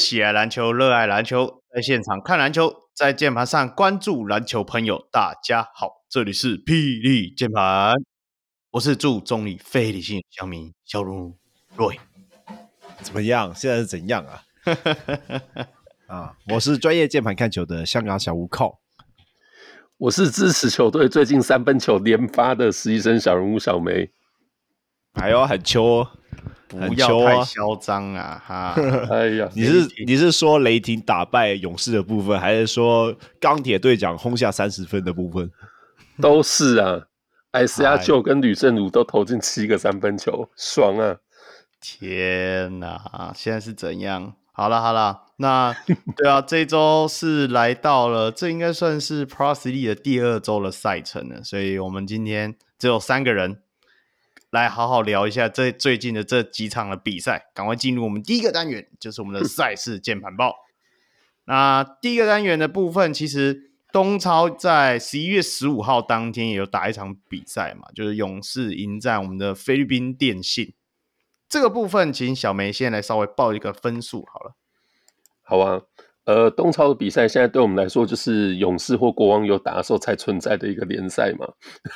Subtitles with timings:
[0.00, 7.94] 位喜爱篮球、热爱篮球，在现场看篮球，在键盘上关注篮球朋友，大家好，这里是霹雳键盘，
[8.70, 11.36] 我是祝中立非理性乡民小儒
[11.76, 11.98] Roy，
[13.02, 13.54] 怎么样？
[13.54, 14.42] 现在是怎样啊？
[16.08, 18.78] 啊，我是专业键盘看球的香港小吴控，
[19.98, 24.10] 我是支持球队最近三分球连发的实习生小人物小梅，
[25.12, 26.10] 还有很秋、哦。
[26.68, 28.40] 不要太嚣张啊！
[28.46, 28.74] 哈，
[29.10, 35.50] 哎呀， 你是你是说雷霆打败勇士的部分，还是说钢铁队长轰下三十分的部分？
[36.22, 37.00] 都是啊，
[37.50, 41.16] 艾斯亚秀跟吕正儒都投进七个三分球，爽啊！
[41.80, 44.34] 天哪，现在是怎样？
[44.52, 45.74] 好了好了，那
[46.16, 53.58] 对啊，这周是来到了，这应该算是 League 的第二周的赛程了，所以我们今天只有三个人。
[54.50, 60.56] 来好好聊一下这最近的这几场的比赛，赶快进入我们第一个单元，就是我们的 赛事键盘报。
[61.44, 70.74] 那第一个单元的部分，其实东超在十一月十五号当天也有打一场比赛嘛，就是勇士迎战我们的菲律宾电信。
[71.48, 74.56] 这个部分，请小梅先来稍微报一个分数好了。
[75.42, 75.82] 好啊。
[76.30, 81.44] 呃，东超的比赛现在对我们来说就是勇士或国王有打的时候才存在的一个联赛嘛。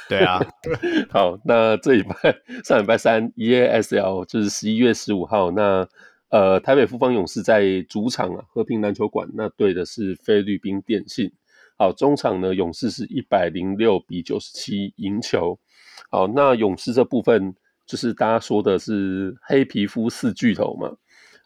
[0.09, 0.45] 对啊，
[1.09, 2.34] 好，那这礼拜
[2.65, 5.87] 上礼拜三 EASL 就是十一月十五号，那
[6.31, 11.31] 呃台北富邦勇士在主场啊和平篮球馆，那对的是菲律宾电信。
[11.78, 15.56] 好，中场呢勇士是一百零六比九十七赢球。
[16.11, 17.55] 好，那勇士这部分
[17.87, 20.91] 就是大家说的是黑皮肤四巨头嘛。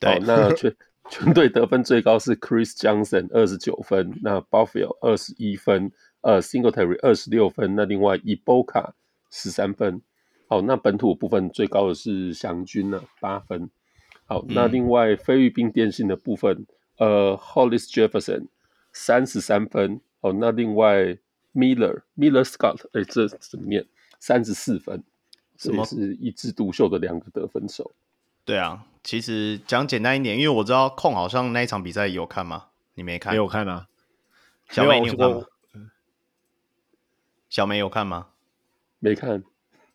[0.01, 0.75] 对，好，那全。
[1.11, 8.93] 全队得分最高是 Chris Johnson 二十九分，那 Buffalo 二十一分，呃，Singletary 二十六分，那另外 Ibaka
[9.31, 10.03] 十三分。
[10.49, 13.71] 好，那本土部分最高的是祥军呢，八分。
[14.27, 16.67] 好，那另外菲律宾电信的部分，
[16.99, 18.47] 呃，Hollis Jefferson
[18.93, 20.01] 三十三分。
[20.21, 21.17] 好，那另外
[21.55, 23.87] Miller Miller Scott，哎、欸，这怎么念？
[24.21, 25.03] 三十四分，
[25.57, 27.93] 这也是一枝独秀的两个得分手。
[28.49, 32.69] 对啊，其实讲简单一点，因为我知道控好像那一场比赛有看吗？
[32.95, 33.35] 你没看？
[33.35, 33.89] 没有看啊。
[34.71, 35.45] 小美你有看吗？
[37.51, 38.29] 小梅有看吗？
[39.01, 39.45] 没看。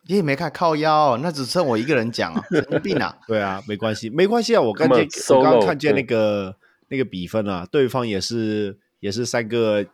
[0.02, 3.18] 你也没看，靠腰，那只剩我一个人讲啊，神经病啊！
[3.26, 4.60] 对啊，没关系，没关系啊。
[4.60, 9.84] 我刚见，我刚看见那个那个比分啊，对方也是也是三个，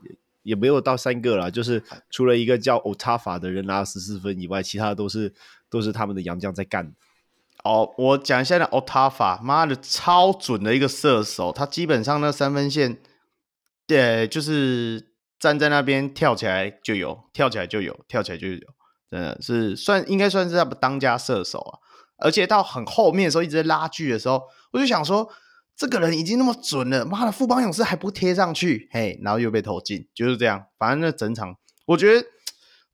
[0.43, 5.33] 也没有到三个了，就是除了一个叫 Otafa 的人拿十四分以外，其他都是
[5.71, 6.93] 都是他们的洋将在干。
[7.63, 12.99] 哦，我讲一下那 Otafa，妈的超准的一个射手，他基本上那三分线，
[13.87, 18.59] 对，就是站在那边跳起来就有，跳起来就有，跳起来就有，
[19.11, 21.79] 真的是算应该算是他们当家射手啊。
[22.17, 24.43] 而且到很后面的时候一直在拉锯的时候，
[24.73, 25.31] 我就想说，
[25.77, 30.65] 这个人已经那么准了，妈的富邦勇士还不贴上去，嘿，然后又被投进，就是这样。
[30.79, 31.57] 反正那整场，
[31.89, 32.27] 我觉得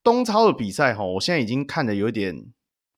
[0.02, 2.46] 东超的比赛哈，我现在已经看得有点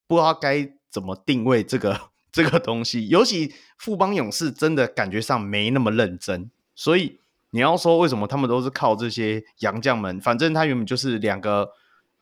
[0.06, 0.77] 不知道该。
[0.90, 3.08] 怎么定位这个 这个东西？
[3.08, 10.20] 尤其富邦勇士真的感觉上没那么认真，所以你要说为什么他们都是靠这些洋将们？
[10.20, 11.70] 反正他原本就是两个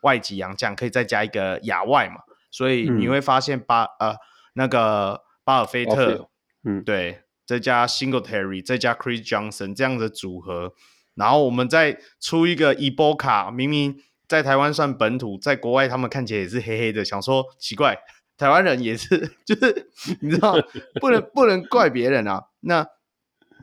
[0.02, 4.16] 外籍洋将，可以再加一个亚外嘛，所以你会发现巴、嗯、呃
[4.54, 6.28] 那个巴尔菲特，
[6.64, 10.72] 嗯，对，再加 Singletary，再加 Chris Johnson 这样的组合，
[11.14, 17.98] 然后我们再出一个伊波卡，明明在台湾算本土，在国外他们看起来也是黑黑的，想说奇怪。
[18.36, 19.90] 台湾人也是， 就是
[20.20, 20.54] 你知道，
[21.00, 22.44] 不能 不能怪别人啊。
[22.60, 22.86] 那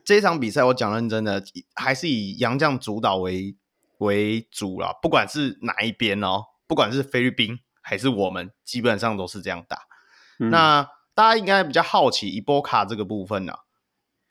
[0.04, 1.44] 这一场比赛，我讲认真的，
[1.76, 3.56] 还是以洋将主导为
[4.00, 4.92] 为主啦。
[5.02, 9.78] 不管是哪一边哦，不管是菲律宾还是我们，基本上都是这样打。
[10.40, 13.60] 嗯、那大家应该比较好奇伊波卡这个部分呢、啊，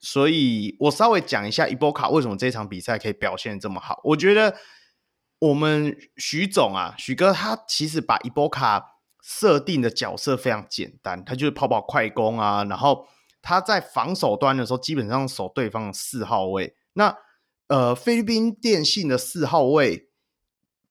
[0.00, 4.00] 所以我稍微讲一下伊波卡为什么这场比赛可以表现这么好。
[4.02, 4.56] 我觉得
[5.38, 8.91] 我们徐总啊，徐哥他其实把伊波卡。
[9.22, 13.06] 设定的角色非常简单，他就是跑跑快攻啊，然后
[13.40, 16.74] 他在防守端的时候，基本上守对方的四号位。
[16.94, 17.16] 那
[17.68, 20.10] 呃，菲律宾电信的四号位，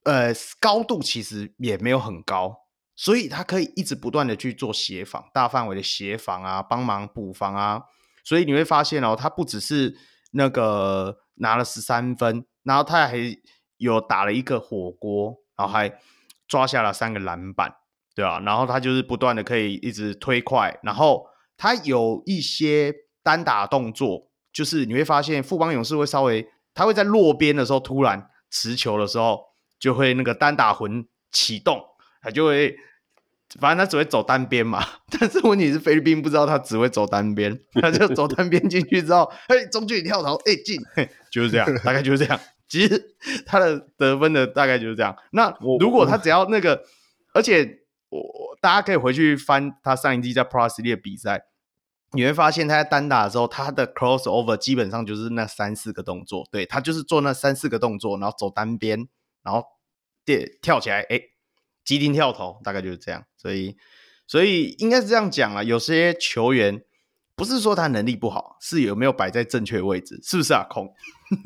[0.04, 2.62] 呃，高度其实也没有很高，
[2.95, 7.84] 所以他可以一直不断的去做协防，大范围的协防啊，帮忙补防啊。
[8.24, 9.95] 所以你会发现哦，他不只是
[10.31, 13.38] 那个拿了十三分，然后他还
[13.77, 16.00] 有打了一个火锅，然后还
[16.48, 17.75] 抓下了三个篮板。
[18.16, 21.25] 对啊，然后他就是不断的可以一直推快，然后
[21.58, 22.94] 他有一些
[23.24, 29.40] 单打动作，就是你会发现富邦勇士会稍微，他会在落边的时候突然持球的时候，
[29.80, 31.81] 就会那个单打魂启动，
[32.22, 32.75] 他就会
[33.60, 34.84] 反正他只会走单边嘛。
[35.19, 40.78] 但是问题是菲律宾不知道他只会走单边，他就走单边进去之后，嘿，中距离跳投，哎进，
[41.31, 42.40] 就是这样， 大概就是这样。
[42.68, 43.16] 其实
[43.46, 45.13] 他的得分的大概就是这样。
[45.31, 46.81] 那如果他只要那个，
[47.34, 47.81] 而且
[48.12, 51.46] 我大家可以回去翻他上一季在 Pro League 的比赛，
[52.12, 59.08] 你会发现他在单打的时候，他的 crossover 基本上就是那三四个动作，对，他就是做那三四个动作，然后走单边，
[59.44, 59.63] 然后
[60.25, 61.19] 跌跳起来，哎，
[61.86, 63.24] 急停跳投，大概就是这样。
[63.38, 63.78] 所以，
[64.28, 65.63] 所以应该是这样讲啊。
[65.63, 66.84] 有些球员
[67.36, 70.68] 不是说他能力不好，是有没有摆在正确位置，是不是啊？
[70.69, 70.94] 空。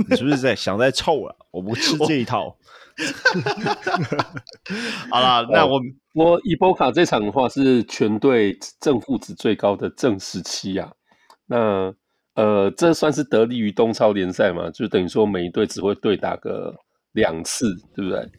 [0.10, 1.38] 你是不是在想在臭了？
[1.52, 2.58] 我不吃这一套。
[5.12, 5.82] 好了，那我
[6.14, 10.92] 我伊波卡这场的话是全队正负值最高的正十七啊。
[11.48, 11.94] 那
[12.36, 14.70] 呃，这算是得利于东超联赛嘛？
[14.70, 16.76] 就等于说每一队只会对打个
[17.14, 18.30] 两次，对不对？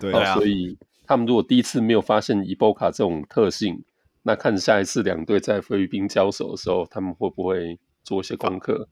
[0.00, 0.34] 对啊。
[0.34, 0.76] 所以
[1.06, 3.84] 他们如果第一次没有发现伊波卡这种特性，
[4.22, 8.88] 那看下一次两队在菲律宾交手的时候，他们会不会做一些功课？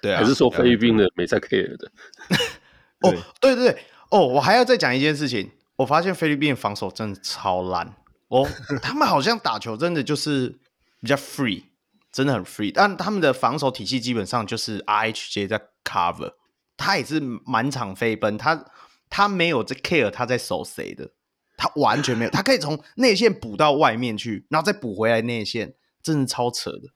[0.00, 1.90] 对啊，还是说菲律宾的没在 care 的？
[3.02, 5.50] 哦，对对对，哦，我还要再讲一件事情。
[5.76, 7.94] 我发现菲律宾防守真的超烂
[8.28, 8.46] 哦，
[8.82, 10.58] 他们好像打球真的就是
[11.00, 11.64] 比较 free，
[12.12, 12.70] 真的很 free。
[12.74, 16.34] 但他们的防守体系基本上就是 RHJ 在 cover，
[16.76, 18.66] 他也是满场飞奔，他
[19.08, 21.12] 他没有在 care 他在守谁的，
[21.56, 26.90] 他完全没有， 他可以从内线补到外面去，然后再补回来内线，真的超扯的，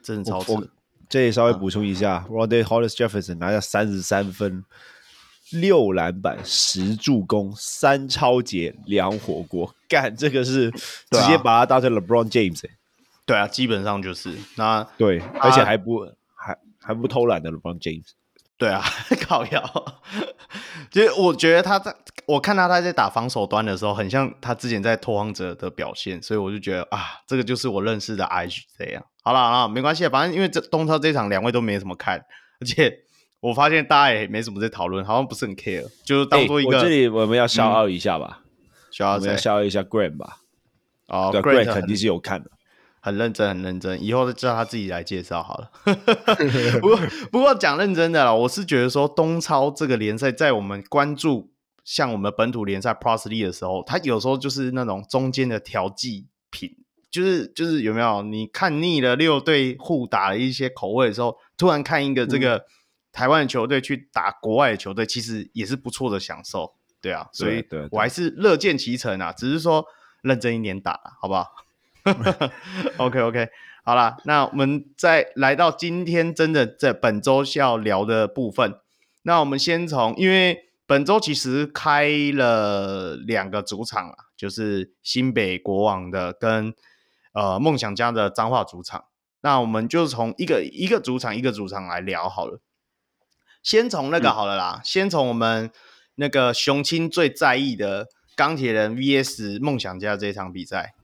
[0.00, 0.70] 真的超扯的。
[1.08, 4.64] 这里稍微补充一下、嗯、Rondae Hollis Jefferson 拿下三十三分、
[5.52, 12.70] 六篮板、十助攻、三抄截、两火锅， 干这个是直接把他当成 LeBron James、欸。
[13.24, 18.04] 对啊，基本上就是那对，而且还不还还不偷懒的 LeBron James。
[18.56, 18.82] 对啊，
[19.20, 20.00] 靠腰。
[20.90, 21.94] 其实我觉得他在
[22.26, 29.04] 我看他他在打防守端的时候，很像他之前在拓荒者的表现，所以我就觉得啊，这个就是我认识的 IG 这样。
[29.22, 32.18] 好了啊，没关系，反正因为这东超这场两位都没怎么看，
[32.60, 32.90] 而且
[33.40, 36.72] 我发现大家也没什么在讨论，好像不是很 care，就是当做一个。
[36.72, 38.40] 欸、我这里我们要消耗一下吧，
[38.90, 40.38] 消耗、嗯、要消耗一下 Grant 吧。
[41.06, 42.50] 哦，Grant 肯定是有看的，
[43.00, 44.02] 很认真，很认真。
[44.02, 45.70] 以后就叫他自己来介绍好了。
[46.80, 46.98] 不过
[47.30, 51.52] 不过讲认真的啦，我是觉得说东超这个联赛，在我们关注
[51.84, 56.70] 像我们本土联赛 Pro League 的时候，它有时候就是那种中间的调剂品。
[57.10, 62.62] 就是就是有没有你看腻了六队互打的一些口味的时候，突然看一个这个、嗯、
[63.18, 69.84] 台湾的球队去打国外的球队，其实也是不错的享受，对啊，所以我还是乐见其成啊，只是说
[70.22, 71.52] 认真一点打，好不好？
[72.98, 73.48] OK OK，
[73.82, 78.78] 好啦，那我们再来到今天真的在本周需要聊的部分，
[79.22, 86.72] 那我们先从因为本周其实开了两个主场啊，就是新北国王的跟。
[87.34, 89.04] 呃，梦想家的彰化主场，
[89.42, 92.58] 那我们就从一个一个主场一个主场来聊好了。
[93.68, 95.70] 先从那个好了啦，嗯、先从我们
[96.14, 100.94] 那个雄青最在意的钢铁人 VS 梦想家这场比赛。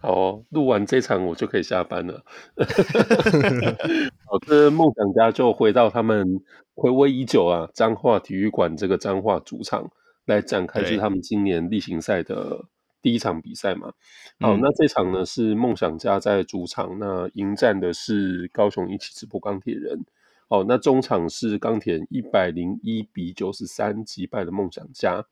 [0.00, 2.22] 好、哦，录完这场我就可以下班了。
[4.30, 6.40] 好，这梦想家就回到他们
[6.76, 9.90] 回味已久啊，彰化体育馆这个彰化主场
[10.24, 12.66] 来展开，就是他们今年例行赛的。
[13.02, 13.92] 第一场比赛嘛，
[14.40, 20.00] 好，那这场呢是梦想家在主场，那迎战的是高雄一起直播钢铁人。
[20.48, 25.26] 好，那中场是钢铁人一百零一比九十三击败了梦想家。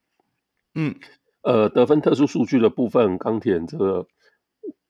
[0.74, 0.94] 嗯，
[1.42, 4.06] 呃，得分特殊数据的部分，钢铁人这个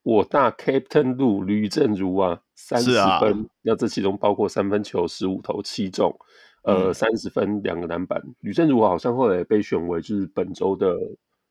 [0.02, 6.18] 我大 Captain 路吕正如啊，三十分，那、啊、这其中包括三分球十五投七中，
[6.62, 8.22] 呃，三十分两个篮板。
[8.40, 10.96] 吕正如好像后来被选为就是本周的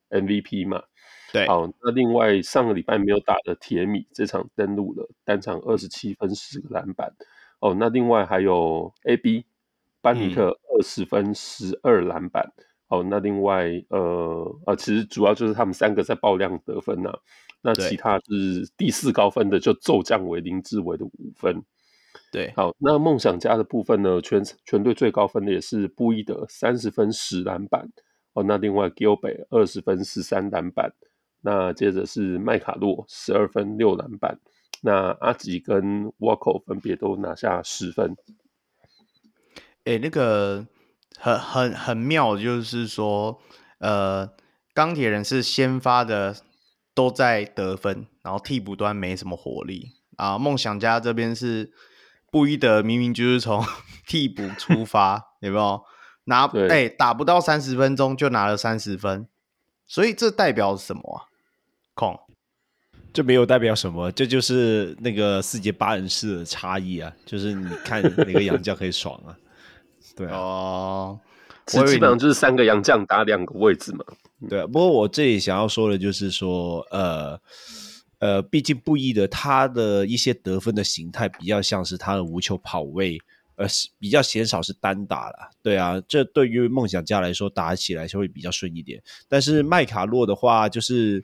[0.09, 0.81] MVP 嘛。
[1.31, 7.13] 对，好，那另外上个礼拜没有打的铁米这场登陆了，单场二十七分十个篮板。
[7.63, 9.45] 哦，那另外还有 AB
[10.01, 12.51] 班尼特二十分十二篮板。
[12.89, 17.19] 哦、嗯，那另外呃呃，其实主要就是他们三个在爆量得分呐、啊。
[17.61, 21.63] 那其他是第四高分的就骤降为林志伟的五分。
[22.33, 27.87] 对，好，那梦想家的部分呢，全全队最高分的也是布伊德三十分十篮板。
[28.33, 30.91] 哦，那另外 Gilbert 二十分十三篮板。
[31.39, 34.37] 那接着是麦卡洛十二分六篮板，
[34.85, 38.17] 那阿吉跟沃克分别都拿下十分。
[39.85, 40.67] 哎、欸，那个
[41.17, 43.39] 很很很妙，就是说，
[43.79, 44.29] 呃，
[44.73, 46.35] 钢铁人是先发的
[46.93, 50.37] 都在得分，然后替补端没什么火力啊。
[50.37, 51.71] 梦想家这边是
[52.29, 53.63] 布伊德，明明就是从
[54.05, 55.81] 替补出发，有没有
[56.25, 56.45] 拿？
[56.45, 59.27] 哎、欸，打不到三十分钟就拿了三十分，
[59.87, 61.31] 所以这代表什么啊？
[61.93, 62.19] 控，
[63.13, 69.37] 这没有代表什么，这就是那个四节八人式的差异啊，就是你看哪个洋将可以爽啊，
[70.17, 71.19] 对啊，哦，
[71.67, 74.03] 这基本上就是三个洋将打两个位置嘛，
[74.49, 74.65] 对啊。
[74.65, 77.39] 不过我这里想要说的就是说，呃
[78.17, 83.19] 呃，毕竟布衣的他的一些得分的形态比较像是他的无球跑位，
[83.57, 88.99] 呃，是比较鲜少是单打了，对啊，这对于梦想家来说打起来就会比较顺一点。
[89.29, 91.23] 但是麦卡洛的话，就是。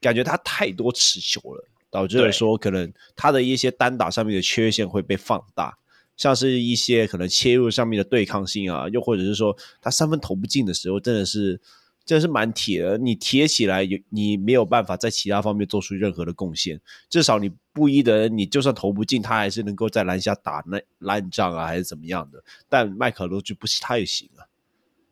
[0.00, 5.78] 感觉他太多持球了，导致了说可能他的一些单打上面的缺陷会被放大，
[6.16, 11.60] 像是一些可能切入上面的对抗性啊，又或者是说他三分投不进的时候，真的是
[12.04, 12.98] 真的是蛮铁的。
[12.98, 16.80] 你铁起来，你没有办法在其他方面做出任何的贡献。
[17.08, 22.42] 至少你布衣的，你就算投不进，他还是能够在篮下打那烂仗啊，还是怎么样的。
[22.68, 24.46] 但麦克罗就不是太行啊。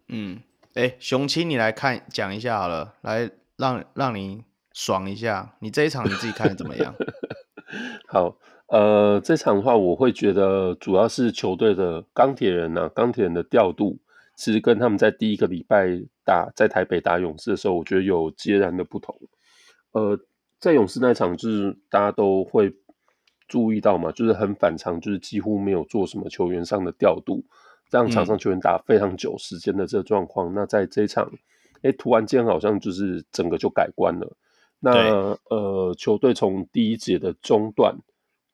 [0.08, 0.40] 嗯，
[0.74, 4.42] 哎，熊青，你来看讲一下好了，来让让你。
[4.74, 6.94] 爽一下，你这一场你自己看的怎么样？
[8.06, 13.98] 好，呃，这场的话，我会觉得主要是球队的钢铁人啊，钢铁人的调度，
[14.36, 19.16] 其实跟他们在第一个礼拜打在台北打勇士的时候，我觉得有截然的不同。
[19.92, 20.18] 呃，
[20.58, 22.74] 在勇士那一场，就是大家都会
[23.46, 27.44] 注意到嘛，就是很反常，就是几乎没有做什么球员上的调度，
[27.92, 30.52] 让场上球员打非常久时间的这个状况。
[30.52, 31.30] 嗯、那在这一场，
[31.82, 34.36] 哎，突然间好像就是整个就改观了。
[34.84, 37.96] 那呃，球队从第一节的中段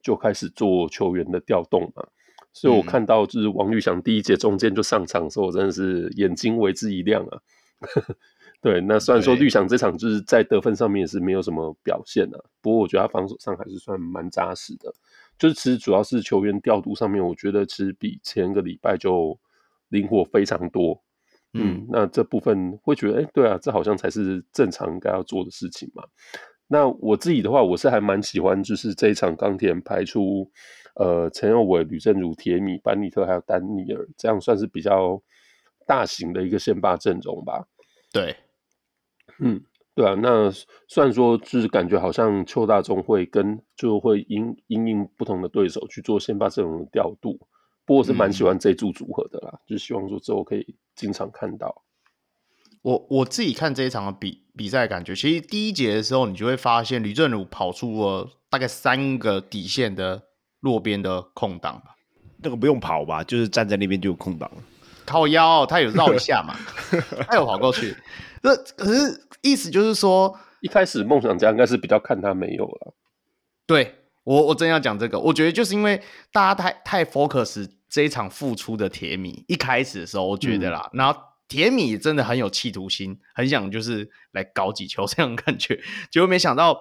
[0.01, 2.07] 就开始做球员的调动嘛，
[2.53, 7.41] 所以我看到就是王律翔第一节中间就上场的时候，我真的是眼睛为之一亮啊。
[8.61, 14.93] 对，那虽然说绿翔这场就是在得分上面也是没有什么表现啊，不过我觉得他防守上还是算蛮扎实的。
[15.37, 19.37] 就是其实主要是球员调度上面，我觉得其实比前个礼拜就
[19.89, 21.01] 灵活非常多。
[21.53, 26.03] 嗯，那这部分会觉得，哎、欸，对啊，这好像才是正常应该要做的事情嘛。
[26.67, 30.49] 那我自己的话，我是还蛮喜欢，就是这一场钢铁人排出，
[30.95, 35.21] 呃，陈佑伟、吕正如、铁米、班尼特还有丹尼尔，这样算是比较
[35.85, 37.67] 大型的一个先发阵容吧。
[38.13, 38.33] 对，
[39.39, 39.61] 嗯，
[39.93, 40.15] 对啊。
[40.15, 40.49] 那
[40.87, 47.37] 虽然说，就是感觉好像邱大中会跟就会因因应不同的对手去做先发阵容的调度。
[47.91, 51.83] 不过我是蛮喜欢这组组合的啦，嗯、就希望说之后可以经常看到。
[52.83, 60.23] 我我自己看这一场的比比赛，感觉其实第一节的时候，你就会发现吕振儒跑出了大概三个底线的
[60.61, 61.97] 落边的空档吧。
[62.37, 64.49] 那个不用跑吧，就是站在那边就有空档。
[65.05, 66.55] 靠腰，他有绕一下嘛？
[67.27, 67.93] 他有跑过去。
[68.41, 72.93] 那可是意思就是说，一开始梦想家应该是比较看他没有了。
[73.67, 73.97] 对。
[74.23, 76.01] 我我真要讲这个，我觉得就是因为
[76.31, 86.77] 大家太太 focus 这一场复出的铁米，一开始的时候我觉得啦，嗯、然后铁米真的很有企图心，很想就是来搞几球这样的感觉，结果没想到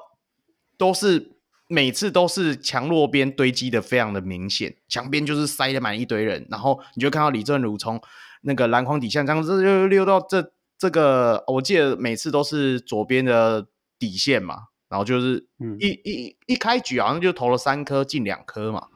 [0.77, 8.01] 都是每次都是强弱边堆积的非常的明显，墙边就是塞得满一堆人，然后你就看到李正儒从
[8.43, 13.67] 那个篮筐底下这样子溜溜到这这个，我记得每次都是左边的
[13.99, 14.70] 底线嘛。
[14.91, 15.47] 然后就是
[15.79, 18.89] 一一一开局好像就投了三颗进两颗嘛，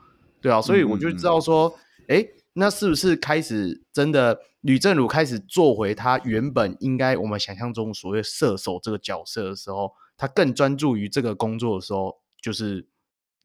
[0.42, 1.74] 对啊，所以我就知道说，
[2.08, 12.88] 哎，那是不是开始真的吕正儒开始做回他原本应该我们想象中所谓射手这个角色的时候，他更专注于这个工作的时候，就是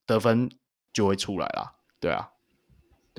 [0.07, 0.49] 得分
[0.91, 2.31] 就会出来了，对啊。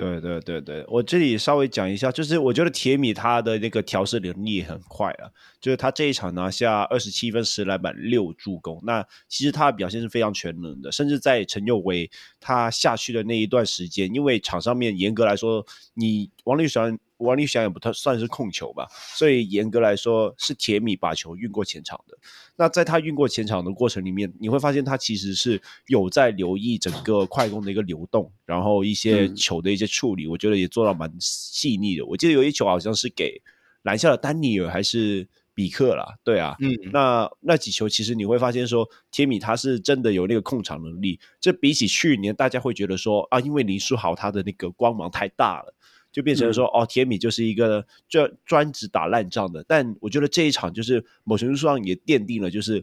[0.00, 5.30] 对对对对，我这里稍微讲一下，就是我觉得铁米他的那个调试能力很快啊，
[5.61, 15.64] 就是他这一场拿下二十七分、十篮板、六助攻，那其实他的表现是非常全能的，甚至在陈佑维他下去的那一段时间，因为场上面严格来说，
[15.95, 16.99] 你王律翔。
[17.20, 22.18] 王立翔也不太算是控球吧，所以严格来说是铁米把球运过前场的。
[22.56, 32.04] 那在他运过前场的过程里面，你会发现他其实是有在留意整个快攻的一个流动，然后一些球的一些处理，嗯、我觉得也做到蛮细腻的。
[32.04, 33.40] 我记得有一球好像是给
[33.82, 41.18] 篮下的丹尼尔还是比克啦，对啊，嗯，那那几球其实你会发现说铁米他是真的有那个控场能力。
[41.40, 45.74] 这比起去年大家会觉得说啊，因为林书豪他的那个光芒太大了。
[46.12, 49.64] 就变成说，嗯、哦，铁米就是一个专专职打烂仗的。
[49.69, 52.83] 但我觉得这一场就是某程度上也奠定了，就是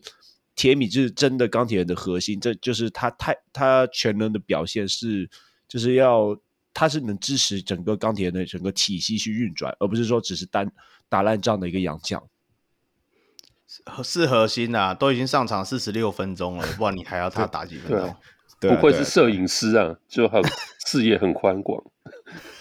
[0.55, 2.39] 铁米就是真的钢铁人的核心。
[2.39, 5.29] 这就是他太他全能的表现是，
[5.67, 6.39] 就是要
[6.73, 10.71] 他是能支持整个钢铁人的整个体系去运转，而不是说只是单
[11.09, 12.23] 打烂仗的一个洋将。
[14.03, 18.15] 是核心呐、啊，都已经上场四十六分钟了，不然你还要他打几分钟？
[18.59, 20.41] 不愧是摄影师啊， 就很
[20.85, 21.83] 视野很宽广。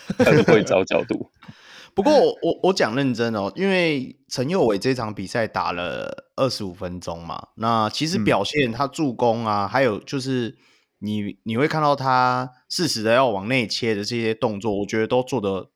[0.18, 1.30] 很会找角度，
[1.94, 7.48] 不过我我我讲认真哦，因为陈佑伟这场比赛打了二十五分钟嘛。
[7.56, 10.56] 那其实表现他助攻啊，嗯、还有就是
[11.00, 15.70] 你你会看到他适时的要往内切的这些动作，我觉得都做得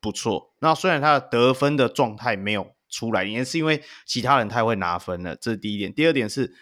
[0.00, 0.54] 不错。
[0.60, 5.92] 那虽然他的得分的状态没有出来，也是因为其他人太会拿分了，这是第一点。
[5.92, 6.54] 第二点是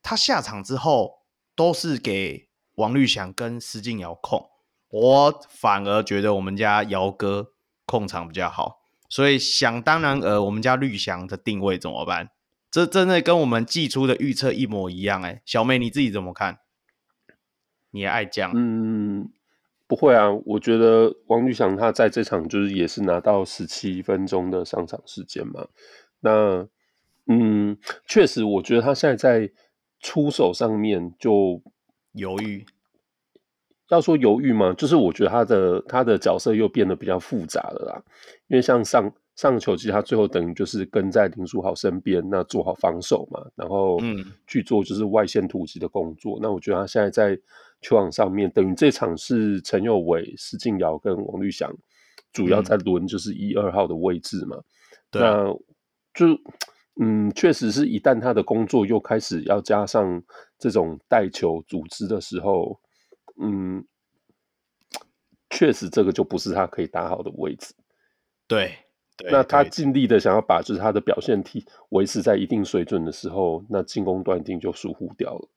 [0.00, 1.21] 他下场之后
[1.54, 4.48] 都是给王绿祥跟施晋尧控，
[4.88, 7.52] 我反而觉得我们家尧哥
[7.84, 8.80] 控场比较好。
[9.08, 12.30] 所以想当然，呃，我们家绿翔的定位怎么办？
[12.70, 15.42] 这真的跟我们寄出的预测一模一样哎。
[15.44, 16.60] 小妹你自己怎么看？
[17.90, 18.50] 你也爱将？
[18.54, 19.30] 嗯，
[19.86, 25.66] 不会啊，我觉得王绿翔他在这场就是也是拿到十七分钟的上场时间嘛。
[26.20, 26.66] 那
[27.26, 29.52] 嗯，确实，我觉得他现在在
[30.02, 31.62] 出手上面就
[32.12, 32.66] 犹豫。
[33.88, 34.72] 要说犹豫吗？
[34.72, 38.02] 就是我觉得他的他的角色又变得比较复杂了啦。
[38.48, 43.98] 因为像上上个球季，他最后等于就是跟在林书豪身边，那做好防守嘛，然后
[44.46, 46.38] 去做就是外线突击的工作。
[46.38, 47.38] 嗯、那我觉得他现在在
[47.82, 51.70] 球场上面，等于这场是陈佑伟、施晋尧跟王绿祥
[52.32, 54.56] 主要在轮就是一二号的位置嘛。
[55.10, 55.44] 嗯、那
[56.14, 56.40] 就
[57.00, 60.22] 嗯，确实是一旦他的工作又开始要加上
[60.58, 62.80] 这种带球组织的时候。
[63.40, 63.82] 嗯，
[65.48, 67.74] 确实这个就不是他可以打好的位置。
[68.46, 68.76] 对，
[69.16, 75.48] 对，那他尽力的想要把就是他的表现体维持在一定水准的时候，那进攻端一定就疏忽掉了。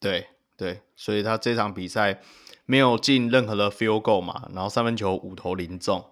[0.00, 2.20] 对对，所以他这场比赛
[2.66, 6.04] 没有进任何的 field goal 嘛，然后三分球五投零中。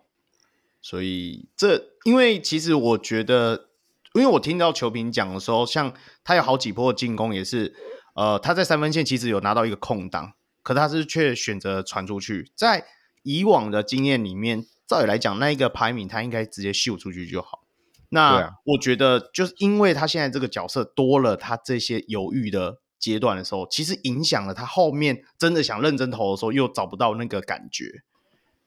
[0.80, 3.70] 所以这，因为其实我觉得，
[4.14, 7.74] 因为我听到球评讲的时候，像他有好几波进攻也是，
[8.14, 10.32] 呃，他在三分线其实有拿到一个空档。
[10.62, 12.86] 可他是却选择传出去，在
[13.22, 17.66] 以往的经验里面，照理来讲，那一个排名他应该直接秀出去就好。
[18.08, 28.02] 那我觉得，就是因为他现在这个角色多了，他这些犹豫的阶段的时候，其实影响了他后面真的想认真投的时候，又找不到那个感觉。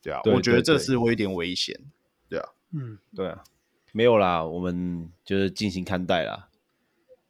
[0.04, 1.76] 对啊，对对对，我觉得这是会有点危险。
[2.30, 3.44] 对啊，嗯，对啊，
[3.92, 6.48] 没有啦，我们就是尽情看待啦，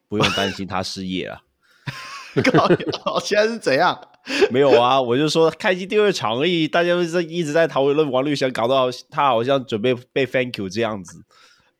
[0.08, 1.42] 不用担心他失业了。
[2.52, 4.00] 搞，现在是怎样？
[4.52, 11.24] 没有啊，我就说开机第二场而已，大家都是一直在讨论王绿翔，搞到他好像准备被 thank you 这样子。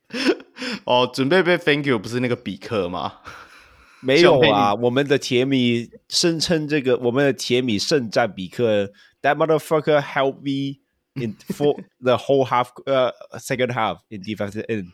[0.86, 3.16] 哦，准备被 thank you 不是那个比克吗？
[4.00, 10.80] 没有啊，我们的铁米声称这个，我们的铁米盛赞比克，That motherfucker helped me
[11.18, 14.88] in for the whole half，呃、uh,，second half in defensive end。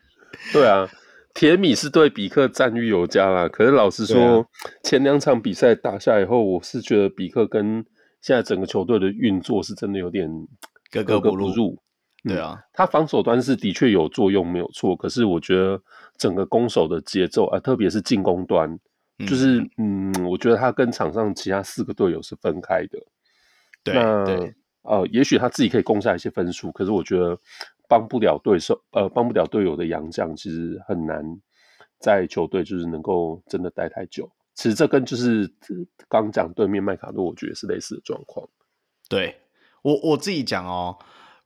[0.52, 0.88] 对啊。
[1.34, 4.46] 铁米是对比克赞誉有加啦，可是老实说，啊、
[4.82, 7.84] 前两场比赛打下以后，我是觉得比克跟
[8.20, 10.28] 现在整个球队的运作是真的有点
[10.90, 11.78] 格格不入。
[12.24, 14.96] 对啊，他防守端是的确有作用，没有错。
[14.96, 15.80] 可是我觉得
[16.16, 18.76] 整个攻守的节奏啊，特别是进攻端，
[19.24, 22.98] 就是嗯，嗯，我觉得他跟场上其他四个队友是分开的。
[23.84, 24.54] 对，那对
[24.88, 27.38] 呃，也许他自己可以攻下一些分数，可是我觉得。
[27.90, 31.24] 帮不了对手，呃，帮不了队友的洋将，其实很难
[31.98, 34.30] 在球队就是能够真的待太久。
[34.52, 35.50] 其实这跟就是
[36.06, 38.46] 刚讲对面麦卡洛，我觉得是类似的状况。
[39.08, 39.34] 对
[39.80, 40.98] 我我自己讲哦，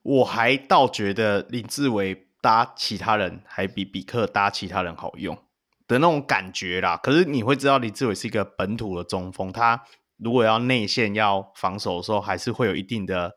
[0.03, 5.39] 我还倒觉得林志伟搭其他人还比比克搭其他人好用
[5.87, 6.97] 的那种感觉啦。
[7.01, 9.81] 可是你会知道林志伟是一个本土的中锋，他
[10.23, 13.35] 如果要内线要防守的时候，还是会有一定的。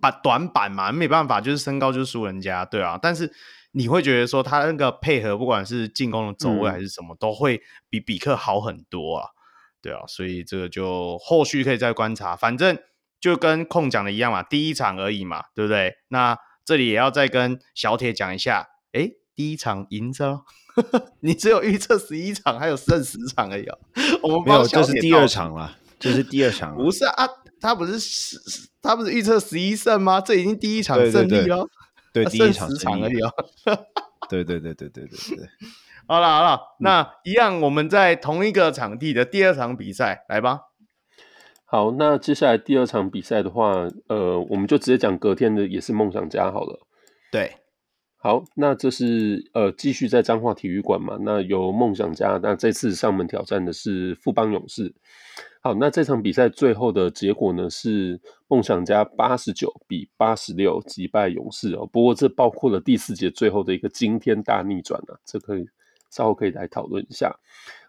[0.00, 2.96] 把短板嘛，没办法，就是身高就是输人家，对啊。
[2.96, 3.32] 但是
[3.72, 7.60] 你会觉得说他那个配合，不管是进攻的走位还是什么，嗯、都会
[7.90, 9.30] 比比克好很多啊，
[9.82, 10.02] 对啊。
[10.06, 12.78] 所以这个就后续可以再观察，反正
[13.18, 15.96] 就跟控讲的一样嘛，第一场而已嘛，对不对？
[16.06, 20.44] 那这里也要再跟小铁讲一下，哎，第一场赢着，
[21.20, 23.78] 你只有预测十一场，还有剩十场而已哦。
[24.22, 27.26] 我们没有，这是第二场了，这是第二场，不是啊。
[27.60, 28.36] 他不是十，
[28.82, 30.20] 他不是预测十一胜吗？
[30.20, 31.66] 这已经第一场胜利了，
[32.12, 33.32] 对，对，对，对，第一场胜利而已哦。
[34.28, 35.48] 对对对对对对对，
[36.06, 40.60] 好了好了，那一样我们在同一个场地的第二场比赛来吧。
[41.64, 46.86] 好，那接下来第二场比赛的话，呃，我们就直接讲隔天的，也是梦想家好了。
[47.32, 47.56] 对。
[48.24, 51.18] 好，那这是呃继续在彰化体育馆嘛？
[51.20, 54.94] 那由梦想家，那这次上门挑战的是富邦勇士。
[55.60, 61.86] 好，那这场比赛最后的结果呢是梦想家八十九比八十六击败勇士哦。
[61.92, 65.68] 不过这包括了第四节最后的一个惊天大逆转啊，这可以
[66.08, 67.30] 稍后可以来讨论一下。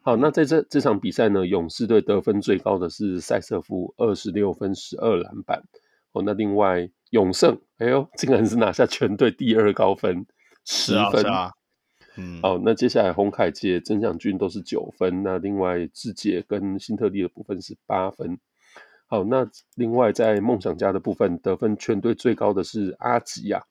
[0.02, 5.64] 好，那在这这场比赛呢，勇士队得分最高的是塞瑟夫二十六分十二篮板
[6.12, 6.22] 哦。
[6.26, 6.90] 那另外。
[7.16, 10.26] 永胜，哎呦，竟然是拿下全队第二高分，
[10.66, 11.26] 十分。
[11.26, 11.52] 啊啊、
[12.18, 18.38] 嗯，好，那接下来洪凯杰、曾祥俊都是九分，那另外志杰跟辛特利的部分是八分。
[19.08, 23.62] 好，那另外在梦想家的部分得分全队最高的是阿吉啊，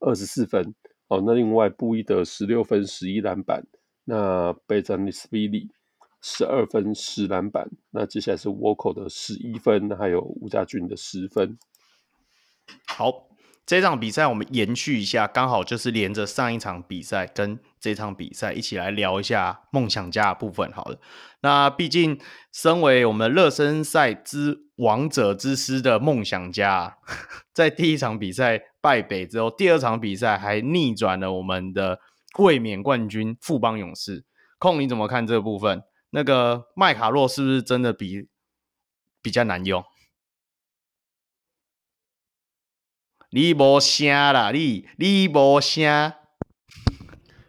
[0.00, 0.74] 二十四分。
[1.06, 3.62] 好，那另外布伊德十六分十一篮板，
[4.06, 5.68] 那贝詹尼斯比利
[6.22, 11.58] 十二分十篮板，那接下来是沃口的十一分，还有吴家俊的十分。
[12.94, 13.28] 好。
[13.66, 20.70] 这场比赛我们延续一下，刚好就是连着上一场比赛跟这场比赛一起来聊一下梦想家的部分。
[20.70, 20.98] 好了，
[21.40, 22.20] 那毕竟
[22.52, 26.98] 身为我们热身赛之王者之师的梦想家，
[27.54, 32.00] 在第一场比赛败北之后，第二场比赛还逆转了我们的
[32.38, 34.26] 卫冕冠军富邦勇士。
[34.58, 35.82] 控你怎么看这部分？
[36.10, 38.28] 那个麦卡洛是不是真的比
[39.22, 39.82] 比较难用？
[43.34, 46.12] 你无声啦，你你无声。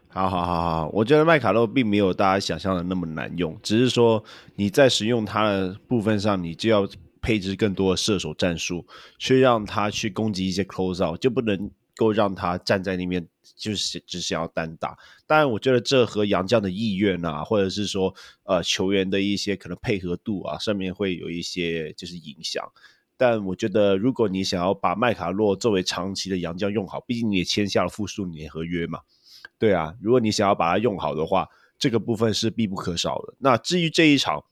[0.08, 4.24] 好好好好，我觉得麦卡洛并没有大家想象的那么难用，只是说
[4.56, 6.88] 你在使用它的部分上，你就要
[7.22, 8.84] 配置更多的射手战术，
[9.16, 13.24] 去让他去攻击一些 close out，就不能够让他站在那边
[13.56, 14.98] 就是只想要单打。
[15.24, 22.68] 当然，我觉得这和杨将的意愿啊，或者是说呃球员的一些可能配合度啊，上面会有一些就是影响。
[23.16, 29.00] 但我觉得，如果你想要把麦卡洛作为长期的洋将用好，毕竟你也签下了复数年合约嘛，
[29.58, 31.48] 对啊，如果你想要把它用好的话，
[31.78, 33.34] 这个部分是必不可少的。
[33.38, 34.44] 那至于这一场，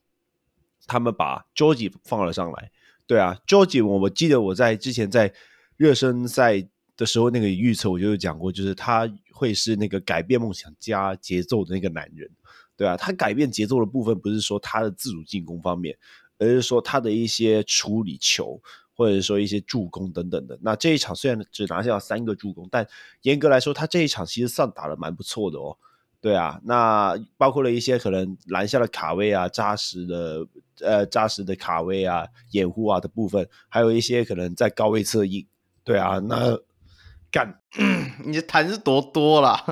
[0.87, 2.71] 他们把 George 放了上来，
[3.05, 5.31] 对啊，George，我我记得我在之前在
[5.77, 12.29] 热身赛的时候那个预测，我就有讲过，就是他会是那个改变梦想加节奏的那个男人，
[12.75, 15.95] 对啊，他改变节奏的部分不是说他的自主进攻方面。
[16.37, 18.61] 而是说他的一些处理球，
[18.93, 20.57] 或者说一些助攻等等的。
[20.61, 22.87] 那这一场虽然只拿下了三个助攻，但
[23.21, 25.77] 严格来说，他这一场其实算打的蛮不错的哦。
[26.21, 30.47] 对啊，那包括了一些可能篮下的卡位啊、扎实的
[30.79, 35.45] 呃扎实的卡位啊、掩护啊的部分，还有一些可能在高位策应。
[35.83, 36.57] 对啊，那
[37.29, 37.59] 干，
[38.25, 39.63] 你的谈是多多啦？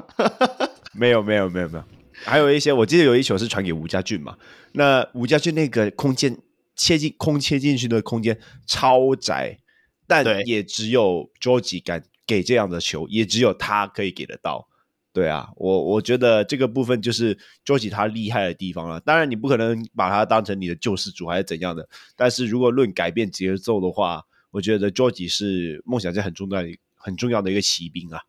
[0.93, 1.83] 没有没有没有没有，
[2.23, 4.37] 还有一些我记得有一球是传给吴家俊嘛，
[4.73, 6.37] 那吴家俊那个空间。
[6.75, 9.59] 切进空切进去的空间超窄，
[10.07, 14.67] 但也只有 Georgie 敢给这样的球，也只有他可以给得到。
[15.11, 18.99] 对啊，我我觉得这个部分就是 Georgie 他厉害的地方了。
[18.99, 21.87] 当然，你不可能把他当成你的救世主还是怎样的。
[22.15, 28.21] 但是如果论改变节奏的话，我觉得 Georgie 是梦想家很重要的、很重要的一个骑兵啊。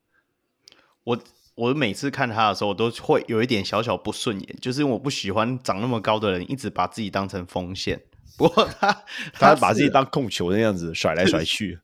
[1.05, 1.19] 我
[1.55, 8.03] 我每次看他的时候，我都会有一点小小不顺眼，就是因为我不喜欢长那么高的人一直把自己当成锋线。
[8.39, 11.79] 不过他 他把自己当控球那样子甩来甩去，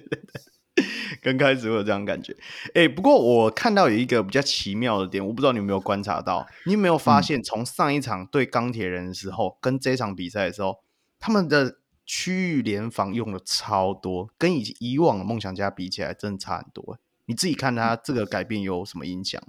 [1.22, 2.34] 刚开始会有这样感觉。
[2.68, 10.80] 哎、欸，不过我看到有一个比较奇妙的点，我不知道你有没有观察到，你有没有发现，从上一场对钢铁人的时候，跟这场比赛的时候，
[11.18, 16.98] 他们的区域联防用的超多，跟以以往的梦想家比起来，真的差很多。
[17.26, 19.42] 你自己看他这个改变有什么影响？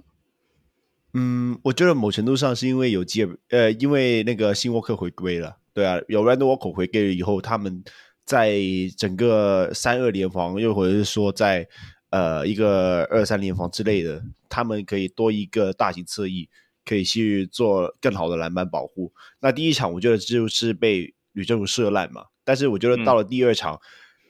[1.14, 5.58] 嗯，我觉得某程度上是因为有吉尔，呃，因为那个新沃克回归了。
[5.74, 7.82] 对啊，有 Randall Walker 回归了以后，他们
[8.24, 8.60] 在
[8.96, 11.66] 整个三二联防，又或者是说在
[12.10, 16.48] 呃一个二三联防之类的，他们可以多一个大型侧翼，
[16.84, 19.12] 可以去做更好的篮板保护。
[19.40, 23.80] 那第一场我觉得就是被吕正儒射烂嘛，但是我觉得到了第二场，嗯、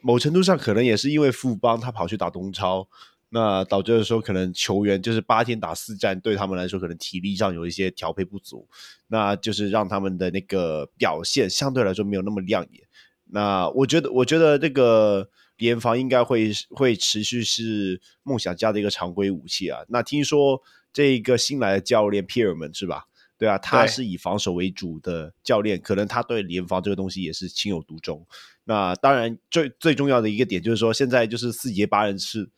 [0.03, 2.89] 某程度上可能也是因为富邦他跑去打东超。
[3.35, 8.69] 那导致的时候，可能球员就是八天打四战，对他们来说，可能体力上有一些调配不足，
[9.07, 12.83] 那就是让他们的那个表现相对来说没有那么亮眼。
[13.25, 19.81] 那我觉得，我觉得这个联防应该会会持续是梦想家的一个常规武器啊。
[19.89, 20.61] 那听说
[20.93, 23.07] 这个新来的教练皮尔门是吧？
[23.39, 28.27] 对啊，他是以防守为主的教练，可能他对联防这个东西也是情有独钟。
[28.65, 32.51] 那当然最最重要的一个点就是说，现在就是四节八人是。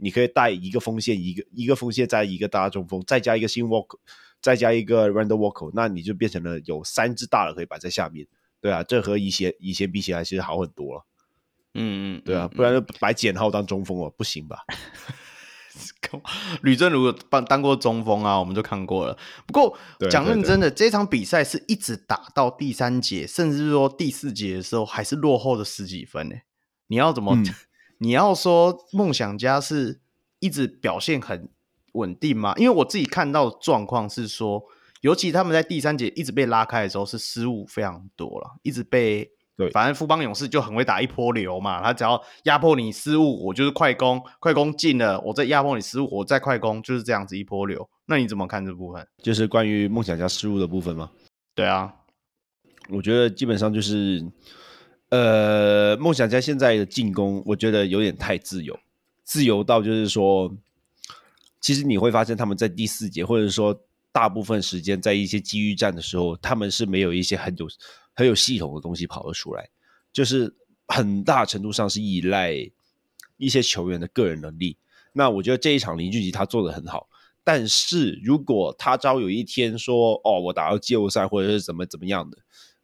[0.00, 3.98] 你可以带一个锋线，一个一个锋线，再一个大中锋，再加一个新 Walker，
[4.40, 8.26] 再加一个 Randall Walker，那你就变成了有三只大的可以摆在下面，
[8.60, 11.04] 对啊，这和以前以前比起来其实好很多了。
[11.74, 14.58] 嗯嗯，对啊，不然就摆简浩当中锋哦，不行吧？
[16.62, 19.16] 吕正如当当过中锋啊，我们都看过了。
[19.46, 19.78] 不过
[20.10, 26.36] 讲认真的，这场比赛是一直打到第三节，甚至是说第四节的时候，还是落后的十几分呢？
[26.88, 27.36] 你要怎么？
[27.36, 27.44] 嗯
[27.98, 30.00] 你要说梦想家是
[30.38, 31.48] 一直表现很
[31.92, 32.54] 稳定吗？
[32.56, 34.62] 因为我自己看到的状况是说，
[35.00, 47.88] 尤其他们在第三节一直被拉开的时候，是失误非常多了，一直被对，反正富邦勇士就很会打一波流嘛，他只要压迫你失误，我就是快攻，快攻进了，我再压迫你失误，我再快攻，就是这样子一波流。
[48.06, 49.04] 那你怎么看这部分？
[49.20, 51.10] 就是关于梦想家失误的部分吗？
[51.56, 51.92] 对啊，
[52.88, 54.24] 我觉得基本上就是，
[55.10, 58.78] 呃，梦想家现在的进攻，我觉得有点太自由，
[59.24, 60.54] 自由到就是说，
[61.60, 67.66] 其实你会发现他们在第四节，或者说大部分时间在一些机遇战的时候，他们是没有一些很有
[68.14, 69.68] 很有系统的东西跑得出来，
[70.12, 70.54] 就是
[70.86, 72.52] 很大程度上是依赖
[73.38, 74.76] 一些球员的个人能力。
[75.14, 77.08] 那我觉得这一场林俊杰他做得很好。
[77.42, 82.36] 但是如果他朝有一天说哦，我打到季后赛或者是怎么怎么样的，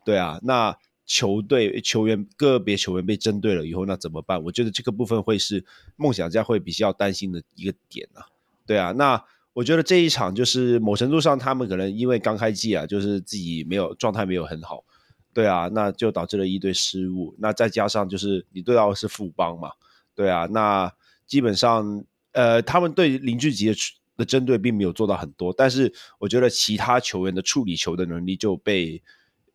[0.06, 0.74] 对啊，那
[1.06, 4.42] 球队球员个别球员被针对了以后，那怎么办？
[4.44, 5.64] 我觉得这个部分会是
[5.96, 8.26] 梦想家会比较担心的一个点啊。
[8.66, 14.84] 对啊，那我觉得这一场就是某程度上他们可能因为刚开季啊，就是自己没有状态没有很好，
[15.32, 17.34] 对啊，那就导致了一堆失误。
[17.38, 19.72] 那再加上就是你对到的是富邦嘛，
[20.14, 20.92] 对啊，那
[21.26, 23.76] 基本上呃，他们对林俊杰的。
[24.16, 29.02] 的针对并没有做到很多，但是我觉得其他球员的处理球的能力就被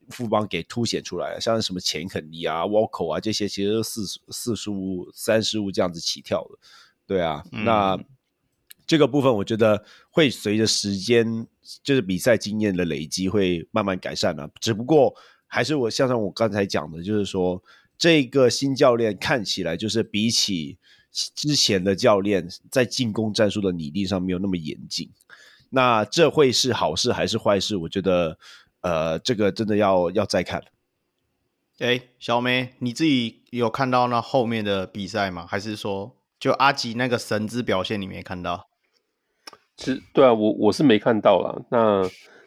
[0.10, 6.60] 富邦给凸显出来了，像什么钱肯尼啊、沃口啊这些，其实都四四十五、三十五这样子起跳的，
[7.08, 7.98] 对啊，嗯、那
[8.86, 11.48] 这个部分我觉得会随着时间，
[11.84, 14.50] 就是比赛经验的累积会慢慢改善了、啊。
[14.60, 15.16] 只不过
[15.48, 17.64] 还是我像上我刚才讲的，就是说
[17.98, 20.78] 这个新教练看起来就是比起。
[21.12, 25.10] 之前的教练在进攻战术的拟定上没有那么严谨，
[25.72, 27.76] 那这会是好事还是坏事？
[27.76, 28.38] 我觉得，
[28.82, 30.64] 呃，这个真的要要再看。
[31.80, 35.46] 哎，小梅，你自己有看到那后面的比赛吗？
[35.48, 38.68] 还是说，就阿吉那个神之表现你没看到？
[39.78, 41.56] 其实，对啊，我我是没看到啦。
[41.72, 42.04] 那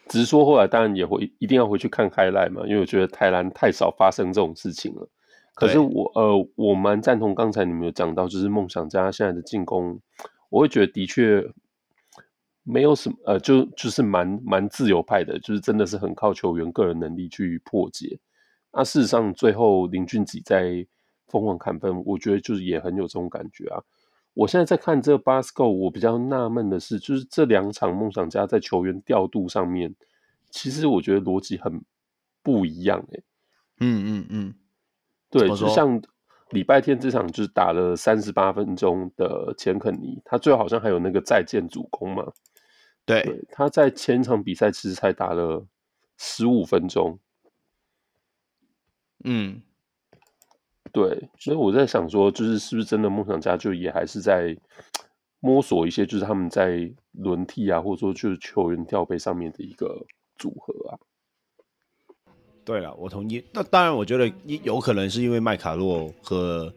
[0.09, 5.09] 只是说后来当然也会一定要回去看 highlight 嘛，因为我觉得台南太少发生这种事情了。
[5.55, 10.01] 可是我呃，我蛮赞同刚才你们有讲到，就是梦想家现在的进攻，
[10.51, 11.43] 我会觉得的确
[12.65, 18.19] 没有什么呃，就就是蛮蛮自由派的，就是真的是很靠球员个人能力去破解。
[18.73, 20.87] 那事实上，最后林俊杰在
[21.27, 23.83] 疯狂砍分，我觉得就是也很有这种感觉啊。
[24.35, 29.95] 我现在在看这个 Basco，我比较纳闷的是，就是这两场梦想家在球员调度上面，
[30.51, 31.83] 其实我觉得逻辑很
[32.43, 33.25] 不一样诶、欸。
[33.81, 34.55] 嗯嗯嗯。
[35.29, 36.01] 对，就像
[36.51, 42.25] 礼拜天这场就是打了三十八分钟的钱肯尼，他最后好像还有那个再见主攻嘛。
[43.05, 45.67] 对，他在前一场比赛其实才打了
[46.17, 47.19] 十五分钟。
[49.25, 49.63] 嗯，
[50.93, 54.57] 对，所以我在想说，就是是不是真的梦想家就也还是在
[55.41, 60.99] 摸索一些，就是他们在轮替啊，或者说就是球员调配上面的一个组合啊。
[62.65, 63.45] 对了，我同意。
[63.53, 66.73] 那当然，我觉得有可能是因为麦卡洛和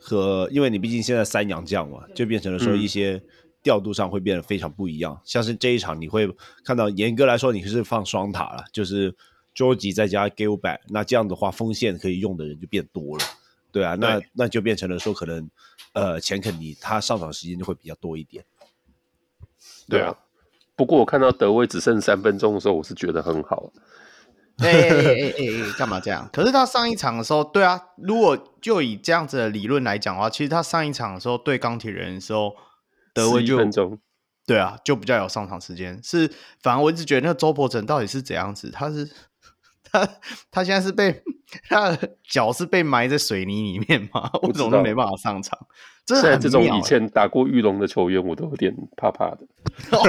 [0.00, 3.22] 和，因为你毕竟现在三洋将嘛，就变成了说一些
[3.62, 5.14] 调度上会变得非常不一样。
[5.14, 6.28] 嗯、像是这一场，你会
[6.64, 9.14] 看到严格来说你是放双塔了，就是
[9.54, 13.24] George 再加 Gilbert，那这样的话锋线可以用的人就变多了。
[13.72, 15.48] 对啊，那那就变成了说可能
[15.92, 18.44] 呃钱肯尼他上场时间就会比较多一点。
[19.88, 20.16] 对啊，
[20.74, 23.72] 不过我看到德威只剩三分钟的时候，我是觉得很好。
[24.58, 26.28] 哎哎哎哎哎，干嘛这样？
[26.32, 32.54] 可是他上一场的时候，对啊，如果就以这样子的理论来讲的话，其实他上一场的时候对钢铁人的时候，
[33.14, 33.58] 德威就
[34.46, 36.00] 对啊，就比较有上场时间。
[36.02, 36.28] 是，
[36.62, 38.70] 反而我一直觉得那个周伯成到底是怎样子？
[38.70, 39.08] 他是
[39.84, 40.08] 他
[40.50, 41.22] 他现在是被
[41.68, 44.30] 他的脚是被埋在水泥里面吗？
[44.42, 45.58] 为什么都没办法上场？
[46.06, 49.38] 现在这种以前打过玉龙的球员，我都有点怕怕的。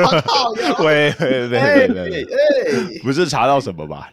[0.83, 4.11] 喂喂喂 喂，不是查到什么吧？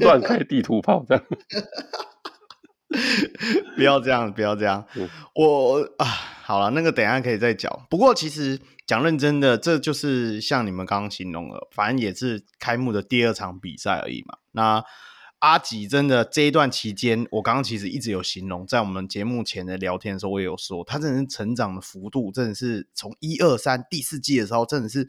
[0.00, 1.24] 乱开地图炮这样。
[3.76, 4.84] 不要这样，不要这样。
[4.96, 6.06] 嗯、我啊，
[6.44, 7.86] 好了，那个等一下可以再讲。
[7.90, 14.38] 不过其实讲认真的，这就是像你们刚刚形容了，反正也是开幕的第二场比赛而已嘛。
[14.52, 14.84] 那。
[15.40, 25.08] 阿吉真的这一段期间，我刚刚其实一直有形容，在我们节目前的聊天的时候，我也有说，他真的是成长的幅度，真的是从一二三第四季的时候，真的是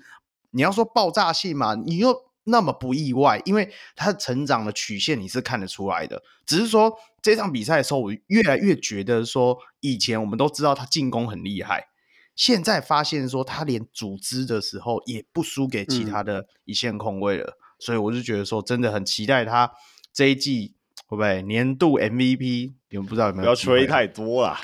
[0.52, 2.15] 你要说爆炸性嘛，你又
[2.50, 6.22] 那么不意外，因为他成长的曲线你是看得出来的。
[6.46, 11.88] 只是说这场比赛的时候，我越来越觉得说，以前我们都知道他进攻很厉害，
[12.36, 19.72] 现在发现说他连组织的时候也不输给其他的一线控卫了，嗯、所以我就觉得说，真的很期待他。
[20.12, 20.74] 这一季
[21.06, 22.74] 会不会年度 MVP？
[22.90, 23.44] 你们不知道有没有？
[23.44, 24.58] 不要吹太多了。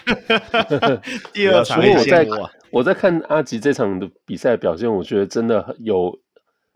[1.32, 2.28] 第二场，我在
[2.72, 6.20] 我在看阿吉这场的比赛表现，我觉得真的有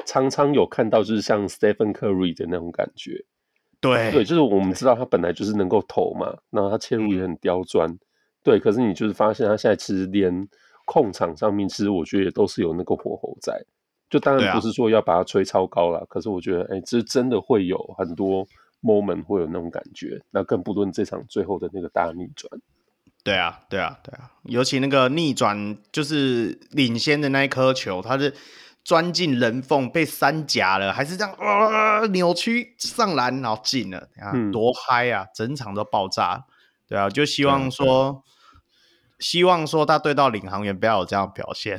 [0.05, 3.25] 常常有看到，就是像 Stephen Curry 的那种感觉。
[3.81, 7.89] 对对，就是我们知道他本来就是能够投嘛，然后他切入也很刁钻。
[7.89, 7.99] 嗯、
[8.43, 10.47] 对，可是你就是发现他现在其实连
[10.85, 13.63] 控场上面，其实我觉得也都是有那个火候在。
[14.09, 18.43] 就当然不是说要把它吹超高了，啊、可是我觉得，哎、欸，这真的会有很多
[18.81, 20.19] moment 会有那种感觉。
[20.31, 22.49] 那更不论这场最后的那个大逆转。
[23.23, 28.33] 对啊，对啊，对啊，尤其那个逆转就是领先的那一颗球，它是
[28.89, 35.27] 钻进人缝被三夹了，还是这样啊、呃、扭曲上篮然后进了，啊，多嗨啊！
[35.35, 36.45] 整场都爆炸。
[36.87, 38.23] 对啊，就希望说。
[39.19, 41.77] 希望说他对到领航员不要有这样表现，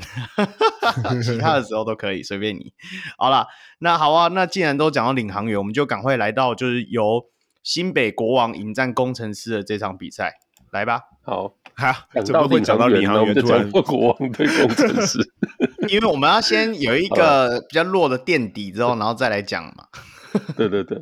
[1.25, 2.75] 其他的时候都可以随便你。
[3.16, 3.46] 好了，
[3.79, 7.25] 那好啊，那既然都讲到领航员，我们就赶快来到就是由
[7.62, 10.35] 新北国王迎战工程师的这场比赛，
[10.70, 11.01] 来吧。
[11.31, 15.16] 好，哈，怎么会讲到领航员突然国王对工程师？
[15.88, 19.87] 因为我们要先有一个 比较弱的垫底之后，然后再来讲嘛。
[20.59, 21.01] 对对对，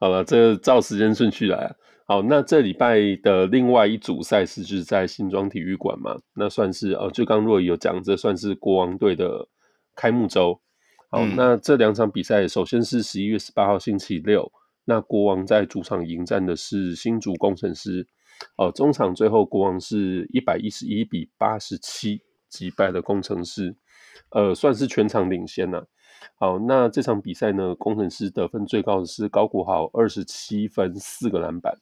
[0.00, 1.70] 好了，这个照时间顺序来啊。
[2.06, 9.46] 好，那这礼拜的另外一组赛事就是在新庄体育馆嘛，那算是哦，就刚若仪有讲，这算是国王队的
[9.94, 10.58] 开幕周。
[11.10, 14.50] 好，嗯、那这两场比赛，首先是十一月十八号星期六，
[14.86, 18.06] 那国王在主场迎战的是新竹攻城狮。
[18.56, 23.76] 哦，中场最后国王是一百一十一比八十七击败了工程师，
[24.30, 25.86] 呃，算是全场领先了、啊。
[26.38, 31.74] 好，那这场比赛呢，工程师得分最高的是高国豪，二十七分四个篮板。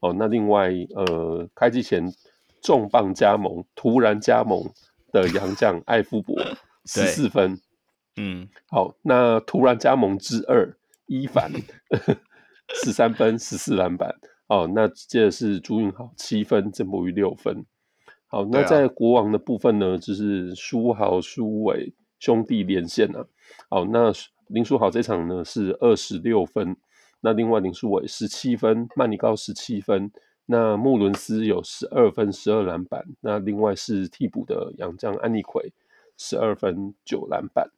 [0.00, 2.10] 哦，那另外呃，开季前
[2.62, 4.62] 重磅加盟，突然加盟
[5.12, 6.34] 的洋将艾夫伯
[6.86, 7.60] 十四分，
[8.16, 10.74] 嗯，好，那突然加盟之二
[11.06, 11.52] 伊凡
[12.82, 14.14] 十三分十四篮板，
[14.50, 17.64] 哦，那接着是朱云豪七分，郑博宇六分，
[18.26, 23.24] 好，那在国王的部分呢，就是书豪书伟兄弟连线啊，
[23.68, 24.12] 好，那
[24.48, 26.76] 林书豪这场呢是二十六分。
[27.20, 30.10] 那另外林书伟十七分，曼尼高十七分，
[30.46, 35.72] 那穆伦斯有十二分十二篮板，那另外是替补的杨将安妮奎
[36.18, 37.70] 十二分九篮板。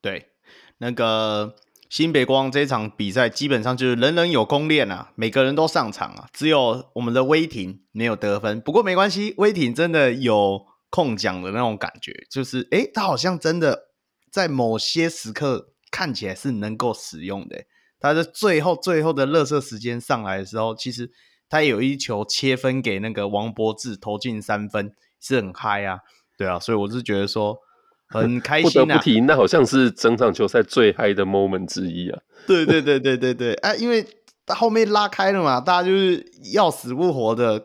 [0.00, 0.30] 对，
[0.78, 1.54] 那个
[1.88, 8.60] 新北国王这场比赛基本上就是人人有功练啊，每个人都上场啊，只有我们的威霆没有得分。
[8.60, 13.90] 不过没关系，威霆真的有控奖的那种感觉，就是诶，他好像真的
[14.30, 17.64] 在某些时刻看起来是能够使用的。
[17.98, 21.10] 他的最后最后的热射时间上来的时候，其实
[21.48, 26.00] 他有一球切分给那个王柏智投进三分，是很嗨啊，
[26.36, 27.58] 对啊，所以我是觉得说
[28.20, 28.84] 很开心啊。
[28.84, 32.18] 不得不提，那好像是整场球赛最嗨的 moment 之一啊。
[32.46, 34.06] 对对对对对对，哎、啊，因为
[34.48, 37.62] 后面拉开了嘛，大家就是要死不活的，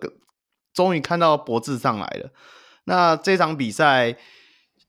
[0.73, 2.29] 终于看到脖子上来了。
[2.85, 4.15] 那这场比赛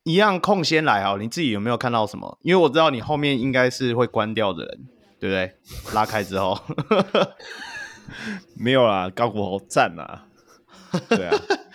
[0.04, 2.38] 一样空先来啊，你自己有没有看到什么？
[2.42, 4.88] 因为我知道你后面应该是会关掉的人。
[5.22, 5.94] 对不对？
[5.94, 6.58] 拉开之后，
[8.58, 10.26] 没有啦，高国豪赞啊！
[11.08, 11.38] 对啊，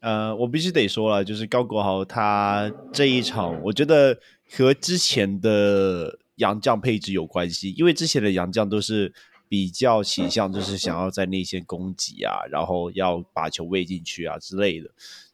[0.00, 4.18] 呃，我必须得说了，就是高国豪他这一场，我觉得
[4.50, 9.12] 和之前的杨将配置有关系，因为之前的杨将都是
[9.48, 14.88] 比较倾向就是想要在内线攻击啊，然后要把球喂进去啊之类的。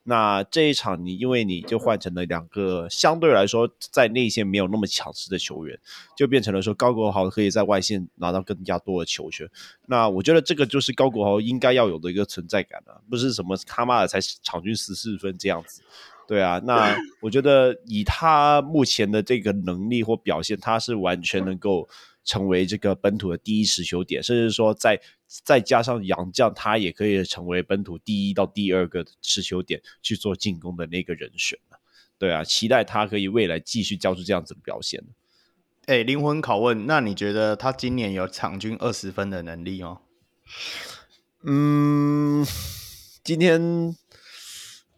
[0.06, 5.78] 那这一场你因为你就换成了两个相对来说在内线没有那么强势的球员，
[6.16, 9.48] 就变成了说高国豪可以在外线拿到更加多的球权。
[9.86, 15.82] 那我觉得这个就是高国豪应该要有的一个存在感啊，不是什么他妈的才场均十四分这样子。
[16.28, 21.88] 对啊，那我觉得以他目前的这个能力或表现，他是完全能够。
[22.24, 31.58] 成为这个本土的第一持球点，甚至说再再加上杨将，他也可以成为本土第一到第二个持球点去做进攻的那个人选。
[32.16, 35.04] 对啊，期待他可以未来继续交出这样子的表现。
[35.86, 40.00] 哎，灵魂拷问，那你觉得他今年有场均二十分的能力吗？
[41.42, 42.46] 嗯，
[43.22, 43.94] 今天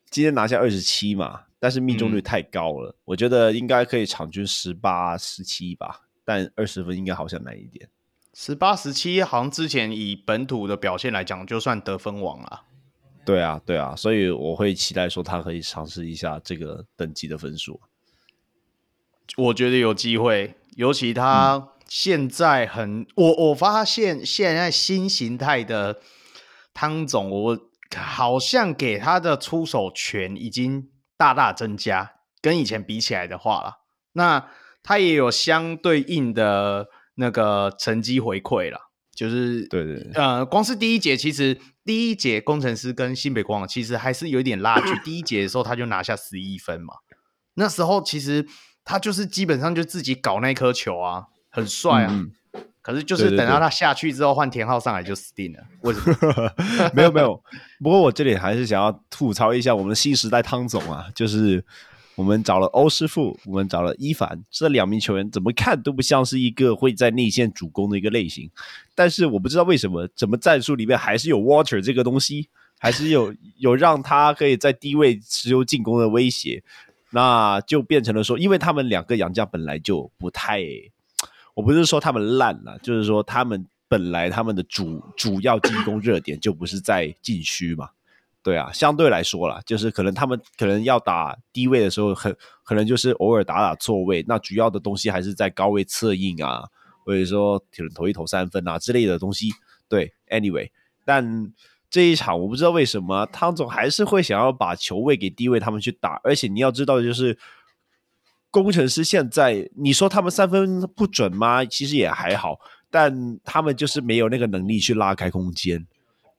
[0.09, 6.06] 今天拿下二十七嘛，但是命中率太高了，嗯、我觉得应该可以场均十八、十七吧。
[6.27, 7.89] 但二十分应该好像难一点，
[8.35, 12.65] 十八十七好像之前以本土的表现来讲，就算得分王了。
[13.25, 17.81] 对啊，对啊，所以我会期待说他可以尝试一下这个等级的分数。
[19.37, 26.01] 我觉得有机会，尤其他现在很，嗯、我我发现现在新形态的
[26.75, 27.59] 汤总，我
[27.95, 33.79] 好像给他的出手权已经大大增加，跟以前比起来的话了，
[34.15, 34.49] 那。
[34.87, 38.79] 他也有相对应的那个成绩回馈了，
[39.13, 44.97] 就是对对，对呃，光是第一节，其实第一节工程师跟新北国王其实还是有一点拉锯。
[45.03, 46.95] 第一节的时候他就拿下十一分嘛，
[47.55, 48.47] 那时候其实
[48.85, 52.25] 他就是基本上就自己搞那颗球啊，很帅啊。
[52.81, 55.59] 可是就是等到他下去之后换田浩上来就死定了。
[55.81, 56.53] 为什么？
[56.95, 57.43] 没有没有。
[57.83, 61.65] 不过我这里还是想要吐槽一下我们的新时代汤总啊，就是。
[62.17, 68.51] 我们找了欧师傅，我们找了伊凡，这两名球员怎么看都不像是一个会在内线主攻的一个类型。
[68.95, 72.49] 但是我不知道为什么，怎么战术里面还是有 Water 这个东西，
[72.79, 76.63] 还是有 有让他可以在低位持有进攻的威胁。
[77.11, 80.61] 那就变成了说，因为他们两个洋将本来就不太，
[81.55, 87.91] 我不是说他们烂了，就是说他们本来他们的主主要进攻热点就不是在禁区嘛。
[88.47, 92.33] 对啊，相对来说啦，就是可能他们可能要打低位的时候，很
[92.63, 96.63] 可能就是偶尔打打错位，那主要的东西还是在高位策应啊，
[97.05, 97.61] 或者说
[97.93, 99.51] 投一投三分啊之类的东西。
[99.89, 100.71] 对，anyway，
[101.05, 101.53] 但
[101.91, 107.37] 这一场我不知道为什么汤总还是会想要把球位给低位他们去打，而且你要知道的就是，
[108.53, 111.65] 工程师现在你说他们三分不准吗？
[111.65, 112.61] 其实也还好，
[112.93, 115.85] 但他们就是没有那个能力去拉开空间，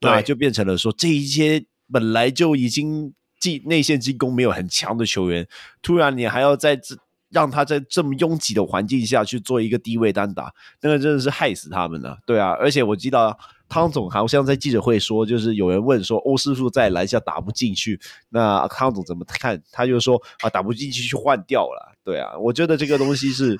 [0.00, 1.66] 对，那就变成了说这一些。
[1.92, 5.46] 本来就已经进内线进攻没有很强的球员，
[5.80, 6.96] 突然你还要在这
[7.30, 12.18] 让他在这么拥挤的环境下去做一个低位单打，那个真的是害死他们了。
[12.26, 13.36] 对啊，而且我记得
[13.68, 19.62] 汤总好像在记者会说，就是有人问说欧师傅在篮下打不进去，那汤总怎么看？
[19.70, 21.94] 他就说啊，打不进去就换掉了。
[22.02, 23.58] 对啊，我觉得这个东西是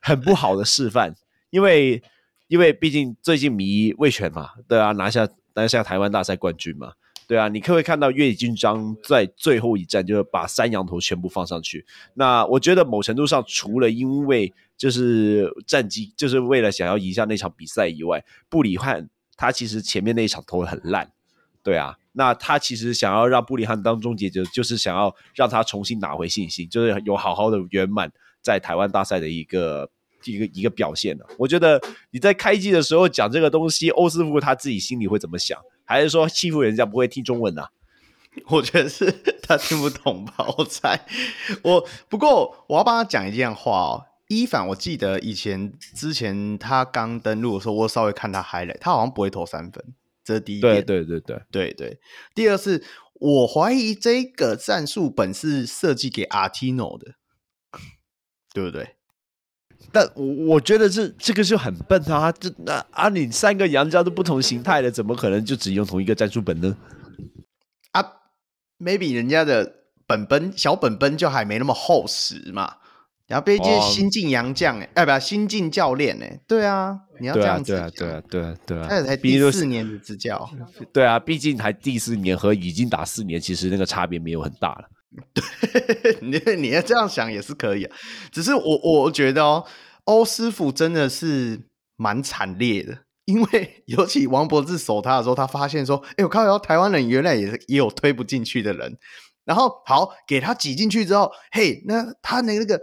[0.00, 1.14] 很不好的示范，
[1.48, 2.02] 因为
[2.48, 6.92] 因为毕竟最近迷味全嘛，对啊，拿下拿下台湾大赛冠军嘛。
[7.30, 11.86] 对啊，你可不可以看到月津章在最后一战就是把三羊头全部放上去？
[12.14, 21.12] 那我觉得某程度上，除了因为就是战绩，就是为了想要赢下那场比赛以外，布里汉他其实前面那一场投的很烂。
[21.62, 28.10] 对啊，那他其实想要让布里汉当终结者，就是想要让他重新拿回信心，就是有好好的圆满
[28.42, 29.88] 在台湾大赛的一个
[30.24, 31.24] 一个一个表现的。
[31.38, 35.56] 我觉得你在开季的时候讲这个东西，欧师傅他自己心里会怎么想？
[35.90, 37.70] 还是说欺负人家不会听中文呢、啊？
[38.46, 39.10] 我觉得是
[39.42, 40.34] 他听不懂吧。
[40.56, 41.04] 我猜
[41.64, 44.06] 我不过我要帮他讲一件话哦。
[44.28, 49.84] 伊凡，我记得以前之前他刚登录的时候，我稍微看他 highlight，他好像不会投三分，
[50.22, 50.74] 这是第一点。
[50.84, 52.00] 对对对对对对。
[52.36, 52.84] 第二是
[53.14, 57.14] 我怀疑这个战术本是设计给阿提诺的，
[58.54, 58.94] 对不对？
[59.92, 62.30] 但我我觉得这这个就很笨啊！
[62.32, 66.76] 这那啊，你三个杨家都不同形态的，怎么可能就只用同一个战术本呢？
[67.92, 68.04] 啊
[68.78, 69.72] ，maybe 人家的
[70.06, 72.76] 本本小本本就还没那么厚实嘛。
[73.30, 80.50] 然后被一些新晋洋将哎，哎不，新晋教练哎，对啊，你要这样子，对啊，对啊，对啊，对啊，他才第四年的执教，
[80.92, 84.88] 对啊，毕竟才第四年和已经打四年，其实那个差别没有很大了。
[85.32, 87.96] 对，你你要这样想也是可以啊，
[88.32, 89.64] 只是我我觉得哦，
[90.06, 91.60] 欧师傅真的是
[91.96, 98.98] 蛮惨烈的，因为 尤其王柏志守他的时候，他发现说，哎，我靠，然后台湾人原来也是也有推不进去的人，
[99.44, 102.80] 然后好给他挤进去之后，嘿，那他那个，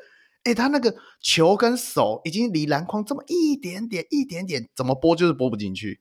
[0.48, 6.00] 哎，他那个球跟手已经离篮筐这么一点点一点点，怎么拨就是拨不进去。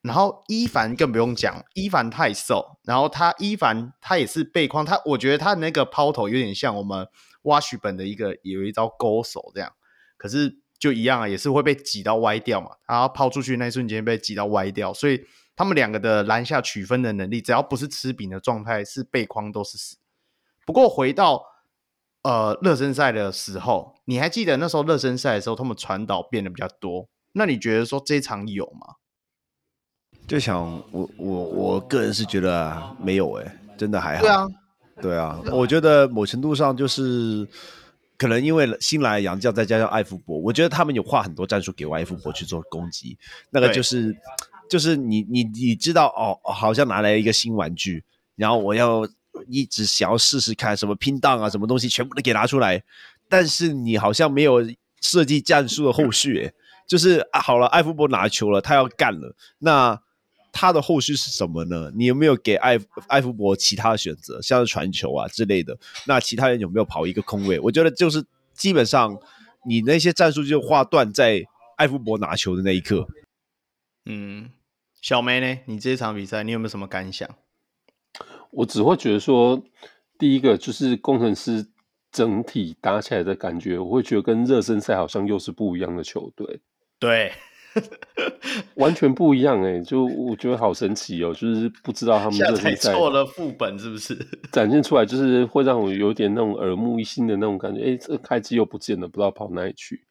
[0.00, 7.06] 然后伊凡更不用讲，伊凡太瘦，然后他伊凡他也是背框，他我觉得他那个抛投有点像我们
[7.42, 9.72] Washburn 的一个有一招勾手这样，
[10.16, 15.20] 可是就一样啊，也是会被挤到歪掉嘛，然后抛出去那一瞬间被挤到歪掉，所以
[15.54, 19.96] 他们两个的篮下取分的能力，只要不是吃饼的状态，是背框都是死。
[20.64, 21.42] 不过回到
[22.26, 28.94] 呃热身赛的时候，你还记得那时候热身赛的时候，他们传导变得比较多，那你觉得说这场有吗？
[30.26, 30.60] 就想
[30.90, 34.22] 我我我个人是觉得没有哎、欸，真的还好。
[34.22, 34.48] 对啊，
[35.00, 37.46] 对啊，我觉得某程度上就是
[38.18, 43.16] 可能因为新来的洋将再加上艾福伯，我觉得他们有画很多战术给艾福伯去做攻击，
[43.50, 44.16] 那个就是
[44.68, 48.02] 就是你你你知道哦，好像拿来一个新玩具，
[48.34, 49.06] 然后我要
[49.48, 52.82] 一直想要试试看什么拼档啊，什么东西全部都给拿出来，
[53.28, 54.62] 但是你好像没有
[55.00, 56.52] 设计战术的后续、
[56.86, 60.00] 就是啊好了，艾福伯拿球了，他要干了，那。
[60.58, 61.92] 他的后续是什么呢？
[61.94, 62.78] 你有没有给艾
[63.08, 65.76] 艾福伯其他的选择，像是传球啊之类的？
[66.06, 67.60] 那其他人有没有跑一个空位？
[67.60, 68.24] 我觉得就是
[68.54, 69.14] 基本上
[69.68, 71.44] 你那些战术就划断在
[71.76, 73.06] 艾福伯拿球的那一刻。
[74.06, 74.50] 嗯，
[75.02, 75.60] 小梅呢？
[75.66, 77.28] 你这场比赛你有没有什么感想？
[78.50, 79.62] 我只会觉得说，
[80.18, 81.66] 第一个就是工程师
[82.10, 86.60] 整体打起来的感觉，我会觉得跟热身赛好像又是不一样的球队。
[86.98, 87.32] 对。
[88.76, 94.16] 完全不一样哎、欸，就我觉得好神奇哦、喔，就是不知道他们这赛错了副本是不是？
[94.50, 97.82] 展现出来就是会让我有点那种耳目一新的那种感觉。
[97.82, 100.06] 哎、欸，这个开机又不见了，不知道跑哪里去。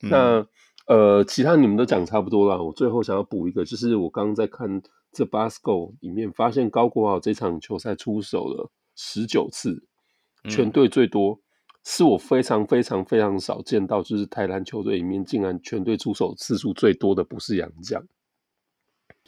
[0.00, 0.46] 嗯、那
[0.90, 4.82] 呃，其他你们都讲差不多了，我最后想要补一个，就是我刚刚在看
[5.12, 9.84] 这 Basco 里面发现高国豪这场球赛出手了十九次，
[10.48, 11.38] 全队最多，嗯、
[11.84, 18.04] 是我非常非常非常少见到，就是台篮球队里面竟然全队出手次数最多的不是杨将，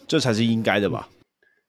[0.09, 1.09] 这才是应该的吧？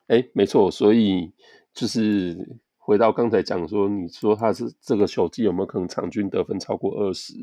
[0.07, 1.31] 哎、欸，没错，所以
[1.71, 7.35] 就是回到刚才讲说，你说他是这个球季有没有可能场均得分超过二十？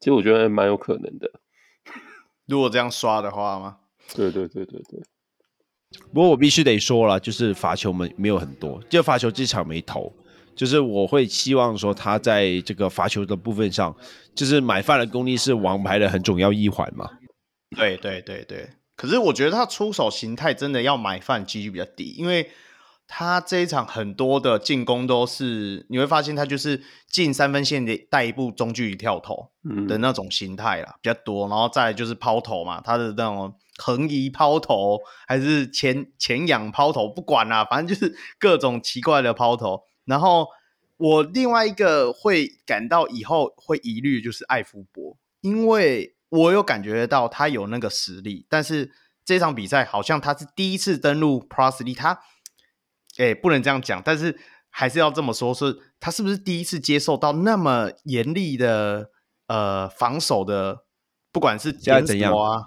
[0.00, 1.30] 其实我觉得还蛮有可能的。
[2.46, 3.76] 如果这样刷的话吗？
[4.14, 5.02] 对对对对对。
[6.12, 10.12] 不过我必须得说了，就是罚球没没有很多，就罚球这场没投，
[10.56, 13.94] 就是我会希望说他在这个罚球的部分上，
[14.34, 17.08] 就是买饭的功力是王牌的很重要一环嘛。
[17.76, 18.68] 对对对对。
[18.96, 22.48] 可是我觉得他出手形态真的要买饭几率比较低，因为
[23.06, 29.50] 他这一场很多的进攻都是你会发现他就是进三分线的带一步中距离跳投
[29.88, 39.82] 的那种形态啦，比较多，然后再来就是抛投嘛，他的那种横移抛投还是前前仰抛投，不管啦，反正就是各种奇怪的抛投。
[40.04, 40.48] 然后
[40.96, 46.12] 我另外一个会感到以后会疑虑就是艾夫伯，因为。
[46.30, 48.90] 我有感觉到他有那个实力，但是
[49.24, 52.18] 这场比赛好像他是第一次登陆 League，他，
[53.18, 54.36] 哎、欸，不能这样讲，但是
[54.70, 59.10] 还是要这么说，是他是不是第一次接受到那么严厉的
[59.46, 60.84] 呃防守的，
[61.32, 62.64] 不管是现在怎样啊？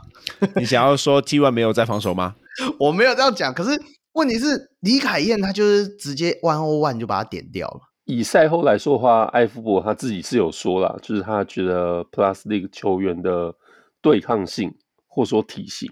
[0.56, 2.36] 你想要说 T one 没有在防守吗？
[2.80, 3.80] 我没有这样讲，可是
[4.14, 7.82] 问题是李凯燕他就是直接 One O One 就把他点掉了。
[8.06, 13.54] 以赛后来说的话，艾夫伯他自己是有说啦，就是他觉得 Plus League 球员的
[14.02, 14.74] 对抗性
[15.06, 15.92] 或说体型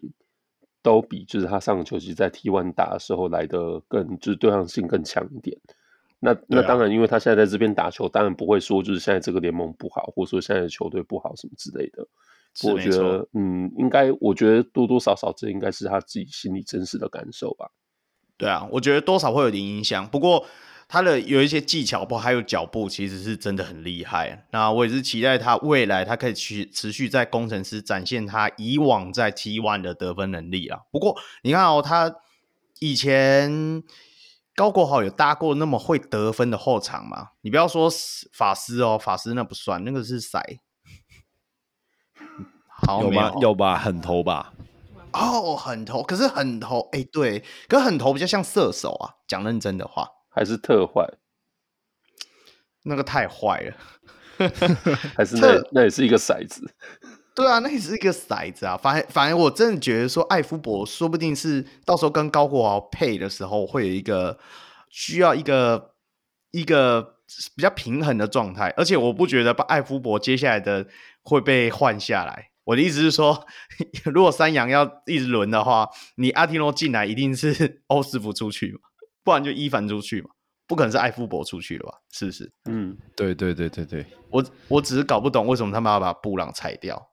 [0.86, 5.58] 都比就是他上个球季在 T1 打的时候来的更就是对抗性更强一点。
[6.20, 12.08] 那那当然，因为他现在在这边打球，当然不会说就是现在这个联盟不好，或者说现在的球队不好什么之类的。
[12.64, 17.68] 我觉得，嗯，应该我觉得多多少少这应该是他自己心里真实的感受吧。
[18.38, 20.46] 对啊，我觉得多少会有点影响，不过。
[20.88, 24.46] 他的有一些技巧不还有脚步，其实是真的很厉害。
[24.52, 30.82] 那我也是期待他未来，他可以去持续在工程师展现他以往在 T one 的得分能力啊。
[30.92, 32.16] 不过你看哦，他
[32.80, 33.84] 以前
[34.56, 37.30] 高国豪有搭过那么会得分的后场吗？
[37.42, 37.90] 你不要说
[38.32, 40.60] 法师哦，法师那不算，那个是塞。
[42.68, 43.34] 好有吗？
[43.42, 43.78] 有吧？
[43.78, 44.54] 很投吧？
[45.14, 49.16] 哦，很投，可是很投，哎，对，可是很投比较像射手啊。
[49.28, 50.08] 讲认真的话。
[50.36, 51.08] 还是特坏，
[52.84, 53.76] 那个太坏了，
[55.16, 56.70] 还是那特那也是一个骰子，
[57.34, 58.76] 对啊，那也是一个骰子啊。
[58.76, 64.38] 反反正我真的觉得说，艾夫伯说不定是到时候跟高国豪配的时候，会有一个
[64.90, 65.94] 需要一个
[66.52, 67.16] 一个
[67.56, 68.74] 比较平衡的状态。
[68.76, 70.86] 而且我不觉得把艾夫伯接下来的
[71.24, 72.52] 会被换下来。
[72.66, 73.46] 我的意思是说，
[74.06, 78.80] 如果三洋要一直轮的话，你阿提诺进来一定是欧师傅出去嘛。
[79.26, 80.30] 不然就伊凡出去嘛，
[80.65, 81.97] 不可能是艾夫伯出去了吧？
[82.11, 82.49] 是不是？
[82.69, 87.09] 嗯，对对对对对，我我只是搞不懂为什么他们要把布朗裁掉。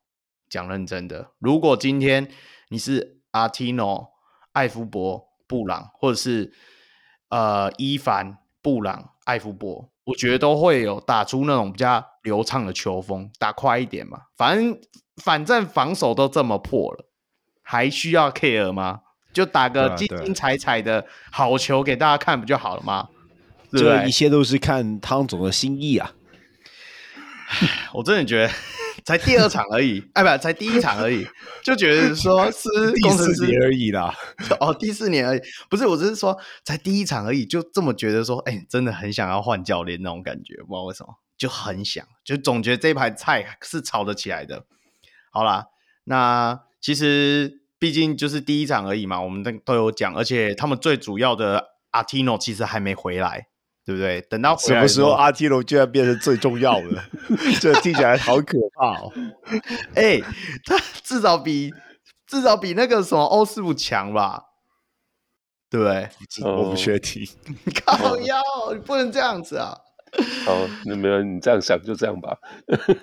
[0.50, 2.30] 讲认真的，如果今天
[2.68, 4.10] 你是阿提诺、
[4.52, 6.52] 艾夫伯、布朗，或者是
[7.30, 14.24] 呃伊凡、布朗、艾夫伯，我觉得都会有打出那种比较流畅的球风，打快一点嘛。
[14.36, 14.78] 反正
[15.24, 17.08] 反正防守都这么破了，
[17.62, 19.00] 还需要 care 吗？
[19.32, 23.08] 就打个精精彩彩的好球给大家看不就好了吗？
[23.70, 26.12] 这一切都是看汤总的心意啊！
[27.94, 28.52] 我真的觉得
[29.02, 31.26] 才第二场而已， 哎，不，才第一场而已，
[31.64, 34.14] 就觉得说是 第四年而已啦。
[34.60, 44.66] 哦，第四年而已，不是，我只是说才第一场而已，就这么觉得说，哎，真的很想要换教练那种感觉，不知道为什么，就很想，就总觉得这盘菜是炒得起来的。
[45.30, 45.68] 好啦，
[46.04, 47.61] 那其实。
[47.82, 53.48] 毕竟就是第一场而已嘛，我们都都有讲，而且他们最主要的阿提诺其实还没回来，
[53.84, 54.20] 对不对？
[54.22, 57.02] 等到什么时候阿提诺居然变成最重要的？
[57.60, 59.12] 这听起来好可怕哦！
[59.98, 60.24] 哎、欸，
[60.64, 61.74] 他至少比
[62.28, 64.44] 至少比那个什么欧师傅强吧？
[65.68, 66.08] 对不对？
[66.44, 67.26] 我不确定，
[67.84, 68.40] 靠腰，
[68.72, 69.76] 你不能这样子啊！
[70.44, 72.36] 好，那没有你这样想就这样吧。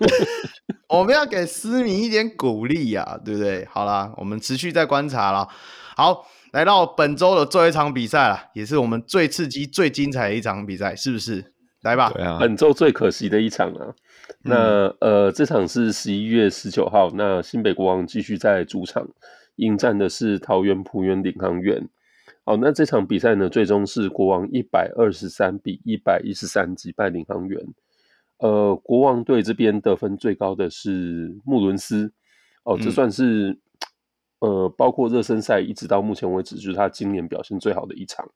[0.87, 3.65] 我们要给思迷一点鼓励呀、啊，对不对？
[3.71, 5.47] 好啦，我们持续在观察了。
[5.95, 11.53] 好，来到本周的最后一场比赛了，也是我们最刺激、最精彩的一场比赛，是不是？
[11.81, 12.11] 来吧。
[12.13, 12.37] 对啊。
[12.39, 13.93] 本周最可惜的一场啊。
[14.43, 19.07] 那、嗯、呃，这场是十一月十九号，那新北国王继续在主场
[19.55, 21.89] 迎战的是桃园璞园领航员。
[22.49, 27.63] 好，那这场比赛呢，最终是国王一百二十三比一百一十三击败领航员。
[28.39, 32.11] 呃，国王队这边得分最高的是穆伦斯。
[32.63, 33.51] 哦，这算是、
[34.39, 38.27] 嗯、呃，包括热身赛一直到目前为止，就是他今年表现最好的一场。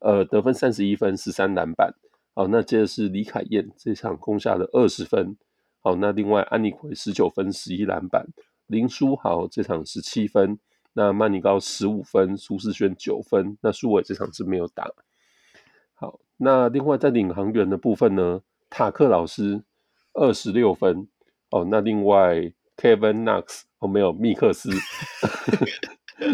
[0.00, 1.94] 呃，得分三十一分，十三篮板。
[2.34, 5.36] 好，那接着是李凯燕这场攻下了二十分。
[5.80, 8.26] 好，那另外安妮奎十九分十一篮板，
[8.66, 10.58] 林书豪这场十七分，
[10.94, 14.90] 那曼尼高十五分，苏世轩九分，那苏伟这场是没有打。
[15.92, 18.40] 好，那另外在领航员的部分呢，
[18.70, 19.62] 塔克老师
[20.14, 21.08] 二十六分。
[21.50, 24.70] 哦，那另外 Kevin Knox 哦，没有密克斯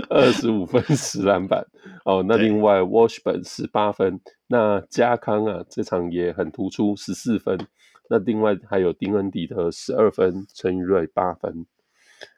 [0.09, 1.67] 二十五分十篮板。
[2.07, 7.59] 哦，那另外 Washburn 十八分，那加康啊这场也很突出十四分。
[8.09, 11.67] 那另外还有丁恩迪的十二分，陈宇瑞八分。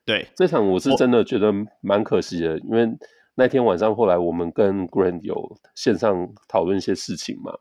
[0.05, 2.89] 对，这场我是真的觉得蛮可惜的，因为
[3.35, 7.53] 那天晚上后来我们跟 Grand 有线上讨论一些事情嘛。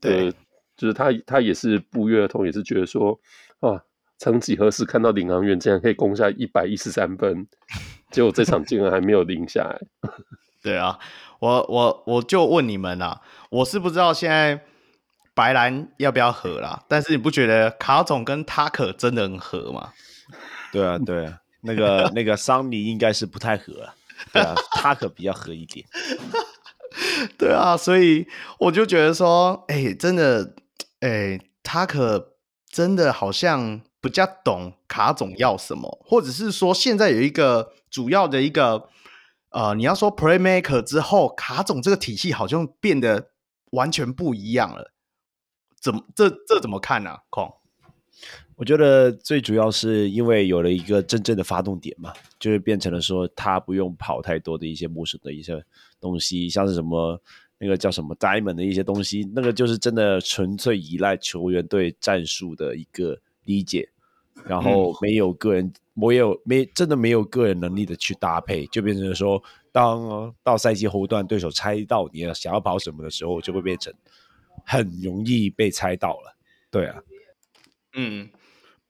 [0.00, 0.32] 对，
[0.76, 3.18] 就是他他也是不约而同，也是觉得说
[3.60, 3.82] 啊。
[4.18, 7.46] 曾几何时，看到领航员竟然可以攻下一百一十三分，
[8.10, 9.78] 结果这场竟然还没有赢下来。
[10.64, 10.98] 对啊，
[11.38, 14.58] 我我我就问你们啊，我是不知道现在
[15.34, 19.92] 白兰要不要合啦，但是你不觉得卡总跟塔克真的很合吗？
[20.72, 23.90] 对啊，对啊，那个那个桑尼应该是不太合，
[24.32, 25.84] 对啊，他可比较合一点。
[27.36, 28.26] 对啊，所以
[28.58, 30.54] 我就觉得说，哎、真的，
[31.00, 32.36] 哎、欸，塔克
[32.70, 33.82] 真的好像。
[33.98, 38.88] 比较懂卡总要什么，或者是说现在有一个主要的一个
[39.50, 43.30] 呃，你要说 playmaker 之后，卡总这个体系好像变得
[43.72, 44.92] 完全不一样了。
[45.80, 47.20] 怎么这这怎么看呢、啊？
[47.30, 47.52] 孔，
[48.56, 55.62] 我觉得最主要是因为有了一个真正的发动点嘛，就是变成了说他不用跑太多的一些陌生的一些
[56.00, 57.20] 东西，像是什么
[57.58, 63.88] 那个叫什么 diamond 的一些东西，那个就是真的纯粹依赖球员对战术的一个理解。
[64.44, 69.42] 然后没有个人，没有没真的没有个人能力的去搭配，就变成说，
[69.72, 73.92] 当到赛季后段，对手猜到你要想要跑什么的时候，就会变成
[74.66, 76.36] 很容易被猜到了。
[76.70, 77.02] 对啊，
[77.94, 78.28] 嗯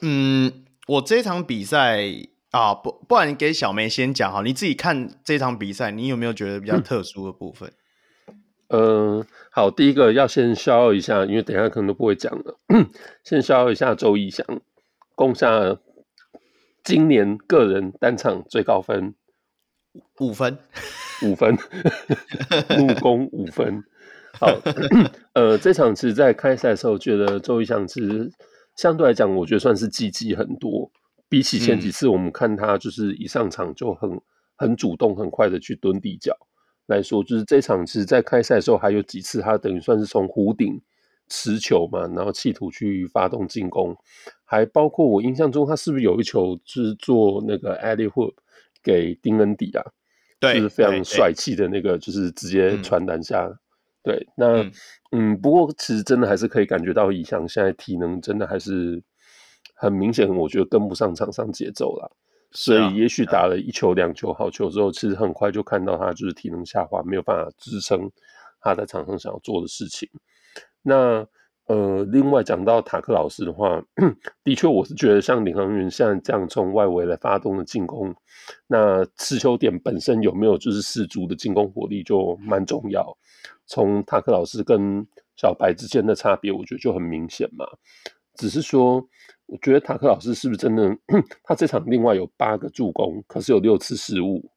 [0.01, 2.05] 嗯，我这场比赛
[2.51, 7.73] 啊，不不然你给小梅先讲哈，你自己看这场比赛，你有没有觉得比较特殊的部分？
[8.69, 12.59] 嗯，呃、好，第一个要先消耗一下，因为等一下可能都不会讲了，
[13.25, 14.45] 先消耗一下周逸翔。
[15.15, 15.79] 攻下
[16.85, 19.15] 今年个人单场最高分
[20.19, 20.59] 五分，
[21.23, 21.57] 五分，
[22.77, 23.83] 怒攻五分。
[24.39, 24.49] 好，
[25.33, 28.31] 呃，这场其实，在开赛的时候，觉得周逸翔其实
[28.77, 30.91] 相对来讲，我觉得算是积极很多。
[31.29, 34.21] 比起前几次，我们看他就是一上场就很
[34.55, 36.33] 很主动、很快的去蹲底角
[36.87, 40.81] 来说，就是这场其实，在开赛的时候还有几次，他等于算是从弧顶。
[41.29, 43.97] 持球嘛，然后企图去发动进攻，
[44.45, 48.33] 还包括我印象中，他是不是有一球是做那个 alley hoop
[48.81, 49.83] 给丁恩迪啊？
[50.39, 53.45] 对，就是非常帅气的那个，就是直接传篮下。
[53.49, 53.57] 对，
[54.07, 54.73] 对，那嗯，
[55.11, 59.03] 嗯，不过其实真的还是可以感觉到，以翔现在体能真的还是
[59.75, 62.09] 很明显，我觉得跟不上场上节奏了。
[62.53, 68.09] 所以也许打了一球两球好球之后，其实很快就看到他就是体能下滑，没有办法支撑
[68.61, 70.09] 他在场上想要做的事情。
[70.83, 71.27] 那
[71.67, 73.83] 呃，另外讲到塔克老师的话，
[74.45, 78.15] 的确我是觉得像领航员现在这样从外围来发动的进攻，
[78.69, 83.17] 那持球点本身有没有就是十足的进攻火力就蛮重要。
[83.67, 85.05] 从塔克老师跟
[85.37, 87.67] 小白之间的差别，我觉得就很明显嘛。
[88.35, 89.05] 只是说，
[89.47, 90.97] 我觉得塔克老师是不是真的？
[91.43, 94.49] 他这场另外有八个助攻，可是有六次失误。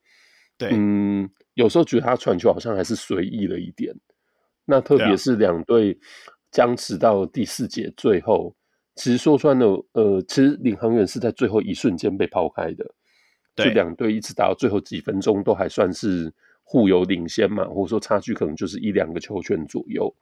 [0.60, 3.96] 对，嗯，有时候觉得他传球好像还是随意了一点。
[4.66, 5.98] 那特别是两队
[6.52, 8.56] 僵持到第四节最后，
[8.96, 12.86] 其实说穿了，呃，其实领航员是在最后一瞬间被抛开的，
[13.56, 16.34] 对，就两队一直打到最后几分钟都还算是
[16.64, 20.14] 互有领先嘛，或者说差距可能就是一两个球权左右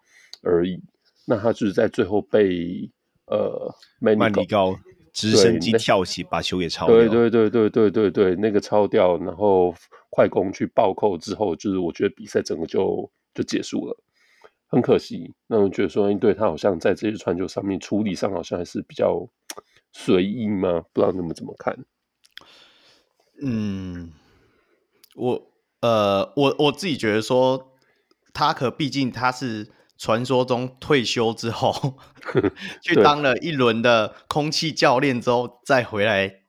[0.44, 0.82] 而已。
[1.26, 2.90] 那他就是在最后被
[3.26, 4.78] 呃曼尼高
[5.12, 9.74] 直升机跳起把球给超掉，对对对对对对对，那个超掉，然后
[10.10, 13.98] 快攻去暴扣之后，就是我觉得比赛整个就就结束了。
[14.68, 19.28] 很可惜，那我觉得说，对他好像在这些传球上面处理上好像还是比较
[19.94, 21.78] 随意嘛，不知道你们怎么看？
[23.42, 24.12] 嗯，
[25.16, 27.76] 我呃，我我自己觉得说，
[28.34, 31.98] 他可毕竟他是传说中退休之后
[32.84, 36.42] 去当了一轮的空气教练之后再回来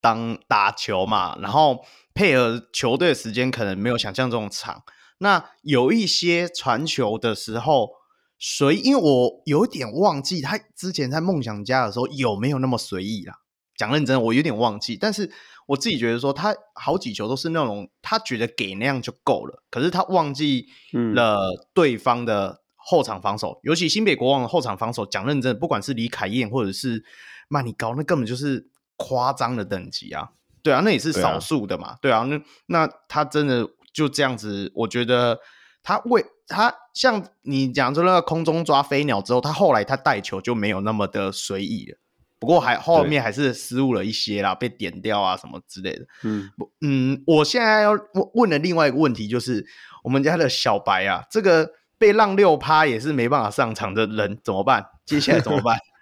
[0.00, 1.84] 当打球嘛，然后
[2.14, 4.82] 配合球队的时间可能没有想象中长。
[5.18, 7.90] 那有一些传球的时候，
[8.38, 13.40] 随因为我有点忘记他之前在梦想家的时候有没有那么随意啦。
[13.76, 15.28] 讲认真，我有点忘记，但是
[15.66, 20.68] 我自己觉得说他好几球都是那种他觉得给那样就够了，可是他忘记
[21.14, 27.04] 了对方的后场防守，尤其新北国王的后场防守，讲认真，不管是李凯燕或者是
[27.48, 30.30] 曼尼高，那根本就是夸张的等级啊！
[30.62, 31.96] 对啊，那也是少数的嘛。
[32.00, 35.38] 对啊，对啊，那那他真的就这样子，我觉得
[35.82, 41.96] 他为他像你讲说那个空中抓飞鸟之后，他后来他带球就没有那么的随意了。
[42.40, 46.04] 不过还后面还是失误了一些啦，被点掉啊什么之类的。
[46.24, 46.50] 嗯
[46.82, 49.64] 嗯，我现在要问问的另外一个问题就是，
[50.02, 54.84] 我们家的小白啊，这个被让六趴也是没办法上场的人怎么办？
[55.06, 55.78] 接下来怎么办？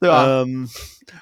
[0.00, 0.24] 对吧？
[0.24, 0.66] 嗯，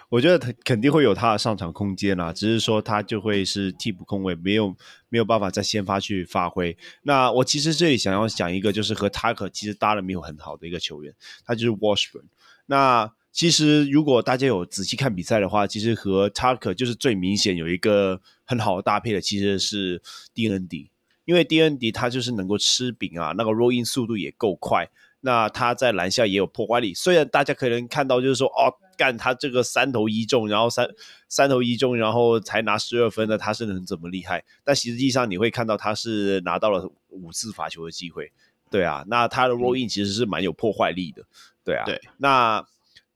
[0.08, 4.76] 我觉得他肯定会有他的上场空间啦，只是说他就会是替补控卫，没有
[5.08, 6.76] 没有办法在先发去发挥。
[7.02, 11.12] 那我其实这里想要讲一个，就是和塔克其实搭的没有很好的一个球员，
[11.44, 12.24] 他就是 Washburn。
[12.66, 20.02] 那其实，如果大家有仔细看比赛的话，其实和 Tucker 就是最明显有一个很好的搭配的，其实是
[20.34, 20.88] DND，
[21.24, 24.88] 因为 DND 他就是能够吃饼啊，那个 roll in 速度也够快，
[25.20, 26.94] 那他在篮下也有破坏力。
[26.94, 30.88] 虽然大家可能看到就是说，哦，干他这个三投一中，然后三
[31.28, 34.44] 三投一中，然后才拿十二分的，他是能怎么厉害？
[34.64, 38.32] 但实际上你会看到他是拿到了五次罚球的机会，
[38.70, 41.22] 对啊，那他的 roll in 其实是蛮有破坏力的，
[41.64, 42.64] 对啊，对，那。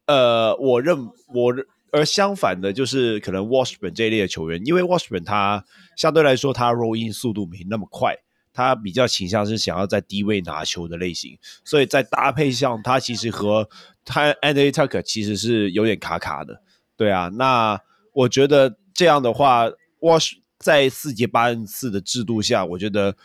[0.05, 0.99] 呃，我认
[1.33, 1.55] 我
[1.93, 5.65] 而相反的，就是可能 Washburn 这一类的球员，因为 Washburn 他
[5.97, 8.19] 相对来说他 roll in 速度没那么快，
[8.53, 13.69] 他比较倾向是想要在低位拿球的类型，所以在搭配上，他其实和
[14.05, 16.61] 他 Andy Tucker 其实是有点卡卡的，
[16.97, 17.81] 对啊，那
[18.13, 19.69] 我觉得这样的话
[20.01, 23.17] ，Wash 在四节八人次的制度下，我觉得。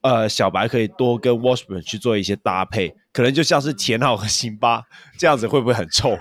[0.00, 4.84] 呃，小白可以多跟 Washburn 去做一些搭配，可能就像是田浩和辛巴
[5.18, 6.16] 这样子，会不会很臭？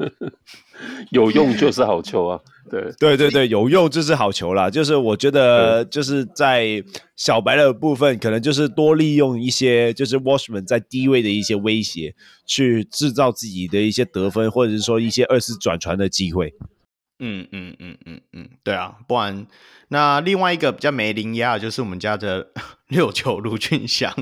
[1.10, 2.38] 有用就是好球啊！
[2.80, 4.70] 对对对对，有用就是好球啦。
[4.70, 6.82] 就是我觉得，就是在
[7.16, 12.14] 小白的部分，可能就是多利用一些，就是 Washburn 在低位的一些威胁，
[12.46, 16.54] 去制造自己的一些得分，或者是说一些二次转传的机会。
[17.24, 19.46] 嗯嗯嗯嗯嗯，对啊，不然
[19.88, 22.48] 那另外一个比较没灵压的就是我们家的
[22.88, 24.12] 六球卢俊祥。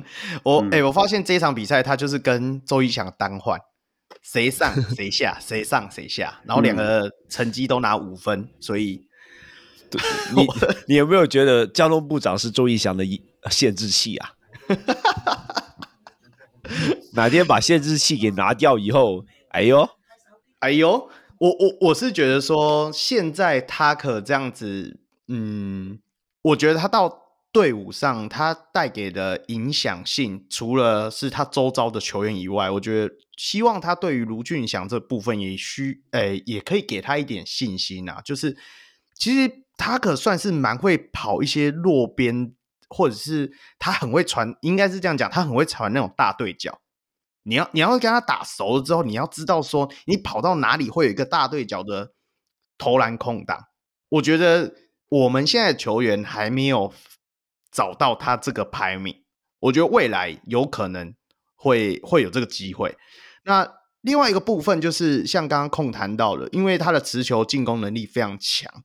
[0.43, 3.59] 我哎、嗯欸，我发现这场比赛他就是跟周一翔单换，
[4.23, 9.07] 谁上 谁下，谁上谁下，然后两个成绩都拿五分，嗯、所以
[10.35, 10.47] 你
[10.89, 13.05] 你有没有觉得交通部长是周一翔的
[13.51, 14.33] 限制器啊？
[17.15, 19.89] 哪天把限制器给拿掉以后，哎呦，
[20.61, 21.11] 哎呦。
[21.41, 25.99] 我我我是觉得说，现在他可这样子，嗯，
[26.43, 27.20] 我觉得他到
[27.53, 38.21] 队伍上，他带给的影响性，除了是他周遭的球员以外，我觉得希望他对于卢俊祥这部分也需，诶、也可以给他一点信心啊。
[38.25, 38.57] 就是
[39.15, 42.55] 其实他可算是蛮会跑一些落边，
[42.89, 46.81] 或者是他很会传，应该是这样讲，他很会传那种大对角。
[47.43, 52.13] 你要你要跟他打熟了之后，你要知道说你跑到哪里会有一个大对角的
[52.79, 53.65] 投篮空档。
[54.11, 54.75] 我觉得
[55.09, 56.93] 我们现在球员还没有
[57.71, 59.15] 找到他这个排名，
[59.61, 61.15] 我觉得未来有可能
[61.55, 62.97] 会会有这个机会。
[63.45, 68.83] 那另外一个部分就是像刚刚控谈到了，因为他的持球进攻能力非常强，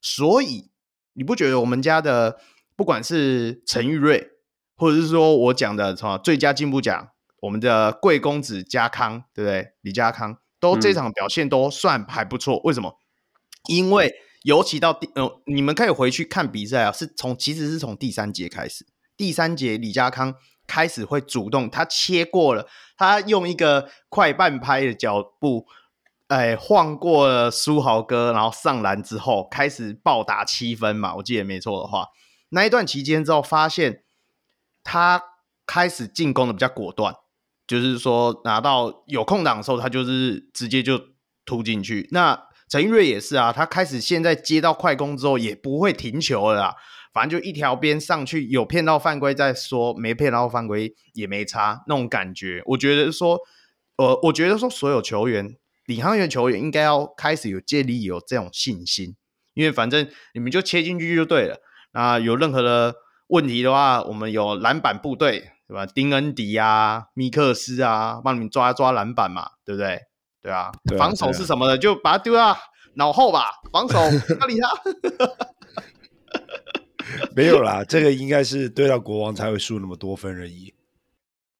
[0.00, 0.70] 所以
[1.14, 2.38] 你不觉得我们家的
[2.76, 4.30] 不管是陈玉瑞，
[4.76, 7.08] 或者是说我讲的什么最佳进步奖？
[7.40, 9.72] 我们的贵公子家康，对不对？
[9.80, 12.56] 李家康都这场表现都算还不错。
[12.56, 12.98] 嗯、为什么？
[13.66, 14.12] 因为
[14.42, 18.86] 尤其到第呃，你们可以回去看比赛啊，是从其实是从第三节开始，
[19.16, 20.34] 第三节李家康
[20.66, 22.66] 开始会主动，他切过了，
[22.96, 25.66] 他用一个快半拍的脚步，
[26.28, 32.08] 哎，晃过了书豪哥，然后上篮之后开始暴打七分嘛，我记得没错的话，
[32.50, 34.04] 那一段期间之后发现
[34.82, 35.22] 他
[35.66, 37.14] 开始进攻的比较果断。
[37.66, 41.00] 就是说，拿到有空档的时候，他就是直接就
[41.44, 42.08] 突进去。
[42.10, 46.76] 那陈玉瑞也是啊，他开始现在接到快攻之后，也不会停球了啦，
[47.12, 52.62] 反正就一条边上去，有骗到犯规再说，没骗到犯规也没差那种感觉。
[52.66, 53.36] 我觉得说，
[53.96, 55.56] 呃，我觉得说，所有球员，
[55.86, 59.16] 领航员球员应该要开始有建立有这种信心，
[59.54, 61.56] 因为反正你们就切进去就对了。
[61.92, 62.94] 那有任何的
[63.26, 65.50] 问题的话，我们有篮板部队。
[65.70, 65.86] 对吧？
[65.86, 70.00] 丁恩迪啊，米克斯啊，帮你们抓抓篮板嘛，对不对？
[70.42, 72.56] 对啊，对啊防守是什么的，就把它丢到
[72.94, 73.50] 脑后吧。
[73.72, 73.98] 防守
[74.38, 74.68] 不理他。
[77.34, 80.72] 没有啦，这个应该是对到国王才会输那么多分而已。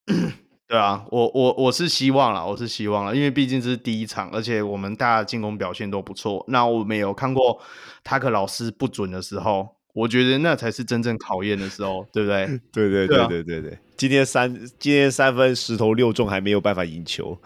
[0.69, 6.45] 对啊，我我我是希望啦，我是希望啦，因为毕竟这是第一场，而且我们大家进攻表现都不错。
[6.47, 7.61] 那我们有看过
[8.05, 12.47] 塔克老师不准的时候，我觉得那才是真正考验的时候，对不对？
[12.73, 13.79] 对对对对对对。
[13.97, 17.37] 今天三今天三分十投六中，还没有办法赢球。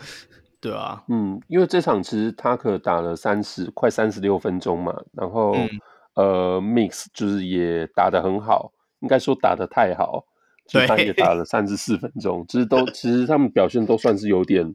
[0.64, 5.68] 对啊，嗯，因为这场其实他可打了三十快三十六分钟嘛，然后、嗯、
[6.14, 10.24] 呃，Mix 就是也打得很好，应该说打得太好，
[10.66, 14.74] 其实他也打了三十四分钟，其实都其实他们表现都算是有点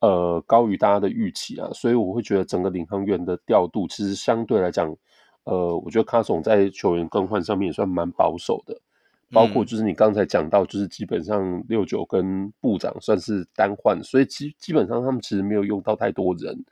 [0.00, 4.96] 呃高于大家的预期啊，所以我会觉得整个领航员的调度其实相对来讲。
[5.44, 8.78] 呃，我觉得卡总在球员更换上面也算蛮保守的，
[9.32, 16.64] 包括就是你刚才讲到，就是基本上六九跟部长算是单换，所以基基本上他们其实没有用到太多人。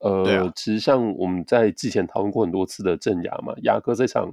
[0.00, 4.30] 呃，啊、其实像我们在之前讨论过很多次的镇雅嘛，雅哥这场，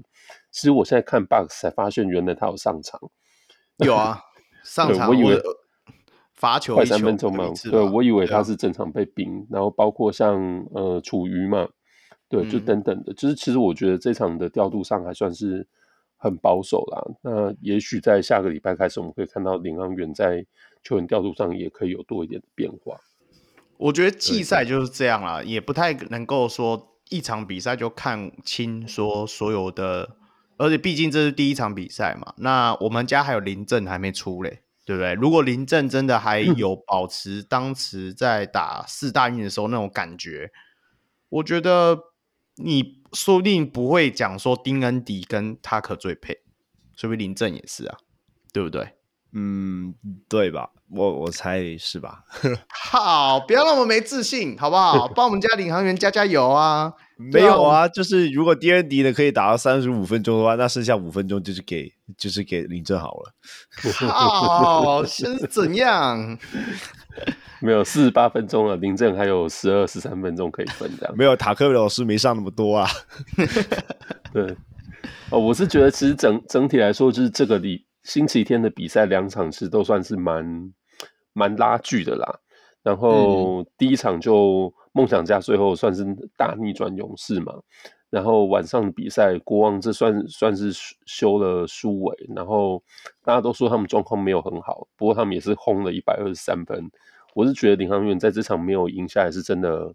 [0.52, 3.00] 其实我现在看 box 才发现，原来他有上场。
[3.78, 4.20] 有啊，
[4.66, 5.42] 上场，我以为
[6.34, 11.68] 罚球快三分钟嘛，对，我以为他是正常被冰，然后包括像呃楚瑜嘛。
[12.28, 15.68] 对，就等等的，就是其实我觉得这场的调度上还算是
[16.22, 17.04] 很保守啦。
[17.24, 20.46] 那也许在下个礼拜开始，我们可以看到领航员在
[20.84, 22.96] 球员调度上也可以有多一点的变化。
[23.78, 30.18] 我觉得季赛就是这样啦，也不太能够说一场比赛就看清说所有的，
[30.58, 32.36] 而且毕竟这是第一场比赛嘛。
[32.38, 35.14] 那我们家还有林振还没出嘞，对不对？
[35.16, 40.52] 如果林振真的还有保持当时在打四大运的时候那种感觉，
[41.30, 42.11] 我觉得。
[42.56, 46.38] 你说不定不会讲说丁恩迪跟他可最配，
[46.96, 47.98] 说不定林正也是啊，
[48.54, 48.96] 对不对？
[49.34, 49.96] 嗯，
[50.28, 50.72] 对吧？
[50.90, 52.24] 我我猜是吧？
[52.92, 55.08] 好，不要那么没自信，好不好？
[55.08, 56.94] 帮我们家领航员加加油啊！
[57.32, 63.34] 没有啊，就是如果丁恩迪的可以打到三十五分钟的话，那剩下五分钟就是给就是给林正好了。
[64.08, 66.38] 好，现在是怎样？
[67.60, 72.90] 没有四十八分钟了，林正还有十二、十三分钟可以分，这样没有塔克老师没上那么多啊。
[74.34, 74.56] 对，
[75.30, 80.74] 哦，我是觉得其实整整体来说，就是这个礼星期天的比赛两场其实都算是蛮
[81.34, 82.40] 蛮拉锯的啦。
[82.82, 86.06] 然后第一场就梦想家最后算是
[86.38, 87.54] 大逆转勇士嘛，
[88.10, 90.72] 然后晚上的比赛国王这算算是
[91.06, 92.84] 修了苏伟，然后
[93.24, 96.90] 大家都说他们状况没有很好，不过他们也是轰了一百二十三分。
[97.34, 99.94] 我是觉得领航员在这场没有赢下来是真的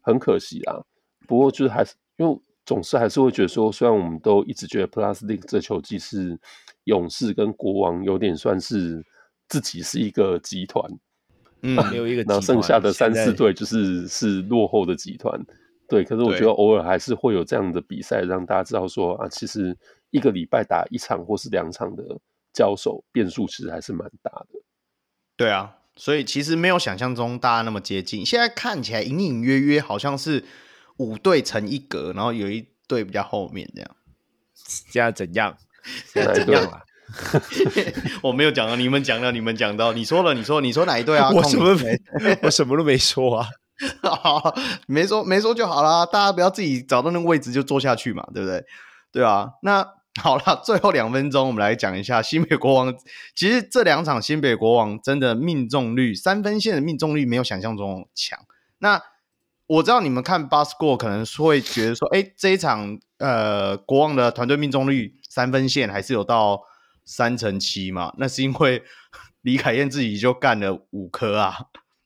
[0.00, 0.80] 很可惜啦。
[1.26, 6.38] 不过就是还是因为总是还是会觉得说，虽然我们都一直觉得 Plus League 这球季是
[6.84, 9.04] 勇士跟国王有点算是
[9.48, 10.88] 自己是一个集团，
[11.62, 15.40] 嗯，没有一个，然后剩下的三四队就是是落后的集团。
[15.88, 19.76] 对，可是我觉得偶尔还是会有这样的比赛，让大家知道说啊，其实
[20.10, 22.04] 一个礼拜打一场或是两场的
[22.52, 24.60] 交手变数其实还是蛮大的。
[25.36, 25.76] 对啊。
[25.96, 30.42] 所以其实没有想象中大家那么接近，现在看起来隐隐约约好像是
[30.96, 33.96] 五队成一格，然后有一队比较后面这样。
[34.54, 35.54] 现在怎样？
[36.06, 36.80] 现在怎样了？
[38.22, 41.30] 我没有讲到，你们讲到，你们讲到，你说了，你说，你说哪一队啊？
[41.34, 43.48] 我什么没， 我什么都没说啊。
[44.02, 44.54] 好，
[44.86, 48.64] 没说没说就好啦，大家不要自己找到那个位置就坐下去嘛，对不对？
[49.12, 49.86] 对啊，那。
[50.20, 52.92] 好了，最后两分钟，我们来讲一下新北国王。
[53.32, 58.36] 其实这两场新北国王真的命中率，三分线的命中率没有想象中强。
[58.78, 59.00] 那
[59.68, 66.60] 我知道你们看 box score 可能会觉得说，哎，这一场呃国王的团队命中率三分线还是有到
[67.10, 68.14] 三成七嘛？
[68.18, 68.82] 那是因为
[69.42, 71.56] 李凯燕自己就干了五颗啊。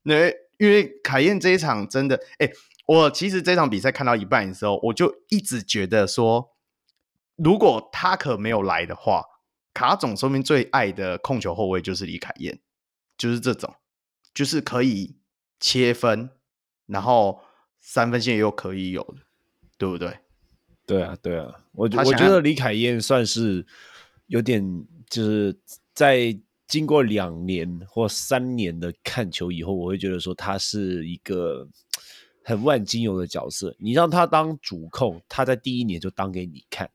[0.05, 0.29] 那
[0.59, 2.51] 因为凯燕这一场真的，哎，
[2.87, 6.53] 我其实这场比赛看到一半的时候，我就一直觉得说。
[7.37, 9.25] 如果他可没有来的话，
[9.73, 12.61] 卡总说明最爱的控球后卫就是李凯燕，
[13.19, 13.75] 就是这种，
[14.33, 15.17] 就是可以
[15.59, 16.31] 切分，
[16.87, 17.41] 然后
[17.81, 19.23] 三分线又可以有的，
[19.77, 20.17] 对不对？
[20.87, 23.67] 对啊，对啊，我我觉得李凯燕算是
[24.29, 25.57] 有点，就是
[25.95, 26.37] 在
[26.67, 31.69] 经过两年或三年的看球以后，我会觉得说他是一个
[32.43, 33.75] 很万金油的角色。
[33.79, 36.91] 你让他当主控，他在第一年就当给你看。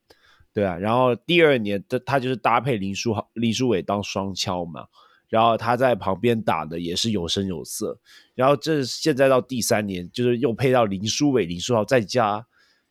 [0.51, 4.87] 对啊，然后第二年的他就是搭配林书豪、林书伟当双敲嘛，
[5.29, 7.97] 然后他在旁边打的也是有声有色。
[8.33, 12.43] 然后这现在到第三年，就是又配到林书伟、林书豪再加，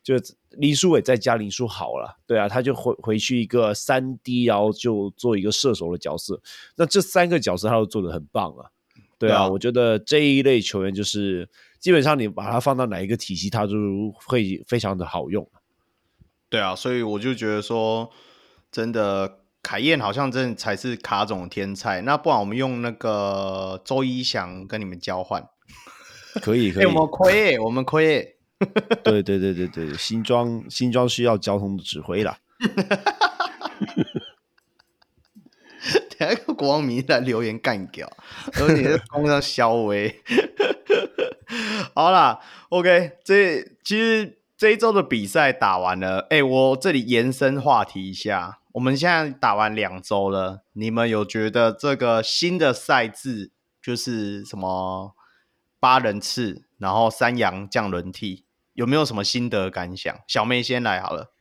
[0.02, 2.18] 就是林书伟再加林书豪了。
[2.26, 6.40] 对啊，他就回回去一个三 D，然后就做一个射手的角色。
[6.76, 8.70] 那这三个角色他都做的很棒啊。
[9.18, 11.48] 对啊，我觉得这一类球员就是
[11.80, 13.76] 基本上你把他放到哪一个体系，他就
[14.26, 15.46] 会非常的好用。
[16.48, 18.08] 对啊，所以我就觉得说，
[18.70, 22.00] 真的凯燕好像真的才是卡总的天才。
[22.02, 25.46] 那不然我们用那个周一翔跟你们交换，
[26.40, 26.84] 可以可以。
[26.84, 28.37] 欸、我们亏，我们亏。
[29.04, 32.38] 对对对对对，新庄新庄需要交通的指挥啦。
[36.18, 38.10] 等下个国王迷来留言干掉，
[38.60, 40.20] 而且是攻上肖威。
[41.94, 42.40] 好啦
[42.70, 55.14] ，OK，这其实这一周的比赛打完了，哎、欸，我这里延伸话题一下，我们现在打完两周了，你们有觉得这个新的赛制就是什么
[55.78, 58.44] 八人次，然后三羊降轮替，
[58.78, 60.16] 有没有什么心得感想？
[60.28, 61.32] 小妹先来好了。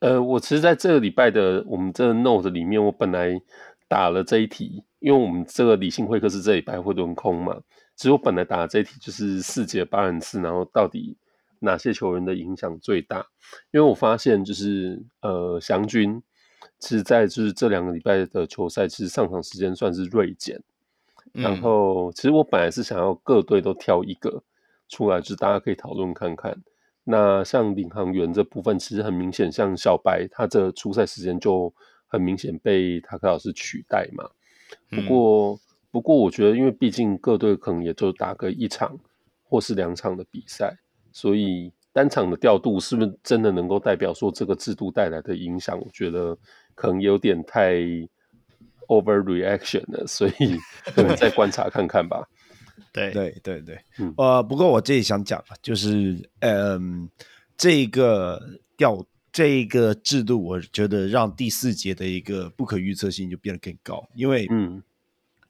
[0.00, 3.40] 呃，我其实在这个礼拜的我们这个 note 里面，我本来
[3.86, 7.56] 打了这一题，因为我们这个理性会客室这礼拜会轮空嘛。
[7.94, 11.16] 其实我本来打的这一题就是四节八人次，然后到底
[11.60, 13.24] 哪些球员的影响最大？
[13.70, 16.20] 因为我发现就是呃祥军，
[16.80, 20.60] 其实在就是这两个礼拜的球赛，其实上场时间算是锐减。
[21.32, 24.42] 然后其实我本来是想要各队都挑一个
[24.90, 26.54] 出来，就是大家可以讨论看看。
[27.04, 31.72] 那像领航员这部分，其实很明显，像小白他这出赛时间就
[32.06, 34.28] 很明显被塔克老师取代嘛。
[34.90, 35.58] 不过，嗯、
[35.90, 38.98] 不过我觉得，因为毕竟各队可能也就打个一场
[39.42, 40.76] 或是两场的比赛，
[41.10, 45.80] 所以单场的调度是不是真的能够代表说这个制度带来的影响？
[45.80, 46.36] 我觉得
[46.74, 47.76] 可能有点太
[48.88, 50.58] overreaction 了，所以
[50.94, 52.28] 可能再观察看看吧。
[52.92, 53.10] 对。
[53.12, 57.08] 对对对，嗯、呃，不过我这里想讲就是，嗯，
[57.56, 58.40] 这个
[58.76, 64.82] 调这个制度，我觉得让第四节的一个不可预测性就变得更高，因为，嗯，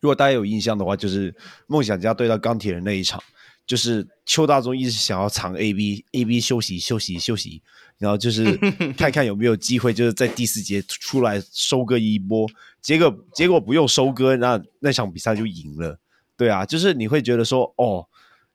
[0.01, 1.35] 如果大家有印象的话，就是
[1.67, 3.23] 梦想家对到钢铁人那一场，
[3.67, 7.63] 就是邱大中一直想要藏 AB AB 休息休息休息，
[7.97, 8.55] 然后就是
[8.99, 12.47] 看看有没有机会，就是在第四节出来收割一波，
[12.83, 15.99] 结果结果不用收割，那那场比赛就赢了。
[16.41, 18.09] 对啊，就是你会觉得说，哦，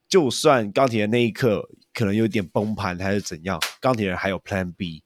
[0.09, 5.03] 就算钢铁人那一刻可能有点崩盘还是怎样，钢铁人还有 Plan B。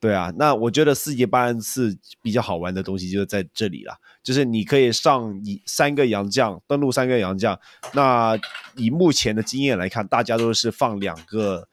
[0.00, 7.56] 对啊，那我觉得四节八人次比较好玩的东西就是在这里啦，就是你可以上以三个洋将登录三个洋将，
[7.92, 8.36] 那
[8.74, 11.68] 以目前的经验来看，大家都是放两个，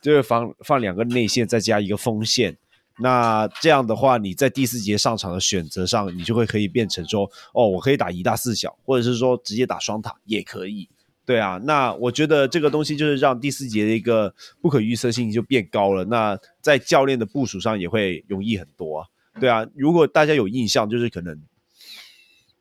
[0.00, 2.56] 就是放放两个内线再加一个锋线。
[3.00, 10.88] 那这样的话，你在第四节上场的选择上，你就会可以变成说，哦，我可以打一大四小，或者是说直接打双塔也可以，
[11.26, 11.60] 对啊。
[11.64, 16.04] 那我觉得这个东西就是让第四节的一个不可预测性就变高了。
[16.04, 19.04] 那在教练的部署上也会容易很多，
[19.40, 19.66] 对啊。
[19.74, 21.42] 如果大家有印象，就是可能，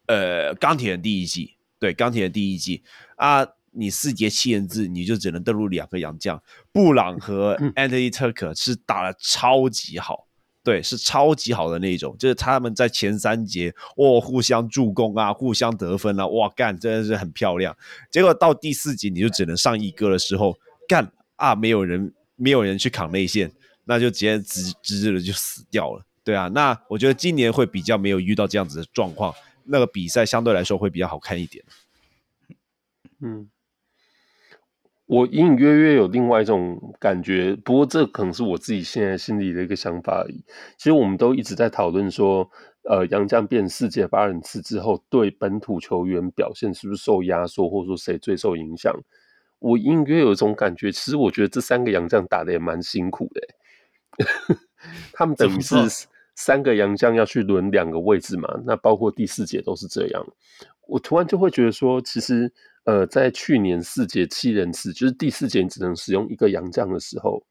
[0.08, 2.82] 呃，钢铁人第一季，对，钢铁人第一季
[3.18, 10.28] 啊，你四节七人制，你就只能登录两个洋将，布朗和 Anthony Tucker 是打的超级好，
[10.64, 17.76] 对，是超级好的那一种，就是他们在前三节哦，互相助攻啊，互相得分啊，哇干，真的是很漂亮。
[18.12, 20.56] 结果到第四节你就只能上一哥的时候，
[20.88, 23.52] 干啊，没有人没有人去扛内线，
[23.86, 26.48] 那就直接直直直的就死掉了，对啊。
[26.50, 29.34] 那我觉得今年会比较没有遇到这样子的状况，
[29.66, 31.66] 那个比赛相对来说会比较好看一点，
[33.20, 33.50] 嗯。
[35.14, 40.44] 我隐隐约约有另外一种感觉，不过这可能是我自己现在心里的一个想法而已。
[40.76, 42.50] 其实我们都一直在讨论说，
[42.90, 48.92] 呃，洋将变世界八人次之后，对本土球员表现是不是受压缩，或者说谁最受影响？
[49.60, 53.42] 我隐隐约约有一种感觉，其实我觉得这三个洋将打得也蛮辛苦的，
[55.14, 55.76] 他们等于是
[56.34, 60.26] 三个洋将要去轮两个位置嘛，那包括第四节都是这样。
[60.88, 62.52] 我突然就会觉得说，其实。
[62.86, 67.42] 呃，在去年四节七人次，就是第四节你只能使用一个洋将的时候，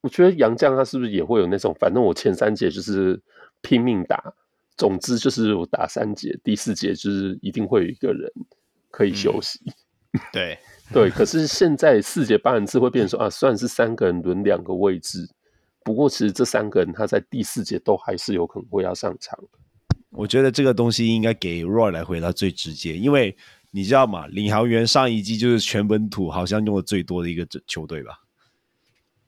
[0.00, 3.22] 我觉得洋将他是不是也会有那种，反正我前三节就是
[3.60, 4.34] 拼命打，
[4.76, 8.28] 总之就是我打三节，第四节就是一定会有一个人
[8.90, 9.60] 可以休息。
[10.14, 10.58] 嗯、对
[10.92, 15.28] 对，可是现在四节八人次会变成说啊，虽然是三个人轮两个位置，
[15.84, 19.38] 不过其实这三个人他在第四节都还是有可能会要上场。
[20.10, 23.36] 我觉得这个东西应该给 Roy 来回答最直接，因为。
[23.72, 24.26] 你知道吗？
[24.26, 28.20] 领航员上一季就是全本土好像用的最多的一个球队吧？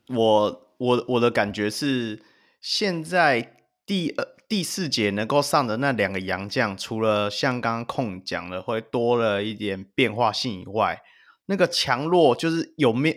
[0.08, 2.22] 我我我的感觉是，
[2.60, 11.02] 现在第呃第四节能够上的那两个洋将，除了像刚刚控讲的会多了一点变化性以外，
[11.46, 13.16] 那个强弱就是有没有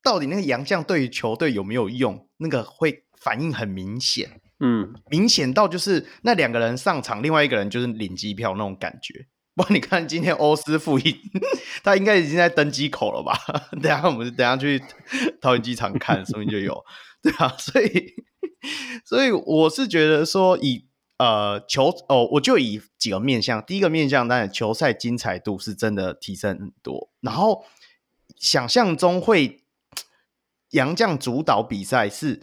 [0.00, 4.40] 到底那个洋将对于球队有没有用，那个会反应很明显。
[4.60, 9.26] 嗯，明显到就是那两个人上场，另外一个人就是领机票那种感觉。
[9.58, 11.20] 不，你看今天欧斯复印，
[11.82, 13.36] 他应该已经在登机口了吧？
[13.82, 14.80] 等下我们等下去
[15.40, 16.84] 桃园机场看，说不定就有，
[17.20, 18.14] 对啊，所以，
[19.04, 20.86] 所以我是觉得说以，
[21.18, 27.64] 呃球哦，我就以几个面向，第一个面向当然球赛精彩度是真的提升很多，然后
[28.36, 29.64] 想象中会
[30.70, 32.40] 洋将主导比赛是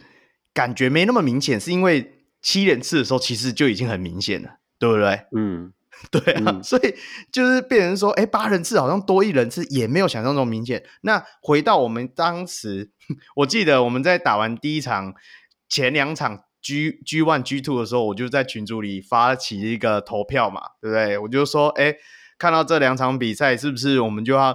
[0.52, 5.22] 感觉没那么明显，是因为七连次的时候其实就已经很明显了，对不对？
[5.34, 5.72] 嗯，
[6.10, 6.94] 对啊，嗯、所以
[7.32, 10.82] 就是变成说，哎，八人次好像多一人次，也没有想象中明显。
[11.02, 12.90] 那回到我们当时，
[13.36, 15.14] 我记得我们在打完第一场、
[15.68, 21.18] 前两场 G G One G Two 的时候，我就在群组里发起一个投票嘛，对不对？
[21.18, 21.96] 我就说，哎，
[22.38, 24.54] 看到这两场比赛，是不是我们就要？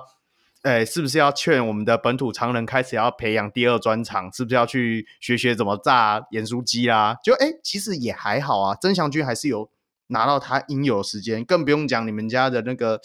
[0.63, 4.31] 哎，是不是要劝我们的本土常人开始要培养第二专长？
[4.31, 7.17] 是不是要去学学怎么炸盐酥鸡啦？
[7.23, 8.77] 就哎，其实也还好啊。
[8.79, 9.70] 曾祥军还是有
[10.12, 13.01] 拿到他应有的时间，更不用讲你们家的那个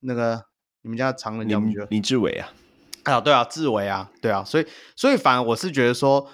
[0.00, 0.44] 那个
[0.82, 1.86] 你们家的常人叫什么？
[1.90, 2.52] 林志伟啊，
[3.04, 4.44] 啊，对啊，志伟啊，对啊。
[4.44, 4.66] 所以，
[4.96, 6.30] 所以反而我是觉得说，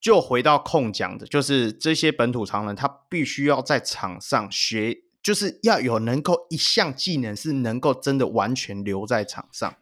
[0.00, 5.00] 就回到控讲的，就是这些本土常人，他必须要在场上学。
[5.24, 9.74] 就是要有能够一项技能是能够真的完全留在场上，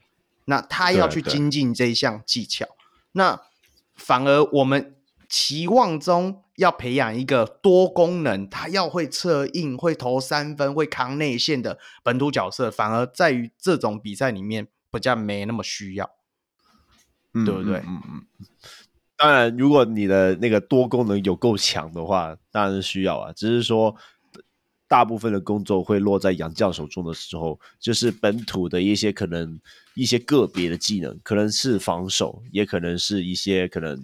[0.45, 2.64] 那他要去精进这一项技巧。
[3.11, 3.40] 那
[3.97, 4.95] 反而我们
[5.28, 16.10] 期望中要培养一个多功能，他要会策应、会投三分、会扛内线的本土角色，反而在于这种比赛里面比较没那么需要，
[17.34, 17.78] 嗯、对不对？
[17.86, 18.46] 嗯嗯。
[19.16, 23.32] 当然，如果你的那个多功能有够强的话，当然是需要啊。
[23.32, 23.94] 只是说。
[24.88, 29.58] 大部分的工作会落在杨将手中的时候，就是本土的一些可能
[29.94, 33.98] 一些个别的技能，可能是防守，也可能是一些可能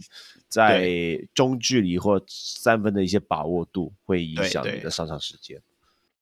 [0.49, 5.61] 在中距离或三分的一些把握度，会影响你的上场时间。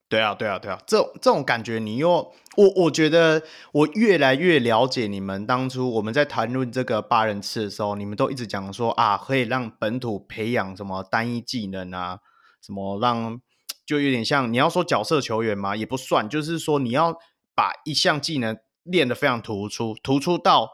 [0.08, 5.46] 对啊，对啊，对啊，这种这种感觉，你又我我觉得我越来越了解你们。
[5.46, 12.20] 当初我们在谈论这个八人次的时候，你们都一直讲说啊，可以让本土培养什么单一技能啊，
[12.60, 13.40] 什么让。
[13.84, 17.16] 就有点像你要说角色球员嘛，也不算，就是说你要
[17.54, 20.70] 把一项技能练得非常突出，突出到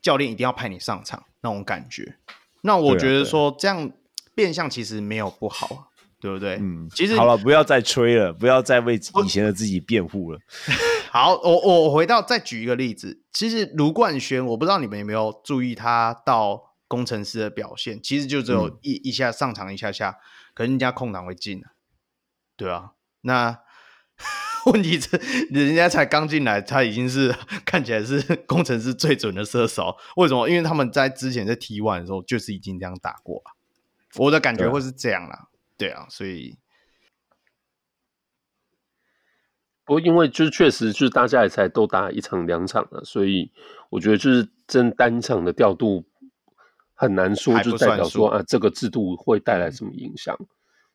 [0.00, 2.16] 教练一定要派你上场那种感觉。
[2.66, 3.92] 那我觉得说这样
[4.34, 6.56] 变相其实没有不好，对不对？
[6.56, 10.40] 嗯，其实好了，不要再吹了，不要再为以前的自己辩护了。
[11.12, 20.16] 好，我我回到再举一个例子，其实卢冠轩，我不知道你们有没有注意他到工程师的表现，其实就只有一、嗯、一下上场一下下，
[20.54, 21.62] 可能人家空档会进。
[22.56, 23.60] 对啊，那
[24.66, 27.34] 问题是人家才刚进来，他已经是
[27.64, 29.96] 看起来是 工程师最准的射手。
[30.16, 30.48] 为什么？
[30.48, 33.56] 因为他们在之前在 T one 的时候就是已经这样打过了。
[34.16, 35.48] 我的感觉会是这样啦。
[35.76, 36.56] 对啊，所以
[39.84, 43.50] 不过因为就是确实就是大家也才都打一场两场了，所以
[43.90, 46.04] 我觉得就是真单场的调度
[46.94, 50.38] 很难说，就代表说啊这个制度会带来什么影响，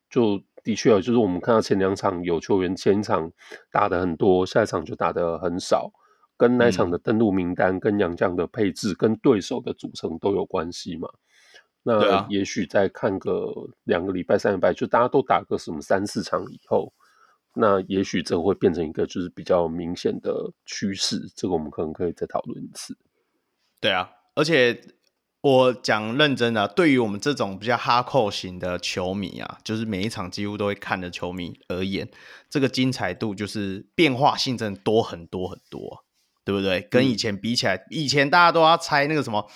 [0.10, 0.42] 就。
[0.64, 3.32] 的确就是我们看到前两场有球员前一场
[3.72, 5.92] 打的很多，下一场就打的很少，
[6.38, 11.10] 跟那场的登录名单、嗯、跟洋将的配置、跟对手的组成都有关系嘛。
[11.84, 13.52] 那也许再看个
[13.84, 16.94] 两个礼拜、三个礼拜，就大家都打个什么三四场以后，
[17.54, 21.20] 那也许这会变成一个就是比较明显的趋势。
[21.36, 22.98] 这个我们可能可以再讨论一次。
[23.80, 24.80] 对啊，而且。
[25.42, 32.10] 我讲认真的，对于我们这种比较哈扣型的球迷啊，就是每一场几乎都会看的球迷而言，
[32.50, 36.04] 这个精彩度就是变化性真的多很多很多，
[36.44, 36.82] 对不对？
[36.82, 39.50] 跟以前比起来，嗯、以前大家都要猜那个什么，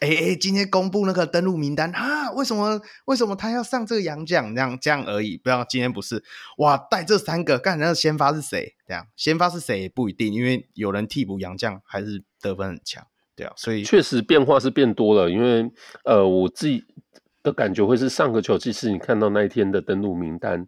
[0.00, 4.52] 哎哎，今天公布那个登录名单啊，为什么为什么他要上这个洋将？
[4.52, 6.24] 这样这样而已，不要今天不是
[6.56, 8.74] 哇，带这三个，干那个先发是谁？
[8.88, 13.06] 这样先发是谁也不一定，因为有人替补洋将还是得分很强。
[13.38, 15.30] 对啊，所以确实变化是变多了。
[15.30, 15.70] 因为
[16.04, 16.84] 呃，我自己
[17.44, 20.66] 的感觉会是上个球季是你看到那一天的登录名单，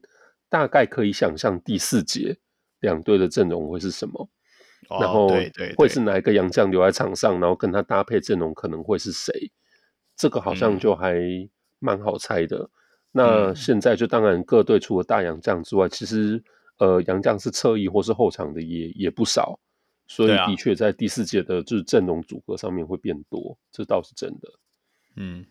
[0.48, 2.38] 大概可以想象第四节
[2.78, 4.28] 两队的阵容会是什么，
[4.88, 5.28] 哦、然后
[5.76, 9.50] 会是哪一个洋将留在场上，然后跟他搭配阵容可能会是谁，
[10.16, 11.16] 这个好像就还
[11.80, 12.58] 蛮好猜的。
[12.58, 12.70] 嗯、
[13.10, 16.40] 那现在就当然各队除了大洋将之外，其实
[16.78, 19.58] 呃洋将是侧翼或是后场的也也不少。
[20.12, 24.48] 所以的确，在第四届的就是阵容组合上面会变多，这倒是真的。
[25.14, 25.46] 嗯，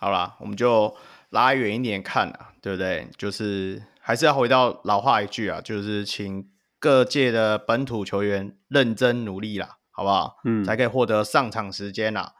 [0.00, 0.96] 好啦，我们就
[1.28, 3.08] 拉远一点看啊，对不对？
[3.16, 6.50] 就是还是要回到老话一句啊，就是请
[6.80, 10.38] 各界的本土球员认真努力啦，好不好？
[10.44, 12.34] 嗯，才可以获得上场时间啦，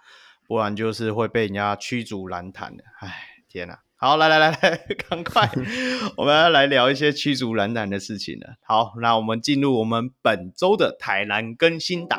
[0.49, 2.83] 不然就是会被人家驱逐篮坛的。
[2.99, 3.15] 哎，
[3.49, 3.79] 天哪！
[4.03, 4.77] 好，来来来来，
[5.11, 5.47] 赶快，
[6.17, 8.55] 我们要来聊一些驱逐篮坛的事情了。
[8.63, 12.19] 好，那我们进入我们本周的台南更新档。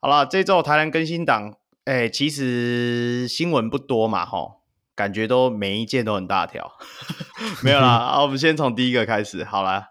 [0.00, 4.62] 好了，这周台南更新档，哎，其实新闻不多嘛，吼，
[4.94, 6.72] 感觉都每一件都很大条，
[7.62, 7.88] 没有啦。
[7.88, 9.90] 啊，我们先从第一个开始，好了。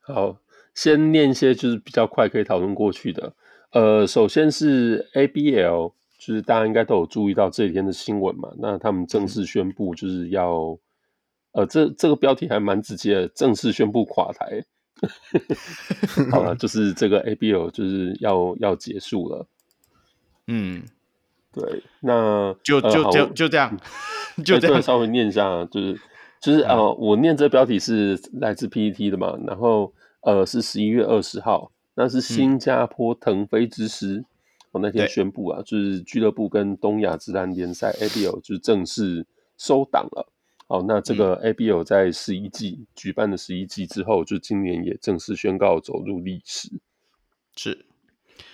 [0.00, 0.34] 好，
[0.74, 3.32] 先念一些就是比较快可以讨论过去的。
[3.72, 8.50] 呃，首先是 ABL，就是大家应该都有注意到这几天的新闻嘛。
[8.58, 10.78] 那他们正式宣布就是要，
[11.52, 14.64] 呃，这这个标题还蛮直接的，正式宣布垮台。
[16.30, 19.46] 好了，就是这个 ABL 就是要要结束了。
[20.48, 20.82] 嗯，
[21.52, 23.76] 对，那就就就就这样，
[24.44, 26.00] 就这样，稍微念一下，就是。
[26.42, 29.92] 就是呃、嗯，我念这标题是来自 PPT 的嘛，然后
[30.22, 34.24] 呃是十一月二十号，那是新加坡腾飞之时，
[34.72, 39.26] 我、嗯、那天宣布啊，就是俱乐部跟东亚职篮联赛 ABL 就正式
[39.56, 40.26] 收档了。
[40.66, 46.70] 好，那这个 ABL 在十一季、嗯、举办的十一季之后，就今年也正式宣告走入历史。
[47.54, 47.84] 是，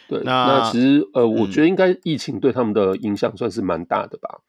[0.09, 4.40] 对，那，那其实呃、嗯，我觉得应该疫情对他们的影响算是蛮大的吧。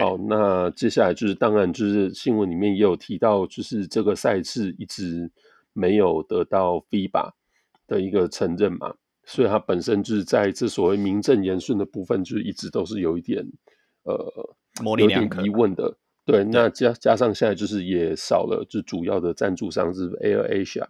[0.00, 5.30] 好，那接下来就是，当然就是新闻里面也有提到，就是这个赛事一直
[5.72, 7.32] 没有得到 FIBA
[7.86, 8.94] 的一个承认嘛，
[9.24, 13.46] 所以它本身就是在这所谓名正言顺的部分，就一直都是有一点
[14.04, 15.96] 呃有点疑问的。
[16.24, 20.86] 对，那加加上现在就是也少了，就主要的赞助商是 Air Asia，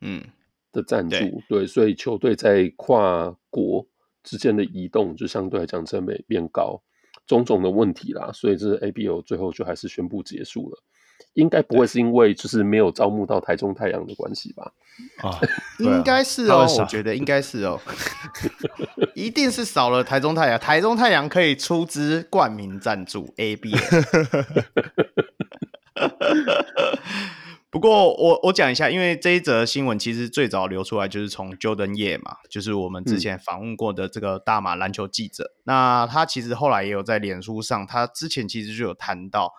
[0.00, 0.22] 嗯
[0.70, 1.16] 的赞助
[1.48, 3.86] 对，对，所以球队在跨国
[4.22, 6.82] 之间的移动就相对来讲成本变高。
[7.26, 10.82] 种种的问题啦，所以这是 A B O 最后就还是宣布结束了，
[11.34, 14.72] 应该不会是因为就是没有招募到台中太阳的关系吧？
[15.22, 15.40] 啊，
[15.80, 17.80] 应该是哦，我觉得应该是哦，
[19.14, 24.04] 一定是少了台中太阳，台中太阳可以出资冠名赞助 ABL。
[27.70, 35.42] 不过我我讲一下，因为这一则新闻其实最早流出来就是从 Jordan Ye 嘛，就是我们之前访问过的这个大马篮球记者。
[35.42, 35.58] 嗯。
[35.64, 39.52] 那他其实后来也有在脸书上，他之前其实就有谈到，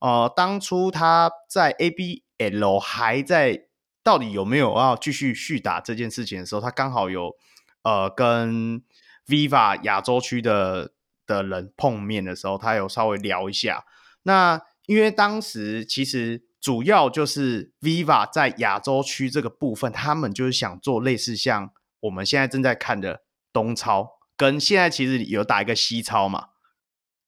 [0.00, 3.66] 呃，当初他在 ABL 还在
[4.02, 7.34] 到底有没有要继续续打这件事情的时候，他刚好有
[7.82, 8.82] 呃跟
[9.26, 10.92] Viva 亚洲区的
[11.26, 13.84] 的人碰面的时候，他有稍微聊一下。
[14.22, 16.46] 那因为当时其实。
[16.60, 21.70] 主要就是 Viva 在亚洲区这个部分，他们就是想做类似像
[22.00, 23.22] 我们现在正在看的
[23.52, 26.48] 东超，跟现在其实有打一个西超嘛，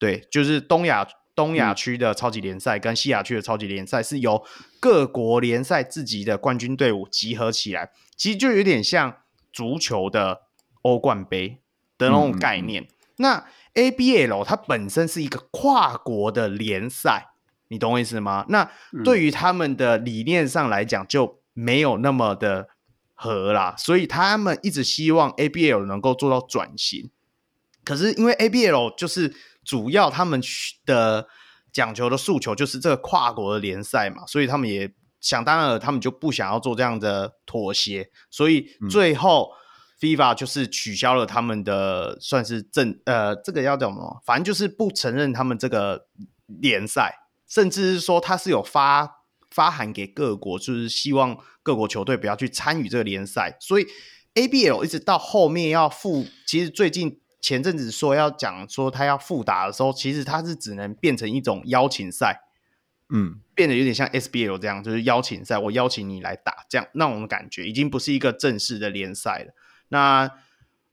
[0.01, 1.07] 对，就是东亚
[1.41, 4.45] 东亚区的超级联赛跟西亚区的超级联赛是由
[4.79, 9.17] 各国联赛自己的冠军队伍集合起来，其实就有点像
[9.51, 10.43] 足球的
[10.83, 11.63] 欧冠杯
[11.97, 12.87] 的那种概念。
[13.17, 17.29] 那 ABL 它本身是一个跨国的联赛。
[17.69, 18.45] 你懂我意思吗？
[18.51, 18.71] 那
[19.03, 22.69] 对于他们的理念上来讲，就没有那么的
[23.15, 27.11] 合啦，所以他们一直希望 ABL 能够做到转型。
[27.83, 29.35] 可是因为 ABL 就是
[29.71, 30.43] 主要他们
[30.85, 31.29] 的
[31.73, 39.53] 讲求的诉求就是这个跨国的联赛嘛，所以他们也想当然了，他们就不想要做这样的妥协，所以最后
[40.01, 46.07] FIFA 就是取消了他们的算是正呃，这个要怎么，反正就是不承认他们这个
[46.47, 47.15] 联赛。
[47.49, 53.57] 甚至是说他是有发发函给各国，就是希望各国球队不要去参与这个联赛。
[53.61, 53.87] 所以
[54.35, 62.43] ABL 一直到后面要复，其实最近前阵子说要讲说他要复打的时候，其实他是只能变成一种邀请赛，
[63.09, 69.55] 嗯，变得有点像 SBL 这样，就是邀请赛，我邀请你来打这样那种感觉，已经不是一个正式的联赛了。
[69.89, 70.31] 那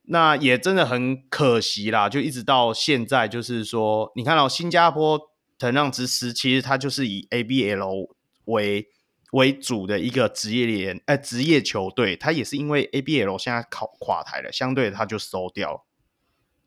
[0.03, 5.31] 那也真的很可惜啦，就一直到现在，就是说你看到新加坡。
[5.59, 8.09] 腾浪之师其实它就是以 ABL
[8.45, 8.87] 为
[9.31, 15.86] 为主的一个职业联呃职业球队，它也是因为 ABL 现在垮垮台了，相对它就收掉，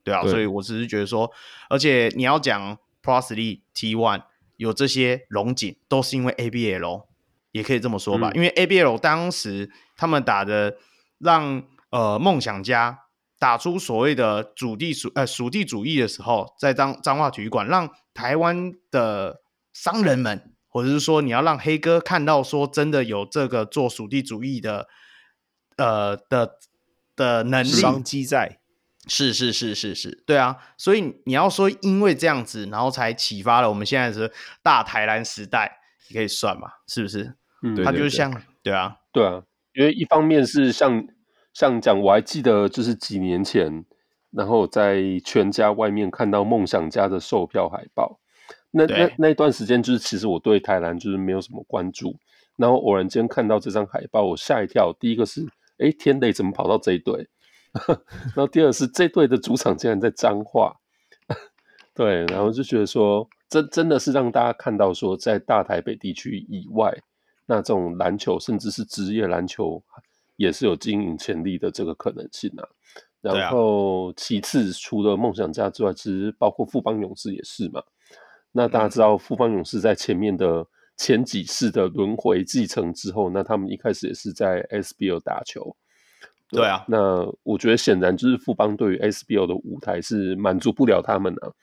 [0.05, 1.31] 对啊对，所以我只是觉得说，
[1.69, 4.23] 而且你要讲 Pro League T1
[4.57, 7.07] 有这些龙井，都是因为 ABL，
[7.53, 10.77] 也可以这么说吧，嗯、因为 ABL 当时他们打的
[11.19, 13.01] 让呃梦想家。
[13.41, 19.41] 打出所谓的主地属呃属地主义的时候，在彰彰化体育馆，让台湾的
[19.73, 24.89] 商人们，或者是说你要让黑哥看到，说真的有这个做属地主义的，
[25.79, 26.59] 呃的
[27.17, 28.60] 的能力，商机在，
[29.09, 34.33] 是是是是是，对啊，所以你要说因为这样子，然后才启发了我们现在是
[34.63, 37.35] 大台南时代，你可以算嘛，是不是？
[37.63, 39.43] 嗯，他就像对，对，对，对啊，对啊，
[39.75, 41.07] 因为一方面是像。
[41.53, 43.85] 像讲，我还记得就是几年前，
[44.31, 48.21] 然后在全家外面看到梦想家的售票海报，
[48.71, 52.17] 那那那段时间就是其实我对台南就是没有什么关注，
[52.55, 54.95] 然后偶然间看到这张海报，我吓一跳。
[54.99, 55.45] 第一个是，
[55.79, 57.29] 哎，天雷怎么跑到这一队？
[58.35, 60.75] 然后第二是这队的主场竟然在彰化，
[61.95, 66.93] 对，然后就觉得说，真真的是让大家看到说，在大台北地区以外。
[67.47, 69.83] 那这种篮球甚至是职业篮球
[70.37, 72.63] 也是有经营潜力的这个可能性啊。
[73.21, 77.83] 然后其次，除了梦想家之外，其实包括富邦勇士也是嘛。
[78.53, 80.65] 那大家知道，富邦勇士在前面的
[80.97, 85.77] 前几世的轮回继承之后，那他们一开始也是在 SBL 打球。
[86.53, 91.55] 对，啊，那我觉得显然就是富邦对于 SBL 的舞台是满足不了他们的，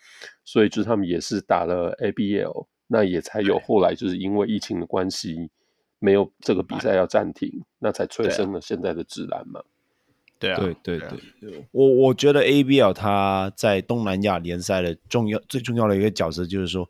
[0.46, 5.50] 所以就是他们也是打了 ABL，那也才有后来就是因为疫情的关系，
[6.00, 9.62] 没有这个比赛要暂停，那才催生了现在的职篮嘛。
[10.40, 16.88] 对啊，对对对，对我我觉得 ABL 它在东南亚联赛的重要最重要的一个角色就是说，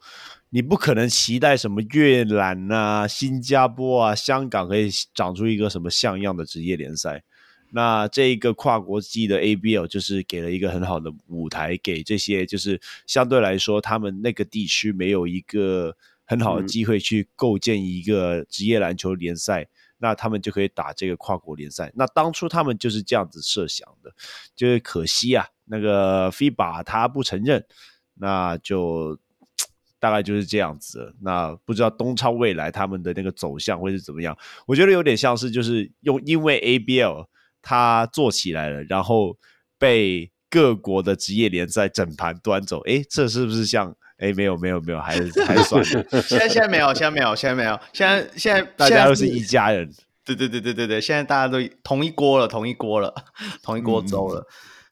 [0.50, 7.24] 你不可能期待什么越南啊、新加坡啊、香港可以长出一个什么像样的职业联赛。
[7.72, 15.96] 那这一个跨国际的 ABL 就是给了一个很好的舞台，给这些就是相对来说他们那个地区没有一个
[16.26, 19.64] 很好的机会去构建一个职业篮球联赛。
[19.64, 19.70] 嗯
[20.00, 21.92] 那他们就可以打这个跨国联赛。
[21.96, 24.14] 那当初他们就是这样子设想的，
[24.56, 27.66] 就是可惜啊，那个 FIBA 他不承认，
[28.14, 29.18] 那就
[29.98, 31.16] 大概就是这样子。
[31.20, 34.38] 那不知道东超未来他们的那个走向会是怎么样？
[34.68, 37.26] 我觉得有点像是就是用因为 ABL
[37.68, 39.36] 它做起来了，然后
[39.78, 42.80] 被各国的职业联赛整盘端走。
[42.84, 43.94] 诶，这是不是像？
[44.20, 46.22] 哎，没有没有没有，还是 还算了。
[46.22, 47.78] 现在现在没有，现在没有，现在没有。
[47.92, 49.94] 现在现在大家都是一家人。
[50.24, 53.14] 对对对对对对，现在大家都同一锅了，同一锅了，
[53.62, 54.46] 同一锅粥了，嗯、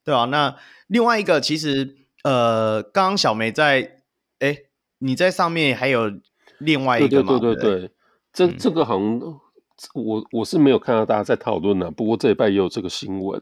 [0.04, 0.26] 对吧、啊？
[0.26, 0.56] 那
[0.88, 4.02] 另外一个，其实呃，刚刚小梅在，
[4.40, 4.58] 哎，
[5.00, 6.12] 你在上面还有
[6.60, 7.40] 另外一个吗？
[7.40, 7.92] 对对对对对，
[8.32, 9.40] 这这个好像、嗯、
[9.94, 13.42] 我我是没有看到大家在讨论呢，不过这礼拜也有这个新闻。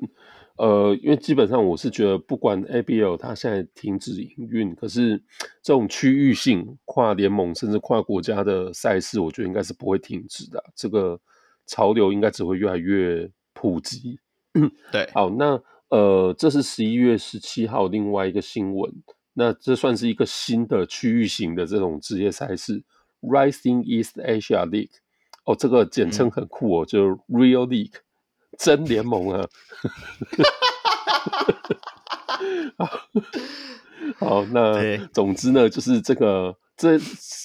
[0.55, 5.17] 呃，因为基本上我是觉得，不管 ABL 它现在停止营运，可是
[5.63, 10.63] 这种区域性跨联盟甚至跨国家的赛事，我觉得应该是不会停止的。
[10.75, 11.19] 这个
[11.65, 14.19] 潮流应该只会越来越普及。
[14.91, 18.91] 对，好，那呃，这是十一月十七号另外一个新闻，
[19.33, 22.83] 那这算是一个新的区域型的这种职业赛事
[23.21, 25.02] ，Rising East Asia League。
[25.45, 27.95] 哦，这个简称很酷哦，嗯、就是 Real League。
[28.59, 29.49] 真联盟啊！
[34.19, 36.91] 好，那总之呢，就是这个这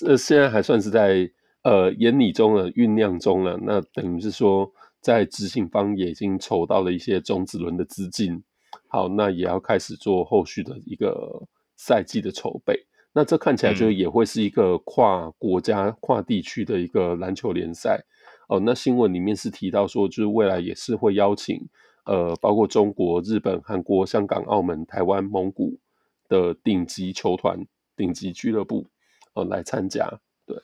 [0.07, 1.31] 呃，现在还算是在
[1.63, 3.59] 呃研拟中了，酝酿中了。
[3.63, 4.71] 那等于是说，
[5.01, 8.45] 在执行方也已经筹到了一些种子轮的资金。
[8.89, 11.43] 好，那也要开始做后续的一个
[11.79, 12.88] 赛季的筹备。
[13.13, 18.05] 那这看起来就也会是一个跨国家、跨地区的一个篮球联赛。
[18.49, 21.69] 哦，那新闻里面是提到说，就是未来也是会邀请，
[22.05, 25.79] 呃，包括中国、日本、韩国、香港、澳门、台湾、蒙古
[26.29, 28.87] 的顶级球团、顶级俱乐部，
[29.35, 30.21] 哦，来参加。
[30.47, 30.63] 对，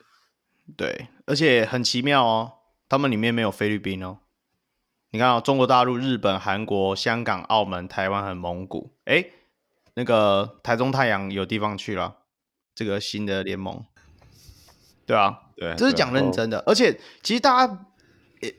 [0.77, 2.53] 对，而且很奇妙哦，
[2.89, 4.19] 他们里面没有菲律宾哦。
[5.11, 9.27] 你看哦，中国大陆、日本、韩国、香港、澳门、台湾和蒙古，哎，
[9.95, 12.17] 那个台中太阳有地方去了，
[12.75, 13.85] 这个新的联盟，
[15.07, 15.41] 对啊。
[15.57, 17.87] 对，这是讲认真的，而且其实大家，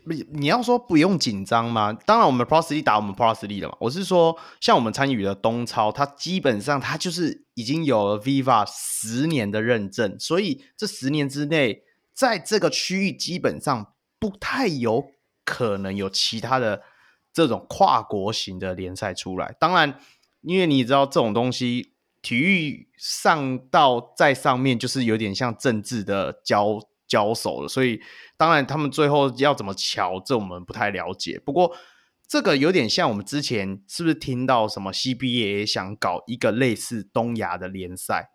[0.05, 1.91] 你你要说不用紧张吗？
[1.91, 3.75] 当然，我们 Pro 实力打我们 Pro 实力了嘛。
[3.81, 11.83] 我是说，像我们参与的东超，它基本上它就是已经有了 Viva 十年的认证，所以这十年之内，
[12.13, 15.07] 在这个区域基本上不太有
[15.43, 16.81] 可能有其他的
[17.33, 19.53] 这种跨国型的联赛出来。
[19.59, 19.99] 当然，
[20.39, 21.94] 因为你知道这种东西。
[22.25, 28.01] 体育上到在上面就是有点像政治的交交手了，所以
[28.35, 31.39] 当然他们最后要怎么瞧，这我们不太了解。
[31.45, 31.77] 不过
[32.27, 38.31] 这个有点像我们之前是不是听到什么 CBA 也想搞一个类似东亚的联赛，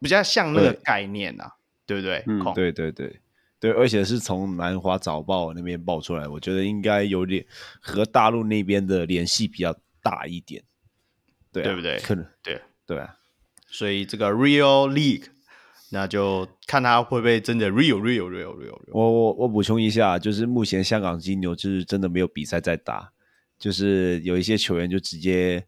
[0.00, 2.24] 比较像那个概念啊，对，对不对？
[2.26, 3.20] 嗯，对对对
[3.60, 7.44] 对，而且是从南华早报那边爆出来，我觉得应该有点
[7.82, 10.64] 和大陆那边的联系比较大一点，
[11.52, 11.98] 对啊，对不对？
[11.98, 13.14] 可能对对啊。
[13.74, 15.24] 所以这个 Real League，
[15.90, 18.78] 那就看他会不会真的 Real Real Real Real。
[18.92, 23.10] 我我我补充一下，就是目前香港金牛就是真的没有比赛在打，
[23.58, 25.66] 就是有一些球员就直接，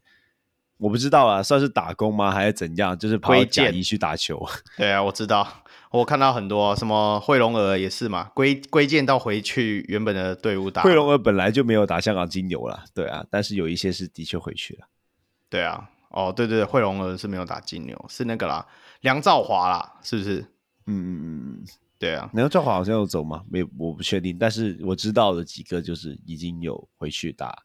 [0.77, 2.97] 我不知道啊，算是打工吗，还是怎样？
[2.97, 4.41] 就是跑甲一去打球。
[4.77, 5.45] 对啊，我知道，
[5.91, 10.81] 我看到很多什么惠龙儿也是嘛，归归建到回去原本的队伍打。
[10.81, 14.87] 惠龙儿本来就没有打香港金牛了，对啊，但是有一些是的确回去了，
[15.49, 15.89] 对啊。
[16.09, 18.65] 哦，对对对，惠龙儿是没有打金牛，是那个啦，
[19.01, 20.39] 梁兆华啦，是不是？
[20.85, 21.23] 嗯嗯嗯
[21.59, 21.65] 嗯，
[21.99, 23.43] 对啊，梁兆华好像有走吗？
[23.49, 27.57] 没，我不确定，但是我知道的几个就是已经有回去打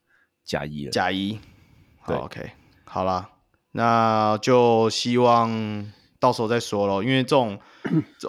[0.45, 0.91] 甲一了。
[0.91, 1.39] 甲一，
[2.07, 2.51] 对，OK，
[2.85, 3.31] 好啦，
[3.71, 7.03] 那就希望到时候再说咯。
[7.05, 7.61] 因为这种，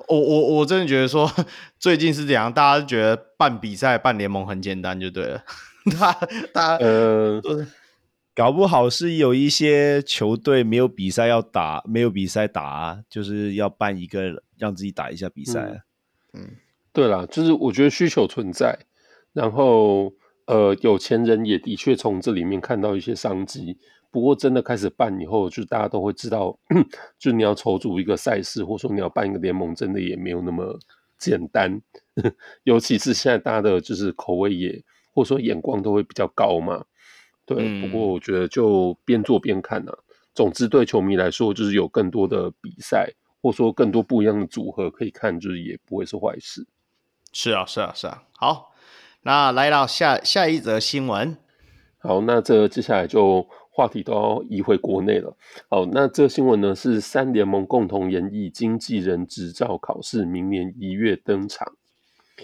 [0.07, 1.31] 我我我真的觉得说，
[1.79, 5.43] 最近是这样，大家觉得办比赛、办联盟很简单就对了。
[5.99, 6.13] 大
[6.53, 7.41] 大家呃，
[8.35, 15.83] 搞不好是有一些球队没有比赛要打，没有比赛打，就是要办一个让自己打一下比赛。
[16.33, 16.49] 嗯，嗯
[16.91, 18.77] 对啦，就是我觉得需求存在，
[19.33, 20.13] 然后
[20.45, 23.77] 呃，有钱人也的确从这里面看到一些商机。
[24.09, 26.57] 不过真的开始办以后，就大家都会知道，
[27.17, 30.77] 就你要筹组一个赛事，或者说你要办一个联盟，真的也没有那么
[31.17, 31.81] 简单。
[32.63, 34.83] 尤其是现在大家的就是口味也，
[35.13, 36.85] 或者说眼光都会比较高嘛。
[37.45, 39.93] 对，嗯、不过我觉得就边做边看啊。
[40.33, 43.11] 总之，对球迷来说，就是有更多的比赛，
[43.41, 46.65] 或者说更多不一样的组合可以看，就是也不会是坏事。
[47.31, 48.23] 是啊，是啊，是啊。
[48.31, 48.73] 好，
[49.21, 51.37] 那来到下下一则新闻。
[51.99, 53.47] 好，那这接下来就。
[53.75, 55.35] 话题都要移回国内了。
[55.67, 61.73] 好，那这个新闻呢是三联盟共同研议经纪人执照考试，明年一月登场。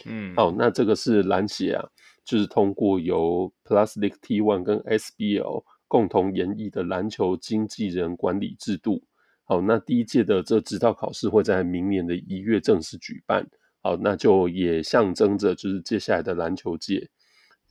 [0.05, 1.85] 嗯，好，那这个是篮协啊，
[2.29, 9.03] 就是通过由 Plus League 跟 SBL 共同研议的篮球经纪人管理制度。
[9.45, 13.49] 好，那第一届的这执照考试会在明年的一月正式举办。
[13.81, 17.09] 好，那就也象征着就是接下来的篮球界。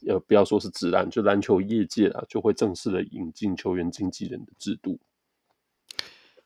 [0.09, 4.99] 呃，不要说是职篮，就篮球业界啊，就会正式的引进球员经纪人的制度。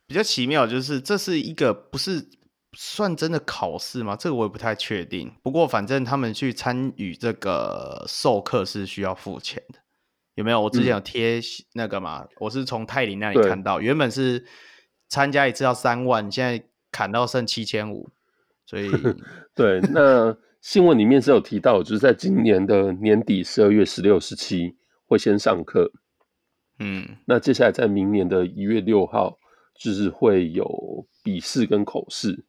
[0.07, 2.29] 比较奇妙就是，这是一个不是
[2.75, 4.17] 算真的考试吗？
[4.17, 5.33] 这个我也不太确定。
[5.43, 9.79] 不过反正他们去参与这个授课是需要付钱的，
[10.35, 10.61] 有没有？
[10.61, 11.41] 我之前有贴
[11.75, 14.45] 那个嘛，嗯、我是从泰林那里看到，原本是
[15.09, 18.11] 参加一次要三万，现在砍到剩七千五，
[18.67, 18.91] 所以
[19.55, 20.37] 对那。
[20.63, 24.77] 新闻里面是有提到，就是在今年的年底十二月十六、十七
[25.07, 25.91] 会先上课，
[26.79, 29.37] 嗯，那接下来在明年的一月六号，
[29.75, 32.45] 就是会有笔试跟口试，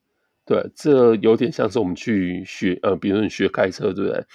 [0.45, 4.25] 对，这有点像是我们去学，呃，比如说你学开车，对不对？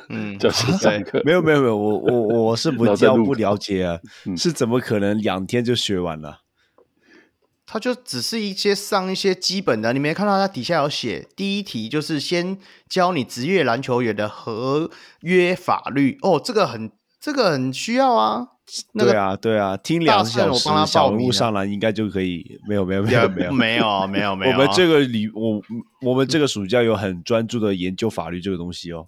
[0.10, 3.98] 嗯，就先上课，没有没有没有，我我我是 不教不了解啊，
[4.36, 6.40] 是怎么可能两天就学完了？
[7.66, 14.90] 他就只是一些上一些基本的，你没看到他底下有写，第一题就是先教你职业篮球员的合
[15.22, 16.92] 约法律哦，这个很
[17.24, 18.48] 这个很需要啊。
[18.92, 22.60] 那个、对啊对啊，听两小时小人物上来应该就可以。
[22.68, 25.62] 没有没有没有没有没有没有没有，我们这个里我
[26.02, 29.06] 我们这个暑假有很专注的研究法律这个东西哦。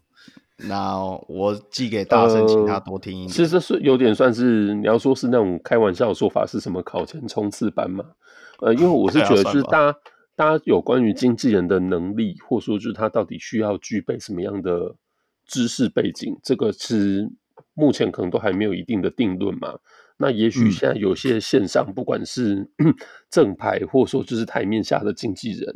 [0.69, 0.99] 那
[1.29, 3.29] 我寄给大圣，请他多听一点。
[3.29, 8.03] 其实这是有点算是你要说是那种开玩笑的说法，是什么考前冲刺班嘛？
[8.61, 9.99] 呃，因为我是觉得，就是大家
[10.35, 14.95] 大家有关于经纪人的能力，或者说就是他到底需要具备什么样的
[15.47, 17.31] 知识背景，这个是
[17.75, 19.79] 目前可能都还没有一定的定论嘛。
[20.19, 22.71] 那也许现在有些线上，不管是
[23.31, 25.75] 正牌，或者说就是台面下的经纪人，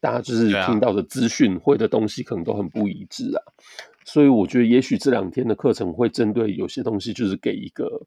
[0.00, 3.42] 大家就是听到的资讯会的东西，可能都很不一致啊。
[4.04, 8.06] 所以我觉得，也许这两天的课程会针对有些东西，就是给一个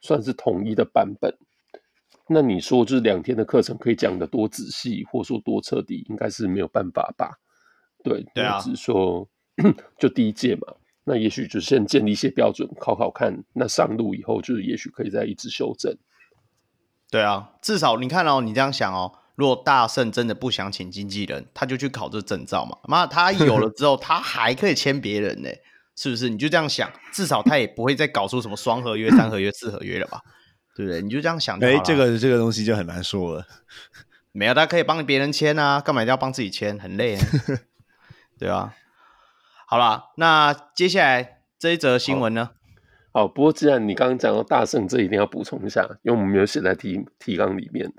[0.00, 1.36] 算是统一的版本。
[2.28, 7.30] 那你说，就是两天的课程可以讲得多仔细，或者说多彻底，应该是没有办法吧？
[8.02, 9.28] 对，对啊，只是说
[9.98, 10.72] 就第一届嘛，
[11.08, 13.44] 那也许就先建立一些标准，考考看。
[13.52, 15.96] 那上路以后，就是也许可以再一直修正。
[17.08, 22.76] 对啊，至少你看哦，你这样想哦，如果大圣真的不想请经纪人，他就去考这证照嘛。
[22.88, 25.48] 妈，他有了之后， 他还可以签别人呢，
[25.94, 26.28] 是不是？
[26.28, 30.20] 你就这样想，至少他也不会再搞出什么双合约、三合约、四合约了吧？
[30.74, 31.00] 对不对？
[31.00, 31.56] 你就这样想。
[31.60, 33.46] 哎，这个这个东西就很难说了。
[34.32, 36.76] 没有，他可以帮别人签啊，干嘛一定要帮自己签？
[36.80, 37.26] 很累啊。
[38.40, 38.74] 对啊。
[39.68, 42.50] 好了，那接下来这一则新闻呢？
[43.12, 47.92] 好，不过既然你刚刚讲到大圣，这一定要补充一下，因为我们没有写在提提纲里面。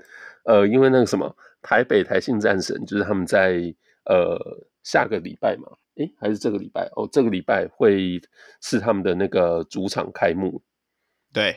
[0.44, 3.74] 呃，因为那个什么，台北台信战神，就是他们在
[4.04, 4.38] 呃
[4.82, 6.88] 下个礼拜嘛，诶，还是这个礼拜？
[6.96, 8.20] 哦，这个礼拜会
[8.62, 10.62] 是他们的那个主场开幕。
[11.32, 11.56] 对，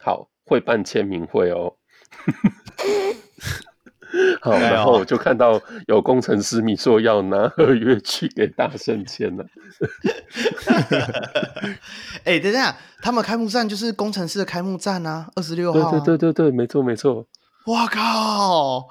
[0.00, 0.28] 好。
[0.44, 1.76] 会办签名会哦，
[4.40, 9.44] 好，然后我就看到有工程师你说要拿合约去给大圣签了。
[12.24, 15.90] 哎，等一下，他们开幕战就是工程师的开幕战啊，二十六号、啊。
[15.90, 17.26] 对对对对对，没错没错。
[17.66, 18.88] 哇靠！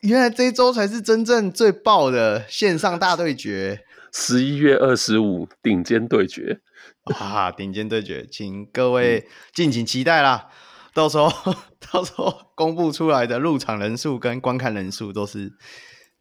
[0.00, 3.80] 原来这一周才是真正最爆的线上大对决，
[4.12, 6.60] 十一月二十五顶尖对决
[7.04, 7.50] 哇！
[7.50, 10.48] 顶尖对决，请各位敬请期待啦。
[10.94, 11.28] 到时候，
[11.92, 15.52] 到时候公布出来的入场人数跟观看人数都是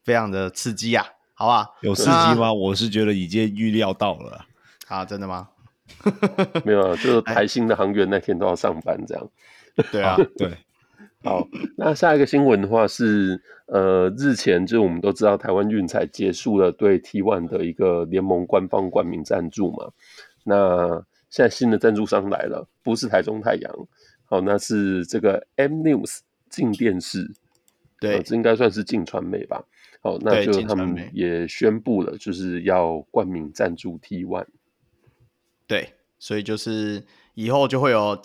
[0.04, 1.06] 非常的刺激啊，
[1.36, 1.70] 好吧？
[1.82, 2.52] 有刺激吗？
[2.52, 4.45] 我是觉得已经预料到了。
[4.88, 5.50] 啊，真的吗？
[6.66, 9.30] 没有啊， 就是台新的航员那天都要上班这样。
[9.91, 10.52] 对啊，对。
[11.24, 11.48] 好，
[11.78, 19.90] 那下一个新闻的话是，呃，日前就是我们都知道台湾运彩结束了对 T One 的一个联盟官方冠名赞助嘛，
[20.44, 23.74] 那现在新的赞助商来了，不是台中太阳，
[24.34, 27.31] 好，那是这个 M News 镜电视，
[27.99, 29.64] 对，这应该算是镜传媒吧，
[30.01, 34.47] 好，那就他们也宣布了，就是要冠名赞助 T One
[35.68, 37.05] 对，所以就是
[37.35, 38.19] 以后就会有。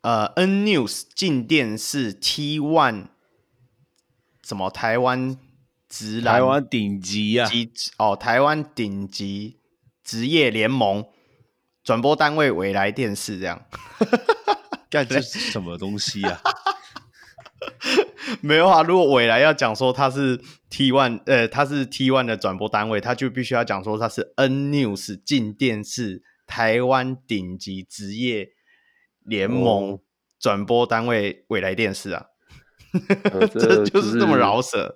[0.00, 3.08] 呃，N News 镜电视 T One，
[4.44, 5.36] 什么台湾
[5.88, 7.50] 职篮台湾顶级啊，
[7.98, 9.56] 哦，台湾顶级
[10.04, 11.04] 职业联盟
[11.82, 13.66] 转播单位未来电视这样，
[14.90, 16.40] 干这是什么东西啊？
[18.40, 20.40] 没有啊，如果未来要讲说他是
[20.70, 28.50] T one，呃，他是 T one 的转播单位，他就必须要讲说他是 N News 进电视台湾顶级职业。
[29.24, 29.98] 联盟
[30.40, 32.24] 转播单位未来电视啊，
[33.24, 34.94] 呃、 这，这就是这么饶舌。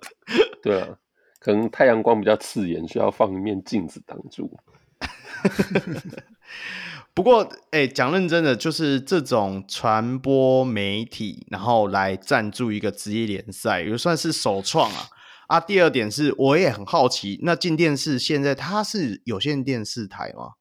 [0.63, 0.97] 对啊，
[1.37, 4.59] 可能太阳光比较刺眼，需要放一面镜子挡住。
[7.13, 15.09] 不过，哎、欸，讲认真的，就是这种传播媒体，然后来赞助一个职业联赛，也算是首创啊。
[15.47, 20.53] 啊，第二点是，我也很好奇，那进电视现在它是有线电视台吗？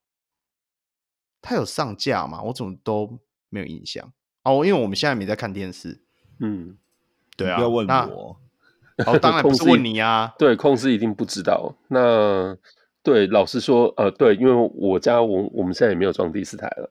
[1.40, 2.42] 它有上架吗？
[2.42, 3.20] 我怎么都。
[3.54, 4.10] 没有印象
[4.44, 6.00] 哦，因为我们现在没在看电视。
[6.40, 6.78] 嗯，
[7.36, 8.40] 对啊，不要问我。
[9.04, 10.32] 哦，当然不是问你啊。
[10.38, 11.76] 对，控制一定不知道。
[11.88, 12.56] 那
[13.02, 16.90] 对，老实说，呃，对，因为我家我我们现在也没有装第四台了。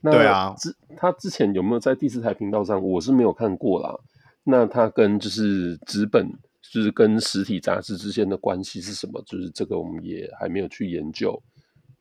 [0.00, 2.82] 那对啊，之他之前有没有在第四台频道上？
[2.82, 3.94] 我是没有看过啦。
[4.42, 6.26] 那他跟就是纸本，
[6.62, 9.22] 就是跟实体杂志之间的关系是什么？
[9.26, 11.40] 就是这个我们也还没有去研究。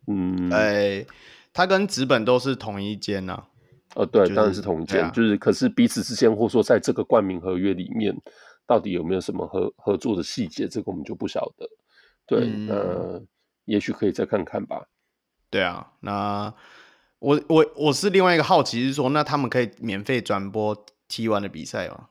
[0.07, 1.05] 嗯，哎，
[1.51, 3.47] 他跟纸本都是同一间呐、啊。
[3.95, 8.15] 呃，对，当然是同一间，就是，就是可是彼此之间，或者说在这个冠名合约里面，
[8.65, 11.67] 到底有没有什么合合作的细节，这个我们就不晓得。
[12.25, 13.21] 对，嗯、那
[13.69, 14.87] 也许可以再看看吧。
[15.51, 16.53] 对啊，那
[17.19, 22.09] 我我我是另外一个好奇是说，那他们可以免费转播 T1 的比赛吗？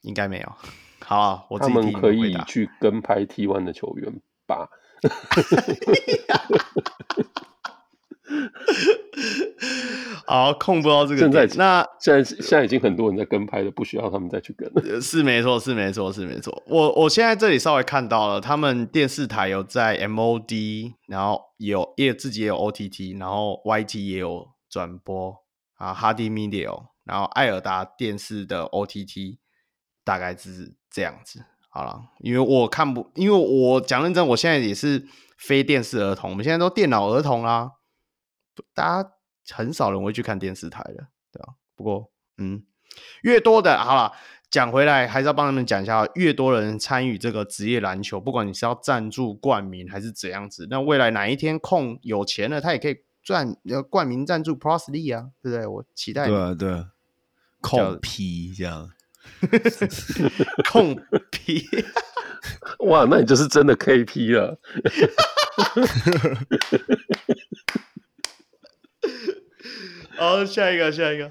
[0.00, 0.52] 应该没有。
[1.04, 4.70] 好、啊，我自己他们可以去跟拍 T1 的球员吧。
[10.26, 11.20] 好，控不到这个。
[11.20, 15.00] 现在那现在现在已经很多人在跟拍了，不需要他们再去跟了。
[15.00, 16.62] 是没错，是没错，是没错。
[16.66, 25.36] 我我现在这里稍微看到了，他们电视台有在 MOD，然后有也自己也有 OTT，然后 YT 也有转播
[25.76, 29.36] 啊，哈迪 Media，然后艾尔达电视的 OTT
[30.02, 31.44] 大概是这样子。
[31.68, 35.04] 好了，因为我看不，因为我讲认真，我现在也是
[35.36, 37.72] 非电视儿童，我们现在都电脑儿童啦。
[38.72, 39.10] 大家
[39.50, 41.54] 很少人会去看电视台的，对吧？
[41.76, 42.62] 不过，嗯，
[43.22, 44.12] 越多的，好了，
[44.50, 55.66] 讲回来还是要帮他们讲一下，越多人参与这个职业篮球，不管你是要赞助冠名还是怎样子，那未来哪一天控有钱了，他也可以赚要冠名赞助 Plus League 啊，对不对？
[55.66, 56.26] 我期待。
[56.26, 56.90] 对啊，对啊，
[57.60, 58.90] 控 P 这样，
[60.70, 60.94] 控
[61.30, 61.66] P，
[62.86, 64.60] 哇，那你就是真的 KP 了。
[70.16, 71.30] 好，下一个，下一个，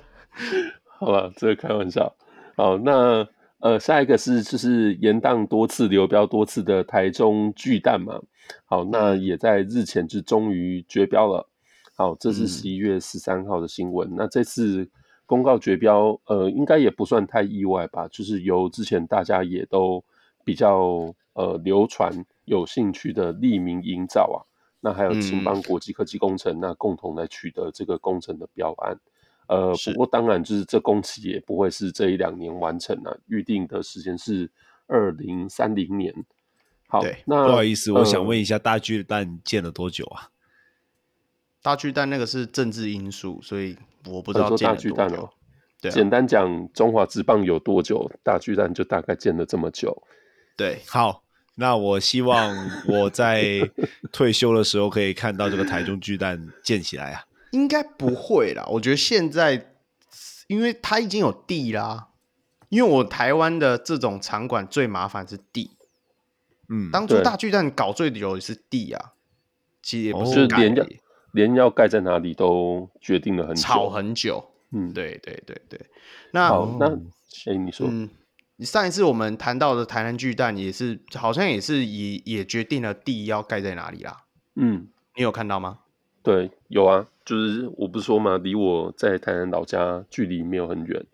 [1.00, 2.16] 好吧，这个开玩笑。
[2.56, 3.28] 好，那
[3.60, 8.22] 呃，下一个是就是延宕多次、流标多次的台中巨蛋嘛。
[8.66, 11.48] 好，那也在日前就终于绝标了。
[11.96, 14.10] 好，这是十一月十三号的新闻。
[14.10, 14.16] 嗯。
[14.18, 14.90] 那这次
[15.26, 18.08] 公告绝标，呃，应该也不算太意外吧？
[18.10, 20.04] 就是由之前大家也都
[20.44, 22.12] 比较呃流传、
[22.46, 24.44] 有兴趣的利民营造啊。
[24.86, 29.00] 那还有青邦国际科技工程，嗯，那共同来取得这个工程的标案。
[29.48, 34.52] 呃，不过当然就是这工期也不会是这一两年完成啊，预定的时间是
[34.88, 36.14] 二零三零年。
[36.88, 40.30] 好，那不好意思，呃，我想问一下，大巨蛋建了多久啊？
[41.62, 43.78] 大巨蛋那个是政治因素，所以
[44.10, 44.90] 我不知道建了多久。
[44.96, 45.30] 大巨蛋哦，
[45.82, 50.04] 对啊，简单讲，中华职棒有多久，大巨蛋就大概建了这么久。
[50.58, 51.23] 对，好。
[51.56, 52.56] 那我希望
[52.88, 53.70] 我在
[54.12, 57.26] 退休的时候可以看到这个台中巨蛋建起来啊！
[57.52, 59.74] 应该不会啦，我觉得现在，
[60.48, 62.10] 因为它已经有地啦。
[62.70, 65.70] 因为我台湾的这种场馆最麻烦是地，
[66.70, 69.12] 嗯，当初大巨蛋搞最久也是地啊，
[69.84, 70.86] 其实也不是连要
[71.34, 75.80] 连要盖在哪里都决定了很久，吵很久，嗯，对对对对。
[76.32, 76.88] 那好，那
[77.46, 77.88] 哎你说？
[77.88, 78.10] 嗯
[78.64, 84.24] 上一次我们谈到的台南巨蛋也是，好像也是也也决定了地要盖在哪里啦。
[84.56, 85.80] 嗯，你有看到吗？
[86.22, 91.06] 对，有啊，就是我不是说嘛，离我在台南老家距离没有很远。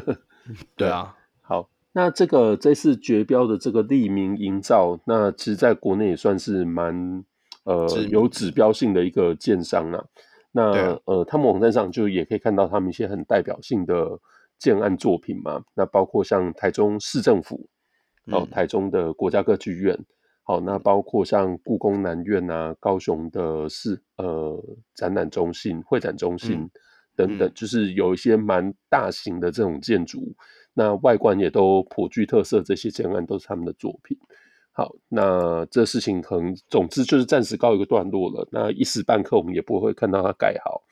[0.76, 7.24] 对啊，好，那这个这次绝标的这个利民营造，那其实在国内也算是蛮
[7.64, 10.04] 呃有指标性的一个建商啊。
[10.52, 14.20] 那、啊、呃，他们网站上就也可以看到他们一些很代表性的
[14.62, 15.62] 建案作品嘛。
[15.74, 17.68] 那包括像台中市政府，
[18.26, 19.94] 哦，台中的国家歌剧院。
[19.94, 20.06] 嗯
[20.44, 24.60] 好，那包括像故宫南院啊，高雄的市呃
[24.92, 26.68] 展览中心、会展中心
[27.14, 30.34] 等等，就是有一些蛮大型的这种建筑，
[30.74, 32.60] 那外观也都颇具特色。
[32.60, 34.18] 这些建案都是他们的作品。
[34.72, 38.46] 好，那这事情可能总之就是暂时告一个段落了。
[38.50, 40.82] 那一时半刻我们也不会看到它盖好，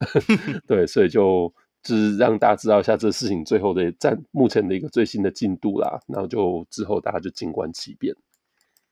[0.66, 1.54] 对，所以就
[1.86, 6.00] 就是让大家知道一下这事情最后的暂目前的一个最新的进度啦。
[6.08, 8.14] 然后就之后大家就静观其变。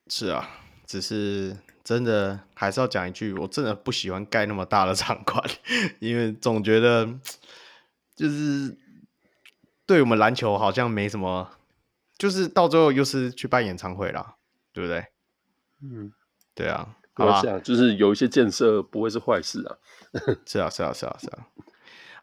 [0.08, 0.48] 是啊，
[0.86, 5.42] 只是真的还是要讲一句，我真的不喜欢盖那么大的场馆，
[5.98, 7.08] 因为总觉得
[8.14, 8.76] 就是
[9.86, 11.50] 对我们篮球好像没什么，
[12.16, 14.36] 就是到最后又是去办演唱会啦，
[14.72, 15.04] 对不对？
[15.82, 16.12] 嗯，
[16.54, 19.76] 对啊，好吧，就是有一些建设不会是坏事啊。
[20.46, 21.48] 是啊，是啊，是啊，是啊。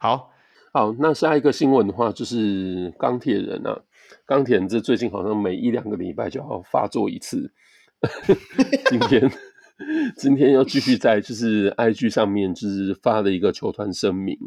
[0.00, 0.31] 好，
[0.72, 3.82] 好，那下一个新闻的话就是钢铁人啊，
[4.24, 7.52] 钢铁人这最近好像每一两个礼拜就要发作一次。
[8.88, 9.30] 今天
[10.16, 14.38] 今天要继续在就是 IG 上面就是发了一个球团声明。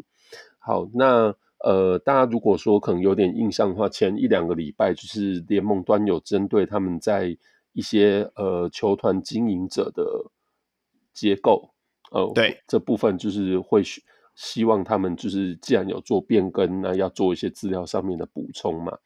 [0.58, 1.32] 好，那
[1.64, 7.38] 呃，大家如果说可能有点印象的话，前一两个礼拜就是联盟端有针对他们在
[7.72, 10.04] 一些呃球团经营者的
[11.14, 11.70] 结构，
[12.10, 13.80] 呃，对这部分就是会
[14.36, 18.96] 希望他们就是既然有做变更，那要做一些资料上面的补充嘛。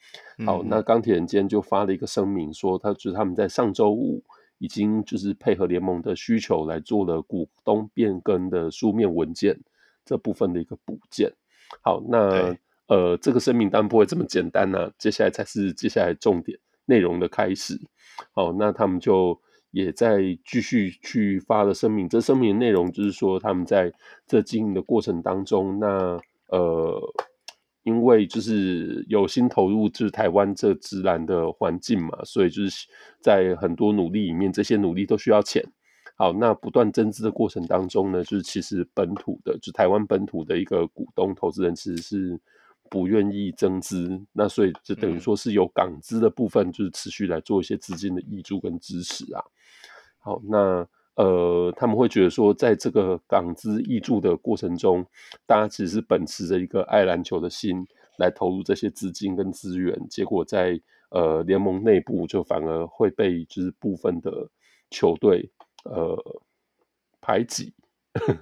[0.44, 4.22] 好，那钢铁人今天就发了一个声明，说他就是他们在上周五。
[4.62, 9.58] 已经就是配合联盟的需求来做了股东变更的书面文件
[10.04, 11.32] 这部分的一个补件。
[11.82, 12.54] 好，那
[12.86, 17.80] 呃，这个声明当然不会这么简单呢、啊，接下来才是接下来重点内容的开始。
[18.32, 19.40] 好，那他们就
[19.70, 22.08] 也在继续去发了声明。
[22.08, 23.92] 这声明的内容就是说，他们在
[24.26, 27.12] 这经营的过程当中，那呃。
[27.82, 32.86] 因为就是有心投入，就是台湾这自然的环境嘛，所以就是
[33.22, 35.64] 在很多努力里面，这些努力都需要钱。
[36.14, 42.40] 好，那不断增资的过程当中呢，就是其实本土的，就台湾本土的一个股东投资人其实是
[42.90, 49.42] 不愿意增资，那所以就等于说是有港资的部分，就是持续来做一些资金的挹注跟支持啊。
[50.20, 50.86] 好，那。
[51.16, 55.04] 呃，他们会觉得说，在这个港资挹注的过程中，
[55.44, 57.84] 大家其实是秉持着一个爱篮球的心
[58.16, 60.80] 来投入这些资金跟资源，结果在
[61.10, 64.48] 呃联盟内部就反而会被就是部分的
[64.88, 65.50] 球队
[65.84, 66.16] 呃
[67.20, 67.74] 排挤，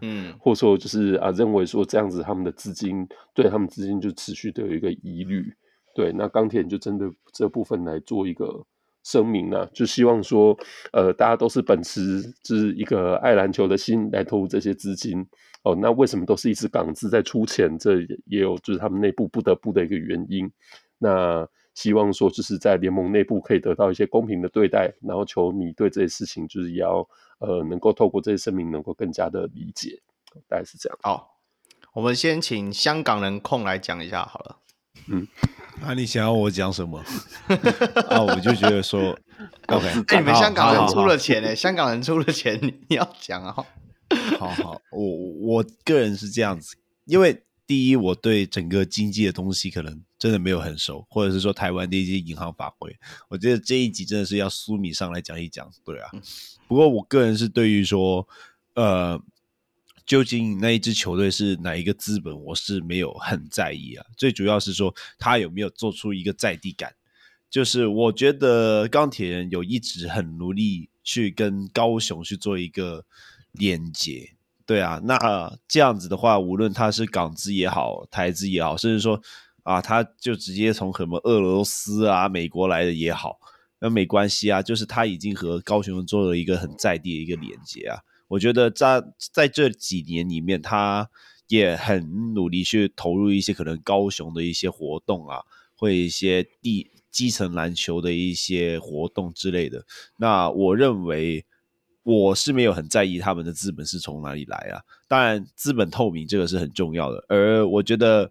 [0.01, 5.53] 嗯，或者说就是啊认为说这样子他们的资金对他们资金就持续的有一个疑虑，
[5.97, 8.65] 对，那钢铁人就针对这部分来做一个。
[9.09, 10.55] 声明呢、啊，就希望说，
[10.93, 15.27] 呃，大家都是秉持就是一个爱篮球的心来投入这些资金
[15.63, 15.75] 哦。
[15.81, 17.79] 那为什么都是一支港资在出钱？
[17.79, 20.51] 这也有就是他们内部不得不的一个原因。
[20.99, 27.09] 那希望说，就是在联盟内部可以得到一些公平的对待，然后球迷对这些事情就是要
[27.39, 30.03] 呃能够透过这些声明能够更加的理解，
[30.49, 30.99] 大概是这样。
[31.03, 31.39] 好，
[31.95, 34.59] 我们先请香港人控来讲一下好了。
[35.07, 35.27] 嗯。
[35.81, 36.99] 那、啊、你想要我讲什么？
[38.11, 39.17] 啊，我就觉得说，
[39.69, 41.55] OK，哎，你们香港人出了钱呢？
[41.55, 42.59] 香港人出了钱，
[42.89, 43.55] 你要讲啊。
[44.39, 45.07] 好好，我
[45.41, 52.93] 我个人是这样子，因为第一，我对整个经济的东西可能真的没有很熟，或者是说台湾的一些银行法规，
[53.29, 56.11] 我觉得这一集真的是要苏米上来讲一讲，对啊。
[56.67, 58.27] 不过我个人是对于说，
[58.75, 59.21] 呃。
[60.09, 64.07] 究竟那一支球队是哪一个资本，我是没有很在意啊。
[64.17, 66.95] 最主要是说他有没有做出一个在地感，
[67.51, 73.05] 就是我觉得钢铁人有一直很努力去跟高雄去做一个
[73.53, 74.31] 连接，
[74.65, 79.21] 对啊，那这样子的话，无论他是港资也好，台资也好，甚至说
[79.63, 83.39] 啊，他就直接从什么俄罗斯啊、美国来的也好，
[83.79, 88.01] 那没关系啊，就是他已经和高雄做了一个很在地的一个连接啊。
[88.29, 89.03] 我觉得在
[89.33, 91.11] 在这几年里面，他
[91.49, 95.41] 也很努力去投入一些可能高雄的一些活动啊，
[95.75, 99.87] 或一些地基层篮球的一些活动之类的。
[100.19, 101.47] 那我认为
[102.03, 104.83] 我是没有很在意他们的资本是从哪里来啊。
[105.09, 107.25] 当然，资本透明这个是很重要的。
[107.29, 108.31] 而我觉得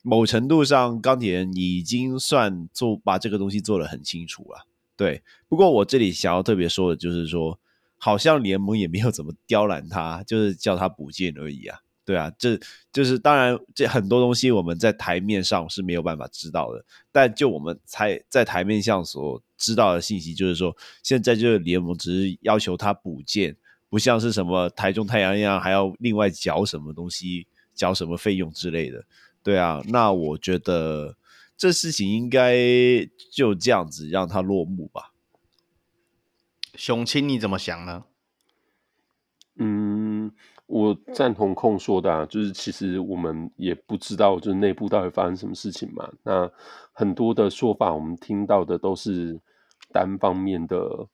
[0.00, 4.66] 某程度上，钢铁人已经算做把这个东西做得很清楚了。
[4.96, 7.60] 对，不过我这里想要特别说的就是说。
[7.98, 11.78] 好像联盟也没有怎么刁难他，就是叫他补件而已啊。
[12.04, 12.56] 对啊，这
[12.92, 16.84] 就是当然，这很多东西我们在台面上是没有办法知道的。
[17.10, 23.56] 但就我们才在台面上所知道的信息，就是说，现在这个联盟只是要求他补件，
[23.88, 29.04] 不像是什么台中太阳一样，还要另外缴什么东西、缴什么费用之类的。
[29.42, 31.16] 对啊，那我觉得
[31.56, 32.56] 这事情应该
[33.32, 35.12] 就这样子让它落幕吧。
[36.76, 38.04] 熊青，你怎么想呢？
[39.58, 40.32] 嗯。
[40.68, 46.10] 我赞同控说的啊，就是其实我们也不知道，就是内部到底发生什么事情嘛。
[46.24, 46.50] 那
[46.92, 49.40] 很多的说法，我们听到的都是
[49.92, 51.06] 单方面的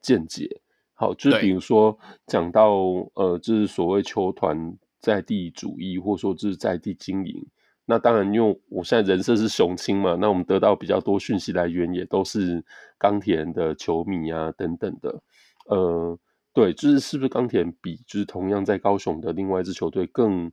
[0.00, 0.60] 见解。
[0.94, 2.72] 好，就是比如说讲到
[3.14, 7.46] 呃，就是所谓球团在地主义，或者说就是在地经营。
[7.88, 12.62] 那当然，因为我现在人设是雄青嘛，那我们得到比较多讯息来源也都是
[12.98, 15.22] 钢铁人的球迷啊等等的，
[15.66, 16.18] 呃。
[16.54, 20.50] 对，就是是不是钢铁人比就是同样在高雄的另外一支球队更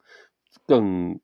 [0.68, 1.20] 更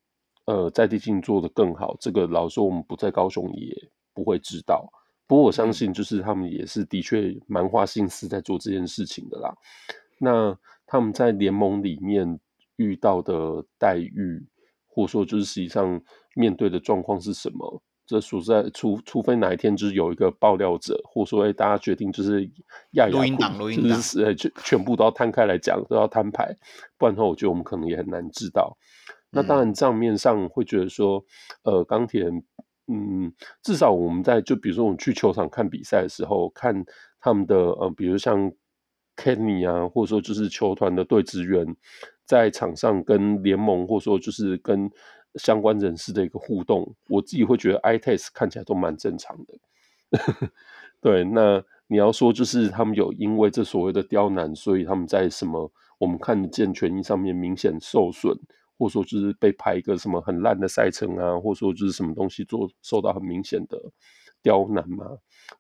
[0.45, 1.95] 呃在地性做得更好？
[1.99, 3.77] 这个老实说我们不在高雄也
[4.11, 4.91] 不会知道。
[5.27, 9.53] 不过我相信就是他们也是的确蛮花心思在做这件事情的啦。
[10.17, 10.57] 那
[10.87, 12.39] 他们在联盟里面
[12.77, 14.43] 遇到的待遇，
[14.91, 15.99] 或者说就是实际上
[16.35, 17.81] 面对的状况是什么？
[18.05, 22.43] 这属在除除非哪一天就是有一个爆料者，或者说哎，大家决定就是
[22.91, 26.53] 亚亚库，就是呃全全部都要摊开来讲，都要摊牌，
[26.97, 28.77] 不然的话，我觉得我们可能也很难知道。
[29.29, 31.23] 那当然账面上会觉得说，
[31.63, 32.43] 呃，钢铁人，
[32.87, 33.31] 嗯，
[33.63, 36.83] 至少我们在就比如说我们去球场看比赛的时候，看
[37.21, 38.51] 他们的呃，比如像
[39.15, 41.65] Kenny 啊，或者说就是球团的队职员
[42.31, 44.89] 在场上跟联盟，或者说就是跟。
[45.35, 49.57] 相关人士的一个互动，我自己会觉得 eye test 看起来都蛮正常的。
[50.99, 58.37] 对，那你要说就是他们有因为这所谓的刁难，所以他们在什么我们看得见权益上面明显受损，
[58.77, 63.81] 或者说就是被排一个什么很烂的赛程啊，或者说就是什么东西做受到很明显的
[64.43, 65.05] 刁难吗？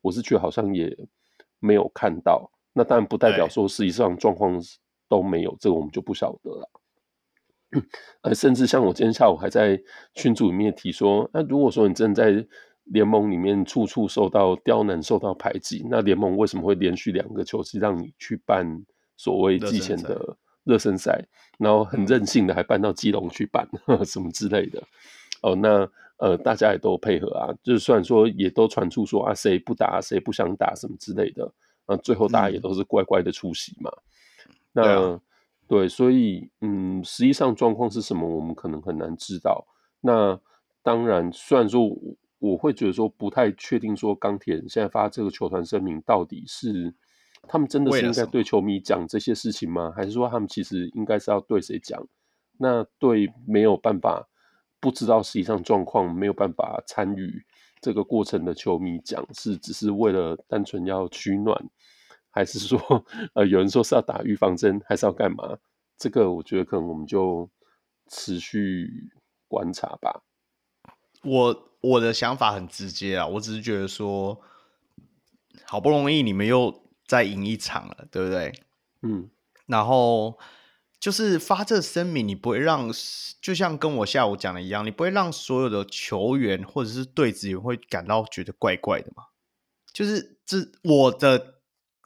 [0.01, 0.93] 我是觉得好像也
[1.61, 2.51] 没有看到。
[2.73, 4.61] 那当然不代表说实际上状况
[5.11, 6.69] 都没有，这个我们就不晓得了。
[8.21, 9.77] 呃，甚至像我今天下午还在
[10.13, 12.47] 群组里面提说，那如果说你真的在
[12.85, 18.65] 联盟里面处处受到刁难、受到排挤，那联盟为什么会连续两个球季让你去办
[19.17, 21.25] 所谓季前的热身赛，
[21.59, 23.67] 然后很任性的还搬到基隆去办
[24.05, 24.81] 什么之类的？
[25.41, 31.51] 哦，那呃，大家也都配合啊，就是虽然说也都传出说啊，谁不打谁不想打什么之类的，
[31.85, 33.89] 啊，最后大家也都是乖乖的出席嘛。
[33.89, 34.03] 嗯、
[34.71, 35.19] 那。
[35.67, 39.65] 对，所以嗯，实际上状况是什么，我们可能很难知道。
[40.01, 40.37] 那
[40.83, 41.97] 当然，虽然说我，
[42.39, 46.93] 我会觉得说不太确定，说钢铁人现在发这个球团声明，到底是
[47.47, 49.93] 他们真的是应该对球迷讲这些事情吗？
[49.95, 52.05] 还是说他们其实应该是要对谁讲？
[52.57, 54.27] 那对没有办法
[54.81, 57.41] 不知道实际上状况，没有办法参与
[57.79, 61.69] 这个过程的球迷讲，是只是为了单纯要取暖？
[62.33, 62.79] 还是说，
[63.33, 65.57] 呃，有人说是要打预防针，还是要干嘛？
[65.97, 67.49] 这个我觉得可能我们就
[68.07, 69.11] 持续
[69.47, 70.23] 观察吧。
[71.23, 74.41] 我我的想法很直接啊，我只是觉得说，
[75.65, 78.53] 好不容易你们又再赢一场了，对不对？
[79.01, 79.29] 嗯。
[79.67, 80.39] 然后
[80.99, 82.89] 就是发这声明，你不会让，
[83.41, 89.25] 就像跟我下午讲的一样，你不会让所有的球员或者是队职员会感到觉得怪怪的嘛？
[89.91, 91.60] 就是这我的。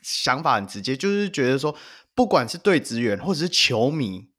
[0.06, 1.76] 想法很直接，就是觉得说，
[2.14, 4.30] 不管是对职员或者是球迷，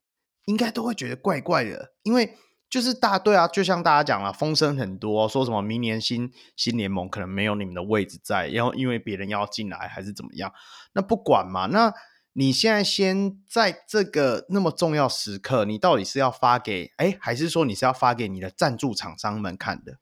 [0.45, 2.37] 应该都会觉得怪怪的，因为
[2.69, 10.53] 就是大队啊，就像大家讲了，风声很多，说什么明年新新联盟可能没有你们的位置在，然后因为别人要进来还是怎么样，
[10.93, 11.93] 那不管嘛，那
[12.31, 19.97] 你现在先在这个那么重要时刻，你到底是要发给哎，还是说你是要发给你的赞助厂商们看的？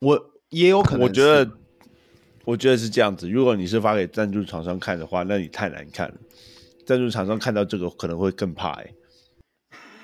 [0.00, 1.56] 我也有可能，我觉得。
[2.48, 6.14] 我觉得是这样子，如果你是发给赞助厂商看的话，那你太难看了。
[6.86, 8.94] 赞助厂商看到这个可能会更怕哎。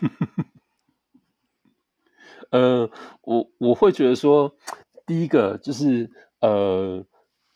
[2.51, 2.91] 呃，
[3.23, 4.55] 我我会觉得说，
[5.07, 6.11] 第一个就是
[6.43, 7.03] 呃，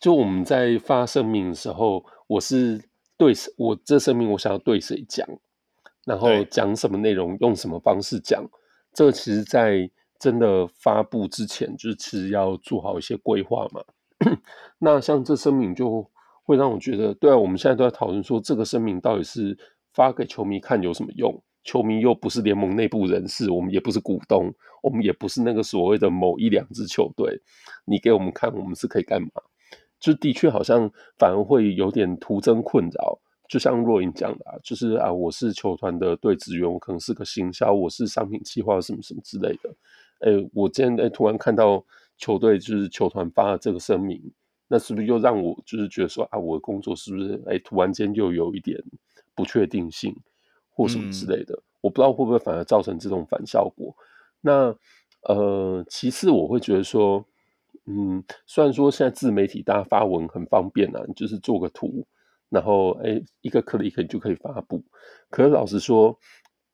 [0.01, 2.82] 就我们在发声明的时候，我是
[3.19, 5.28] 对我这声明我想要对谁讲，
[6.06, 8.43] 然后讲什么内容，用什么方式讲，
[8.94, 13.85] 这个其实，在真的发布之前，就是其实要做好一些规划嘛。
[14.78, 16.09] 那像这声明就
[16.45, 19.57] 会让我觉得，对啊，我们现在都在讨论说，这个声明到底是
[19.93, 21.43] 发给球迷看有什么用？
[21.65, 24.51] 球迷又不是联盟内部人士，我们也不是股东，
[24.82, 27.39] 我们也不是那个所谓的某一两支球队，
[27.85, 29.28] 你给我们看，我们是可以干嘛？
[30.01, 33.19] 就的确好像反而会有点徒增困扰，
[33.49, 39.69] 就像若隐讲的，啊，就是啊，我是球团的对职员，我可能是个行销，我是商品企划什么什么之类的。
[40.20, 41.85] 哎、我今天哎突然看到
[42.19, 44.20] 球队就是球团发了这个声明，
[44.69, 48.78] 那是不是又让我就是觉得说啊，我的工作是不是哎、欸、突然间又有一点
[49.35, 50.15] 不确定性
[50.70, 51.55] 或什么之类的？
[51.55, 53.95] 嗯、我不知道会不会反而造成这种反效果。
[54.40, 54.77] 那
[55.23, 57.24] 呃，其次我会觉得说，
[57.86, 62.07] 嗯，虽然说现在自媒体大家发文很方便啊，就是做个图。
[62.51, 64.82] 然后，哎，一个 click 就可以发布。
[65.28, 66.19] 可是老实说，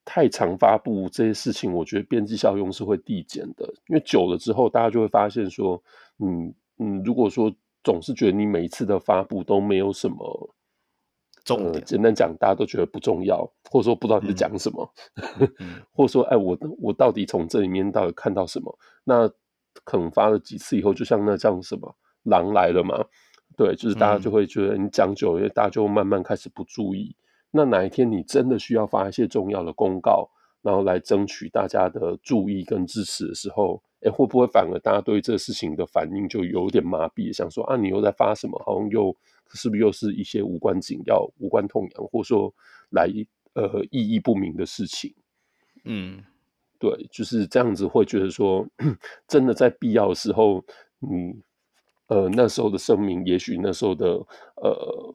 [0.05, 3.65] 太常发布这些事情，我觉得边际效用是会递减的。
[3.89, 5.83] 因为久了之后，大家就会发现说，
[6.19, 10.55] 嗯嗯，如果说总是觉得你每一次的发布都没有什么
[11.45, 14.93] 重点，简单讲，大家都觉得不重要，或者说不知道你在讲什么，
[15.59, 18.79] 嗯、 或者说，哎，我我到底从这里面到底看到什么？
[19.05, 19.29] 那
[19.85, 23.05] 可能发了几次以后，就像那这样什么狼来了嘛。
[23.57, 27.15] 对，就是大家就会觉得你讲久了，因为大家就慢慢开始不注意。
[27.57, 30.29] 那哪一天你真的需要发一些重要的公告，
[30.61, 38.61] 然后来争取大家的注意跟支持的时候，哎，会不会反而大家对这个事情的反应就有点麻痹，想说啊，你又在发什么？
[38.67, 39.17] 好像又
[39.53, 42.53] 是不是又是一些无关紧要、无关痛痒，或者说
[42.91, 43.09] 来
[43.53, 45.15] 呃意义不明的事情？
[45.85, 46.25] 嗯，
[46.81, 48.67] 对，就是这样子，会觉得说，
[49.29, 50.65] 真的在必要的时候，
[51.01, 51.41] 嗯。
[52.09, 54.07] 呃，那时候的声明，也许那时候的
[54.57, 55.15] 呃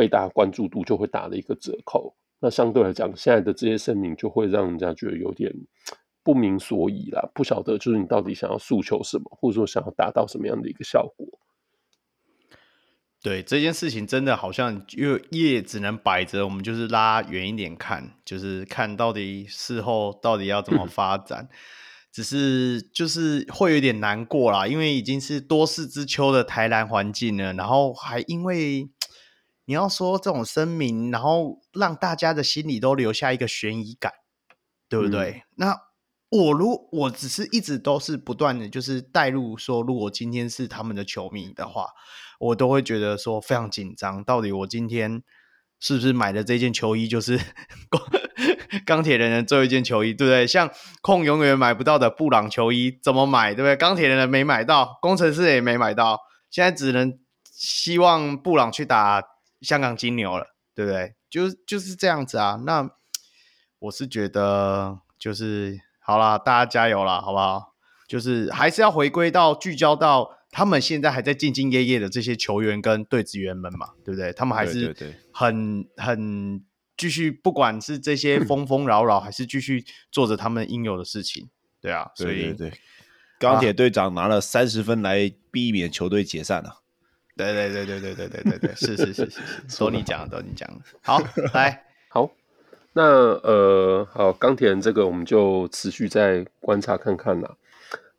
[0.00, 2.16] 被大家关注度就会打了一个折扣。
[2.40, 5.52] 那相对来讲，现在的这些声明就会让人家觉得有点
[6.22, 11.26] 不明所以啦，不晓得就是你到底想要诉求什么，或者说想要达到什么样的一个效果。
[13.22, 21.50] 对，这件事情，真的好像因为也只能摆着，我们就是拉远一点看，就是看到底事后到底要怎么 发展。
[22.12, 28.88] 只是就是会有点难过啦，因为已经是多事之秋的台南环境了，然后还因为
[29.70, 34.12] 你要说这种声明，然后让大家的心里都留下一个悬疑感，
[34.88, 35.30] 对不对？
[35.30, 35.80] 嗯、那
[36.28, 41.86] 我如我只是一直都是不断的，就是带入说，如果今天是他们的球迷的话，
[42.40, 45.22] 我都会觉得说非常紧张，到底我今天
[45.78, 47.38] 是不是买的这件球衣就是。
[48.84, 50.44] 钢铁人的最后一件球衣，对不对？
[50.48, 50.68] 像
[51.00, 53.54] 控永远买不到的布朗球衣，怎么买？
[53.54, 53.76] 对不对？
[53.76, 56.18] 钢铁人的没买到，工程师也没买到，
[56.50, 59.22] 现在只能希望布朗去打
[59.60, 61.14] 香港金牛了，对不对？
[61.28, 62.60] 就就是这样子啊。
[62.64, 62.90] 那
[63.78, 67.74] 我是觉得，就是好啦，大家加油啦，好不好？
[68.08, 74.32] 就是还是要回归到聚焦到他们现在还在兢兢业业的这些球员跟队职员们嘛，对不对？
[74.32, 74.94] 他们还是
[75.32, 76.64] 很很。
[76.96, 81.48] 继续，不管是这些纷纷扰扰，还是继续做着他们应有的事情，
[81.80, 82.70] 对啊，所以对，
[83.38, 86.82] 钢铁队长拿了三十分来避免球队解散了。
[87.36, 90.68] 对对对对对对对对对，是是是是是，都你讲，都你讲。
[91.02, 91.18] 好，
[91.54, 92.30] 来， 好，
[92.92, 97.56] 那呃，好，钢铁人这个我们就持续再观察看看啦。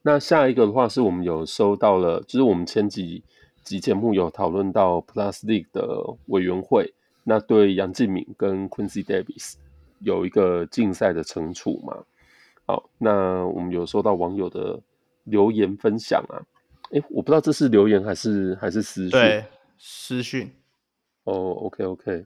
[0.01, 3.23] 那下一个的话，是我们有收到了，就是我们前几
[3.63, 6.93] 集节目有讨论到 Plus League 的委员会。
[7.23, 9.53] 那对杨敬敏跟 Quincy Davis
[9.99, 12.03] 有一个竞赛的惩处嘛？
[12.65, 14.79] 好，那我们有收到网友的
[15.25, 16.41] 留言分享啊。
[16.93, 19.11] 哎、欸，我不知道这是留言还是还是私讯？
[19.11, 19.45] 对，
[19.77, 20.49] 私讯。
[21.23, 22.25] 哦、oh，OK OK，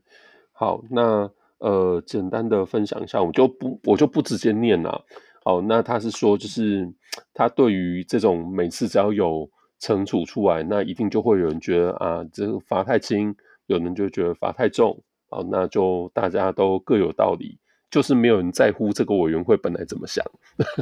[0.51, 5.05] 好，那呃，简单的分享一下，我就不我就不直接念了。
[5.43, 6.91] 好，那他是说，就是
[7.33, 13.35] 他对于这种每次只要有惩处出来，那一定就会有人觉得啊，这个罚太轻。
[13.67, 17.57] 有人就觉得罚太重，好，那就大家都各有道理，
[17.95, 20.21] 就是没有人在乎这个委员会本来怎么想。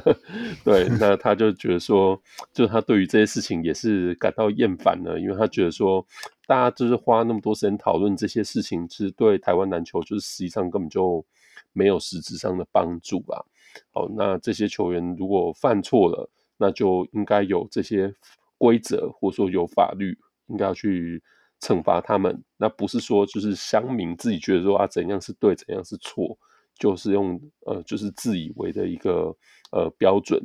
[0.65, 2.19] 对，那他就觉得说，
[2.51, 6.03] 就他对于这些事情也是感到厌烦了，因为他觉得说，
[6.47, 11.23] 大家就是花那么多时间讨论这些事情，其实对台湾篮球就是实际上根本就
[11.71, 13.45] 没有实质上的帮助吧。
[13.91, 16.27] 好，那这些球员如果犯错了，
[16.57, 18.11] 那就应该有这些
[18.57, 20.17] 规则，或者说有法律
[20.47, 21.21] 应该要去。
[21.61, 26.37] 惩罚他们，那不是说就是乡民自己觉得说啊，怎样是对，怎样是错，
[26.83, 29.33] 就是用呃，就是自以为的一个
[29.71, 30.37] 呃标准，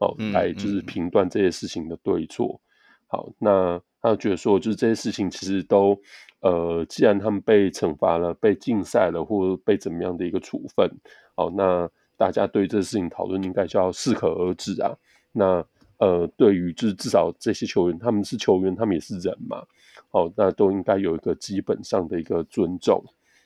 [0.00, 2.60] 哦、来就是评断这些事情的对错。
[3.06, 5.96] 好，那他觉得说，就是这些事情其实都
[6.40, 10.90] 呃，既然他们被惩罚了，被禁赛了，或者被怎么样的一个处分，
[11.36, 14.96] 好，那大家对这个事情讨论应该就要适可而止啊。
[15.30, 15.64] 那
[15.98, 19.62] 呃，对于就是至少这些球员，他们是球员，他们也是人嘛。
[20.10, 23.00] 好，那都应该有一个基本上的一个尊重。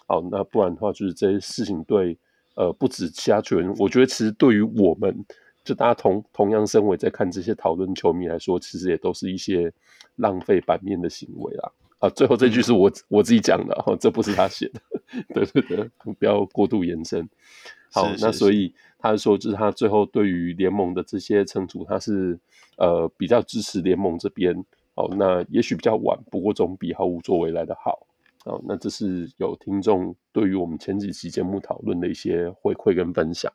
[0.07, 2.16] 好，那不然的话，就是这些事情对
[2.59, 5.25] 呃不止其他球员，我觉得其实对于我们
[5.65, 9.73] 就大家同同样身为在看这些讨论球迷来说，其实也都是一些
[10.17, 11.71] 浪费版面的行为啦。
[12.01, 14.81] 啊，最后这句是我我自己讲的，哈，这不是他写的。
[15.35, 17.29] 对对对，不要过度延伸。
[17.93, 22.39] 好，是是是那所以他说，就是他最后对于联盟的这些惩处，他是
[22.77, 24.65] 呃比较支持联盟这边。
[24.95, 28.07] 哦，那也许比较晚，不过总比毫无作为来的好。
[28.49, 33.53] 好，那这是有听众对于我们前几期节目讨论的一些回馈跟分享。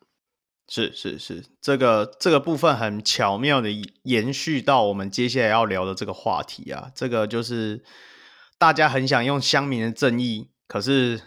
[0.68, 3.68] 是是是，这个这个部分很巧妙的
[4.04, 7.82] 延续到我们接下来要聊的这个话题啊，这个就是
[8.56, 11.20] 大家很想用乡民的正义，可是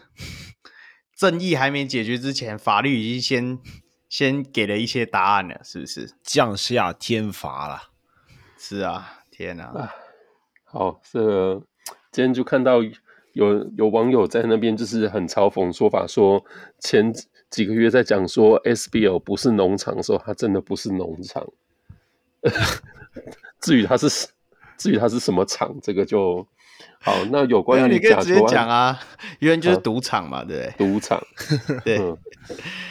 [1.15, 3.59] 正义还没解决之前，法律已经先
[4.07, 6.15] 先给了一些答案了，是不是？
[6.23, 7.89] 降下天罚了。
[8.57, 9.93] 是啊，天啊！
[10.63, 11.61] 好，这个
[12.13, 12.79] 今天就看到
[13.37, 16.43] 有有网友在那边就是很嘲讽说法，说
[16.79, 17.13] 前。
[17.49, 21.47] 几个月在讲说 SBL 不是农场的时候，它真的不是农场。
[23.63, 24.27] 至于它是，
[24.77, 26.45] 至于它是什么场，这个就
[26.99, 27.13] 好。
[27.31, 28.99] 那有关于你可以直接讲啊，
[29.39, 30.91] 因为就是赌场嘛，对不对？
[30.91, 31.23] 赌场，
[31.85, 32.17] 对、嗯。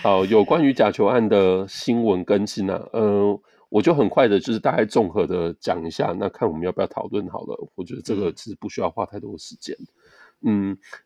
[0.02, 7.68] 好，有关于假球案的新闻更新啊，嗯、呃，我就很快的，就是大概综合的讲一下，那看我们要不要讨论好了。
[7.74, 9.77] 我觉得这个其实不需要花太多时间。
[9.78, 9.86] 嗯，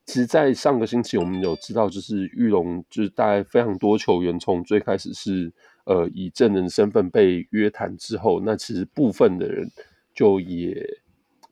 [0.05, 5.53] 其实，在上个星期，我们有知道，就是玉龙，就是大概非常多球员从最开始是
[5.85, 9.67] 呃以证人身份被约谈之后，那其实部分的人
[10.13, 10.85] 就也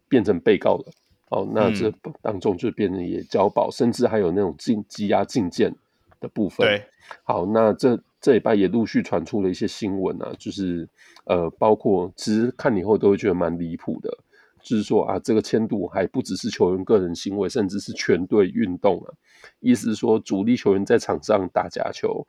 [0.09, 0.93] 变成被告了。
[1.31, 1.93] 哦，那这
[2.23, 5.75] 当中就变成也交保，甚至还有那种禁羁押禁见
[6.21, 6.67] 的部分。
[6.67, 6.85] 对，
[7.23, 10.89] 好，那这这礼拜也陆续传出了一些新闻啊，就是
[11.27, 14.19] 呃，包括其实看以后都会觉得蛮离谱的。
[14.62, 19.12] 就是说啊，这个签度还不只是球员个人行为，甚至是全队运动啊。
[19.60, 22.26] 意思是说，主力球员在场上打假球，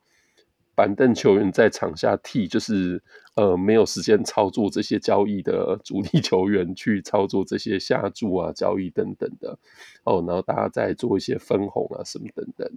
[0.76, 3.02] 板凳球员在场下替，就是
[3.36, 9.58] 呃没有时间操作这些交易的主力球员去操作这些下注啊、交易等等的。
[10.04, 12.70] 哦，然后大家再做一些分红啊什么等等。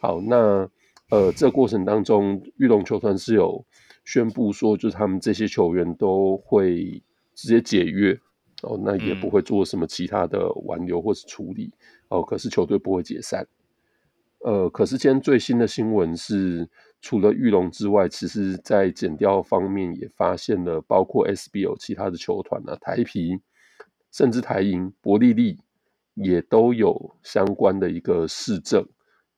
[0.00, 0.68] 好，那
[1.10, 3.64] 呃这过程当中，玉龙球团是有
[4.04, 7.02] 宣布说，就是他们这些球员都会
[7.34, 8.18] 直接解约。
[8.62, 11.70] 哦，那也不会做什么其他的挽留或是处理，
[12.08, 12.22] 嗯、哦。
[12.22, 13.46] 可是球队不会解散。
[14.38, 16.68] 呃，可是今天最新的新闻是，
[17.00, 23.38] 除了玉龙之外，其实在减掉方面也发现了，包括 SBL 其他的球团啊，台皮，
[24.10, 25.58] 甚至台银、伯利利
[26.14, 28.84] 也都有相关的一个市政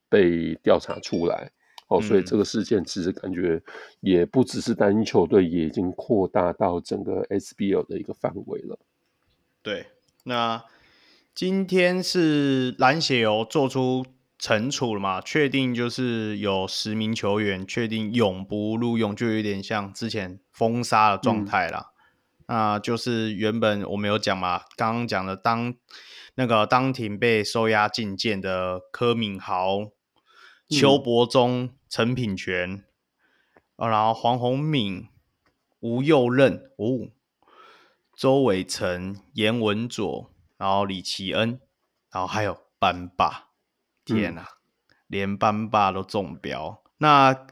[0.08, 1.50] 被调查出来。
[1.88, 3.62] 哦，所以这个事件其实感觉
[4.00, 8.78] 也不只是单一球队，也已经扩大到整个 SBL 的一个范围了。
[9.64, 9.86] 对，
[10.24, 10.62] 那
[11.34, 14.04] 今天是蓝血油做出
[14.38, 15.22] 惩处了嘛？
[15.22, 21.92] 确定就是有十名球员确定永不录用，就有点像之前封杀的状态啦。
[22.40, 25.74] 嗯、那就是原本我们有讲嘛，刚刚讲的当
[26.34, 29.92] 那个当庭被收押禁见的柯敏豪、
[30.68, 32.84] 邱伯忠、陈品权，
[33.78, 35.08] 然后黄宏敏、
[35.80, 37.08] 吴佑任哦。
[38.16, 41.60] 周伟成、严文佐，然后李奇恩，
[42.12, 43.48] 然后还有班霸，
[44.04, 44.46] 天哪，嗯、
[45.08, 46.82] 连班霸都中标。
[46.98, 47.46] 那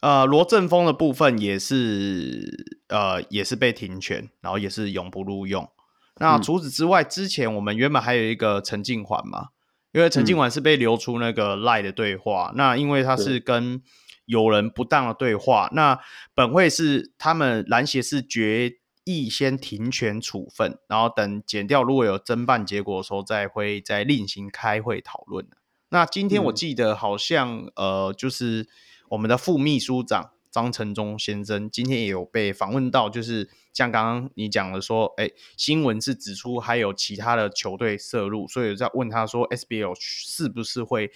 [0.00, 5.70] 呃，罗振峰的部分也是呃，也是被停权，然后也是永不录用。
[6.16, 9.50] 那除此之外，嗯、之前我们原本还有一个陈静环嘛，
[9.92, 13.80] 因为陈静环是被流出那个赖的对话，嗯、那因为他是跟
[14.26, 16.00] 有人不当的对话，对那
[16.34, 18.79] 本会是他们篮协是决。
[19.10, 25.46] 意先停权处分，然后等减掉如果有侦办结果的时候，再会再另行开会讨论。
[25.88, 28.68] 那今天我记得好像、嗯、呃，就是
[29.08, 41.10] 我们的副秘书长张成忠先生今天也有被访问到，就是像刚刚你讲的说，哎，新闻是指出还有其他的球队涉入，所以在问他说 SBL 是不是会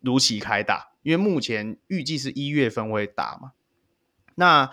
[0.00, 0.92] 如期开打？
[1.02, 3.52] 因为目前预计是一月份会打嘛。
[4.34, 4.70] 那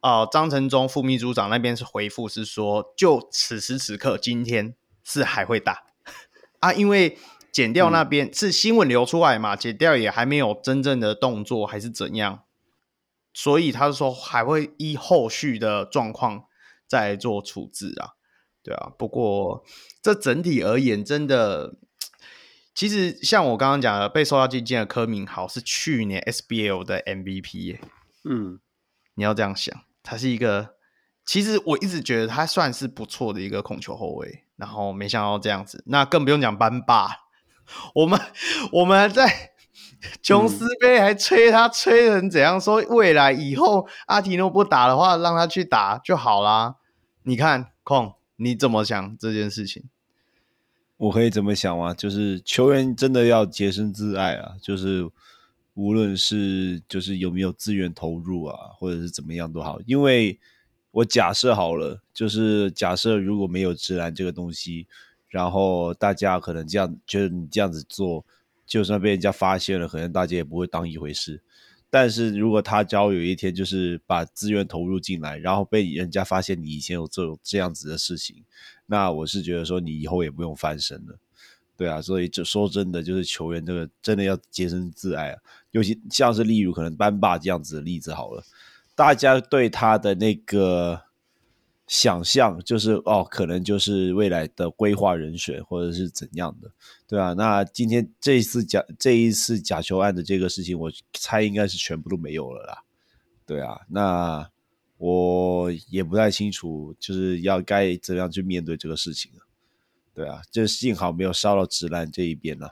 [0.00, 5.84] 呃，张成忠副秘书长那边是回复是说，就此时此刻，今天是还会打
[6.60, 7.18] 啊，因为
[7.50, 12.44] 减掉那边是新闻流出来嘛，检调、嗯、也还没有真正的动作，还是怎样，
[13.34, 16.44] 所以他是说还会依后续的状况
[16.86, 18.14] 再做处置啊，
[18.62, 18.92] 对啊。
[18.96, 19.64] 不过
[20.00, 21.74] 这整体而言，真的，
[22.72, 27.80] 其实像我刚刚讲的，被收押禁见的柯明豪是去年 SBL 的 MVP 耶，
[28.22, 28.60] 嗯，
[29.14, 29.76] 你要这样想。
[30.10, 30.70] 他是一个，
[31.26, 37.10] 其实我一直觉得他算是不错的一个控球后卫，然后没想到这样子，那更不用讲班霸，
[37.94, 38.18] 我们
[38.72, 39.52] 我们在
[40.22, 46.76] 琼斯杯还吹他吹成怎样，说未来以后阿提诺不打的话，让他去打就好啦。
[47.24, 49.84] 你看，控你怎么想这件事情？
[50.96, 51.92] 我可以怎么想啊？
[51.92, 55.10] 就是球员真的要洁身自爱啊，就是
[55.78, 60.36] 无论是就是有没有资源投入啊，或者是怎么样都好，因为
[60.90, 64.88] 我假设好了，就是假设如果没有直男这个东西，
[65.28, 68.26] 然后大家可能这样觉得你这样子做，
[68.66, 71.40] 就算被人家发现了，可能大家也不会当一回事。
[71.88, 78.44] 但是如果他只要有一天就是把资源投入进来，然后被人家发现你以前有做这样子的事情，
[78.86, 81.18] 那我是觉得说你以后也不用翻身了，
[81.76, 85.38] 对啊，所以就说真的，就是球员这个真的要洁身自爱啊，
[85.70, 88.44] 尤其像是例如可能班霸这样子的例子好了，
[88.94, 91.02] 大家对他的那个。
[91.90, 96.70] 想象就是哦，可能就是未来的规划人选，或者是怎样的，
[97.06, 102.82] 对啊，那今天这一次假这一次假球案的这个事情，我猜应该是全部都没有了啦。
[103.46, 104.50] 对啊，那
[104.98, 109.32] 我也不太清楚，就是要该怎样去面对这个事情。
[110.12, 112.70] 对啊，就幸好没有烧到直男这一边了。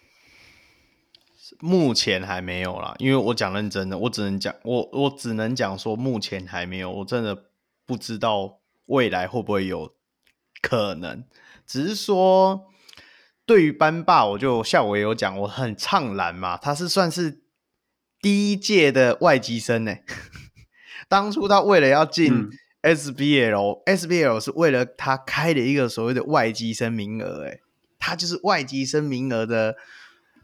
[1.61, 7.45] 目前还没有啦，因为我讲认真的，我只能讲我我只能讲说目前还没有，我真的
[7.85, 8.59] 不知道。
[8.87, 9.97] 未来会不会有
[10.63, 11.25] 可能？
[11.67, 12.69] 只是说，
[13.45, 16.57] 对于班霸，我就下午也有讲，我很怅然嘛。
[16.57, 17.43] 他是算是
[18.21, 19.97] 第一届的外籍生呢。
[21.11, 22.49] 当初他为了要进
[22.83, 27.59] SBL，SBL、嗯、是为了他开了一个所谓的外籍生名额，哎，
[27.99, 29.75] 他就是外籍生名额的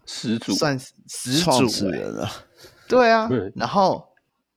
[0.06, 2.28] 始祖，算始祖人了。
[2.88, 4.08] 对啊， 然后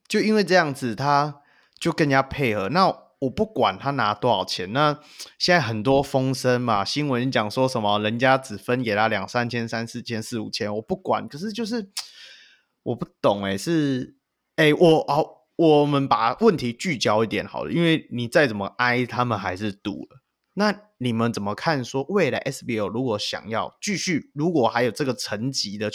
[0.06, 1.40] 就因为这样子，他
[1.78, 3.06] 就更加配合那。
[3.18, 5.00] 我不管他拿多少钱，那
[5.38, 11.26] 现在很多风声嘛，新闻讲说什么，人家只分给他两三千、三四千、四五千，我不管。
[11.26, 11.90] 可是就是
[12.84, 14.16] 我不懂，哎，是
[14.56, 20.15] 哎，我好，我们把问题聚焦一点好了，因为你再怎么挨，他们还是赌了。
[20.58, 21.84] 那你们怎么看？
[21.84, 25.90] 说未来 SBL 如果想要继续，如果还有这个层级的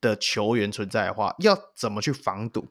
[0.00, 2.68] 的球员存在的话，要怎么去防堵？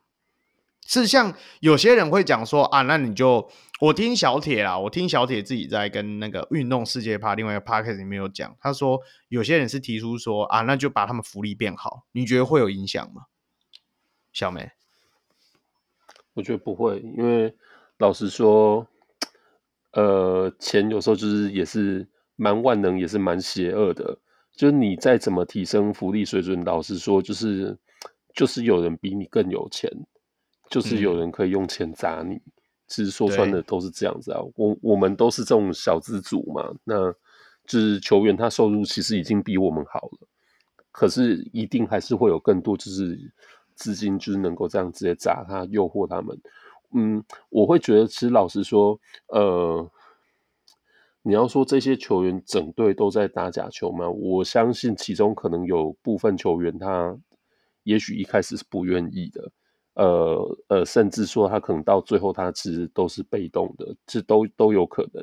[0.86, 3.50] 是像有些人会讲说啊，那你就
[3.80, 9.00] 我听小铁啦，我听小铁自己在跟那个运动世界趴另外一个 podcast 里面有讲，他说
[9.30, 13.28] 有些人是提出说啊，那就把他们福利变好，你觉得会有影响吗？
[14.34, 14.72] 小梅，
[16.34, 17.56] 我觉得不会，因为
[17.98, 18.88] 老实说，
[20.00, 24.18] 呃，钱有时候就是也是蛮万能，也是蛮邪恶的，
[24.56, 27.78] 就是你再怎么提升福利水准，老实说，就是
[28.34, 29.92] 就是有人比你更有钱。
[30.70, 32.52] 就是有人可以用钱砸你，嗯、
[32.86, 34.40] 其实说穿的都是这样子啊。
[34.56, 37.12] 我我们都是这种小资族嘛，那
[37.66, 40.28] 就是球员他收入其实已经比我们好了，
[40.92, 43.18] 可是一定还是会有更多就是
[43.74, 46.40] 资金，就是能够这样直接砸他，诱惑他们。
[46.94, 49.90] 嗯，我会觉得，其实老实说，呃，
[51.22, 54.10] 你要说这些球员整队都在打假球吗？
[54.10, 57.18] 我相信其中可能有部分球员他
[57.84, 59.52] 也许一开始是不愿意的。
[59.96, 65.22] 呃呃，甚至说他可能到最后，他其实都是被动的，这都都有可能。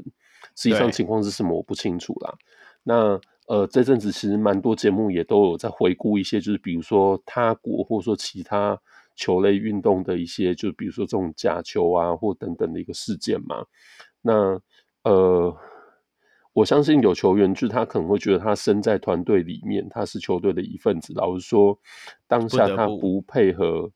[0.55, 2.35] 实际上情况是什么，我不清楚啦。
[2.83, 3.19] 那
[3.49, 8.79] 呃，这阵子其实蛮多节目也都有在回顾一些，就是比如说他国或者说其他
[9.17, 13.65] 球类运动的一些，就比如说这种假球啊或等等的一个事件嘛。
[14.23, 14.61] 那
[15.03, 15.57] 呃，
[16.53, 21.13] 我相信有球员，就是他可能会觉得他身在团队里面，他是球队的一份子。
[21.15, 21.79] 老实说，
[22.29, 23.91] 当下他不配合。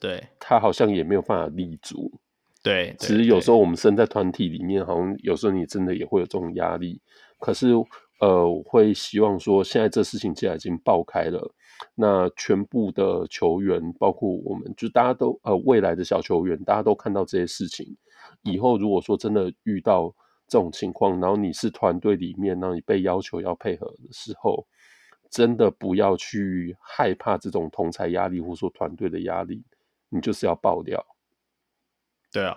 [0.00, 2.10] 对，他好像也没有办法立足。
[2.60, 7.00] 对，其实有时候我们身在团体里面，好像有时候你真的也会有这种压力。
[7.38, 7.68] 可是，
[8.20, 11.54] 呃，我会希望说，现在这事情既然已经爆开了，
[11.94, 17.96] 那全部的球员，包括我们，就大家都呃未来的小球员，大家都看到这些事情。
[18.42, 20.14] 以后如果说真的遇到
[20.48, 24.66] 这种情况，然后你是团队里面，然后你被要求要配合的时候，
[25.30, 29.64] 真的不要去害怕这种同侪压力，或者说团队的压力。
[30.14, 31.02] 你就是要爆掉，
[32.30, 32.54] 对啊，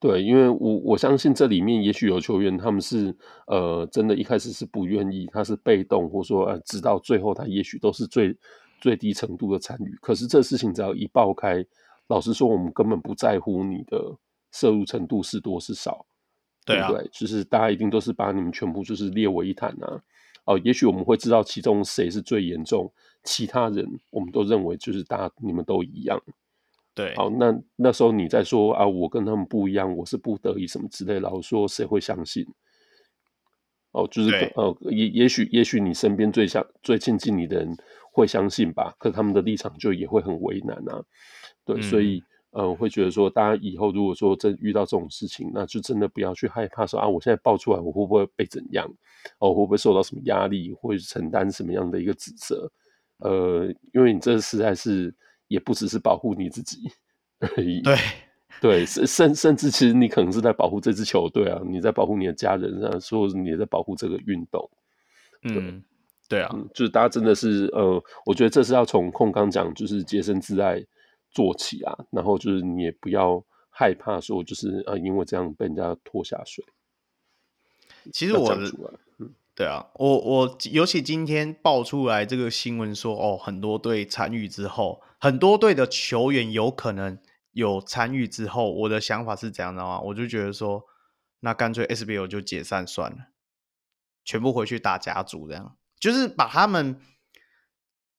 [0.00, 3.14] 对，因为我我相信这里面也许有球员他们是
[3.46, 8.34] 呃真的一开始是不愿意，他是被动，或者说呃直到最后他也许都是最
[8.80, 9.94] 最低程度的参与。
[10.00, 11.62] 可是这事情只要一爆开，
[12.06, 14.16] 老实说我们根本不在乎你的
[14.52, 16.06] 摄入程度是多是少，
[16.64, 17.06] 对不对？
[17.12, 20.02] 就是大家一定都是把你们全部就是列为一谈啊。
[20.46, 22.90] 哦、呃，也许我们会知道其中谁是最严重，
[23.22, 26.18] 其他人我们都认为就是大家你们都一样。
[27.00, 32.46] 对，好，那那时候你在说啊，我跟他们不一样，我是不得已什么之类的，然后说谁会相信？
[33.92, 37.76] 哦，就是呃，也也许也许你身边最相最亲近你的人
[38.12, 41.02] 会相信吧，可他们的立场就也会很为难啊。
[41.64, 42.22] 对，嗯、所以
[42.52, 48.88] 嗯、呃，会觉得说，大家以后如果说真遇到这种事情，那就真的不要去害怕说啊，我现在爆出来，我会不会被怎样？
[49.38, 52.70] 哦，会不会受到什么压力，或者承担什么样的一个指责？
[53.18, 55.12] 呃，因为你这实在是
[55.50, 56.78] 也不只是保护你自己
[57.40, 57.82] 而已。
[57.82, 57.94] 对。
[58.60, 64.68] 对，甚甚甚至，其实你可能是在保护这支球队啊，你在保护你的家人啊，说你也在保护这个运动。
[65.40, 65.82] 对嗯，
[66.28, 70.84] 对啊，就是大家真的是呃，我觉得这是要从控刚讲，就是洁身自爱
[71.30, 76.62] 做起啊，然后就是你也不要害怕说，就是啊，因为这样被人家拖下水。
[78.12, 78.54] 其实我
[79.60, 87.18] 对啊，我我尤其今天爆出来这个新闻说，哦，很多队参与之后，很多队的球员有可能。
[87.52, 90.84] 有参与之后，我的想法是怎样的话，我就觉得说，
[91.40, 93.16] 那干脆 SBL 就解散算了，
[94.24, 96.98] 全部回去打甲组，这样就是把他们，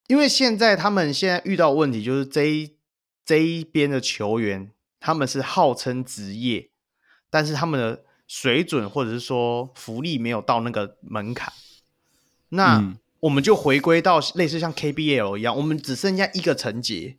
[0.08, 2.78] 因为现在他们现在遇到问题就是这一
[3.26, 6.70] 这一边的球员，他们是号称职业，
[7.30, 8.04] 但是他们的
[8.34, 11.52] 水准或者是说福利没有到那个门槛，
[12.48, 17.18] 那我们就回归到类似像 KBL 一样，我们只剩下一个层级。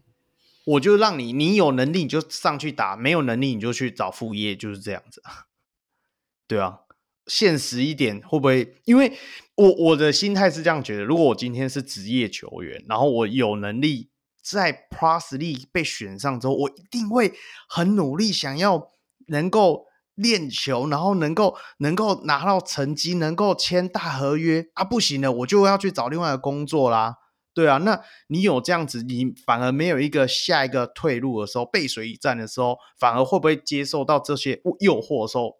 [0.65, 5.49] 我就让你，你有能力你就上去打，没有能力你就去找副业，就是这样子啊。
[6.49, 6.79] 对啊，
[7.27, 8.77] 现实一点会不会？
[8.87, 9.13] 因为
[9.57, 14.09] 我我的心态是这样觉得：如果我今天是职业球员，然后我有能力
[14.41, 17.35] 在 Plus League 被选上之后，我一定会
[17.69, 18.93] 很努力，想要
[19.27, 24.85] 能够练球，然后能够能够拿到成绩，能够签大合约啊。
[24.85, 27.17] 不行了，我就要去找另外的工作啦。
[27.55, 35.57] 对啊，那你有这样子，你反而没有一个下一个退路的时候，背水一战的时候，反而会不会接受到这些诱惑的时候，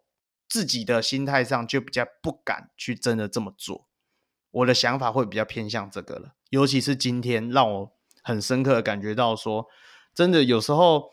[0.49, 3.87] 自己的心态上就比较不敢去真的这么做。
[4.49, 7.91] 我的想法会比较偏向这个了，尤其是今天让我
[8.23, 9.67] 很深刻的感觉到说，
[10.15, 11.11] 真的有时候，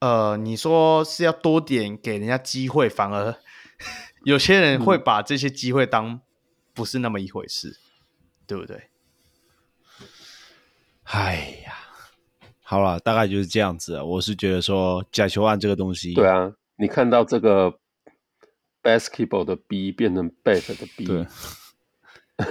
[0.00, 3.34] 呃，你说是要多点给人家机会，反而
[4.24, 6.20] 有些人会把这些机会当
[6.72, 7.78] 不是那么一回事，
[8.46, 8.90] 对不对？
[11.04, 11.72] 哎呀，
[12.62, 14.00] 好了，大概就是这样子。
[14.02, 17.78] 我是觉得说假球案这个东西，对啊，你看到这个
[18.82, 21.26] basketball 的 B 变成 bat 的 B，对，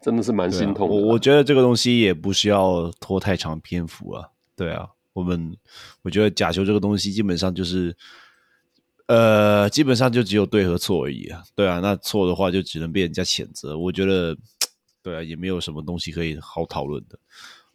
[0.00, 0.94] 真的是蛮心痛的。
[0.94, 4.30] 我我觉得这个东西也不需要拖太长篇幅啊。
[4.56, 5.56] 对啊，我们
[6.02, 7.96] 我觉得假球这个东西基本上就是，
[9.06, 11.42] 呃，基本上就只有对和错而已啊。
[11.54, 13.76] 对啊，那错的话就只能被人家谴责。
[13.76, 14.36] 我觉得，
[15.02, 17.18] 对啊，也没有什么东西可以好讨论的。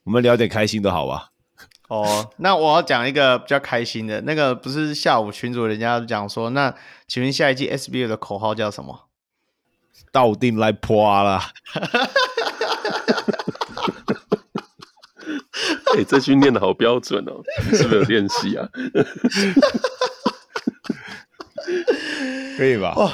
[0.03, 1.31] 我们聊点开心的好吧？
[1.89, 6.75] 哦，那我要讲一个比较开心的，那个不是下午群主人家讲说，那
[7.07, 9.07] 请问下一季 SBL 的口号叫什么？
[10.11, 11.51] 到定来破啦！
[15.95, 17.41] 哎、欸，这句念的好标准哦，
[17.71, 18.69] 你是不是有练习啊？
[22.57, 22.93] 可以吧？
[22.95, 23.11] 哇，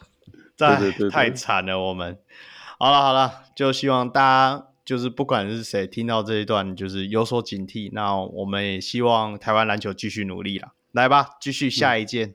[0.56, 2.18] 对对对，太惨了，我们。
[2.78, 4.64] 好了好了，就希望大家。
[4.88, 7.90] 就是不管是谁听到这一段，就是有所警惕。
[7.92, 10.68] 那我们也希望台湾篮球继续努力了。
[10.92, 12.30] 来吧，继续下一件。
[12.30, 12.34] 嗯、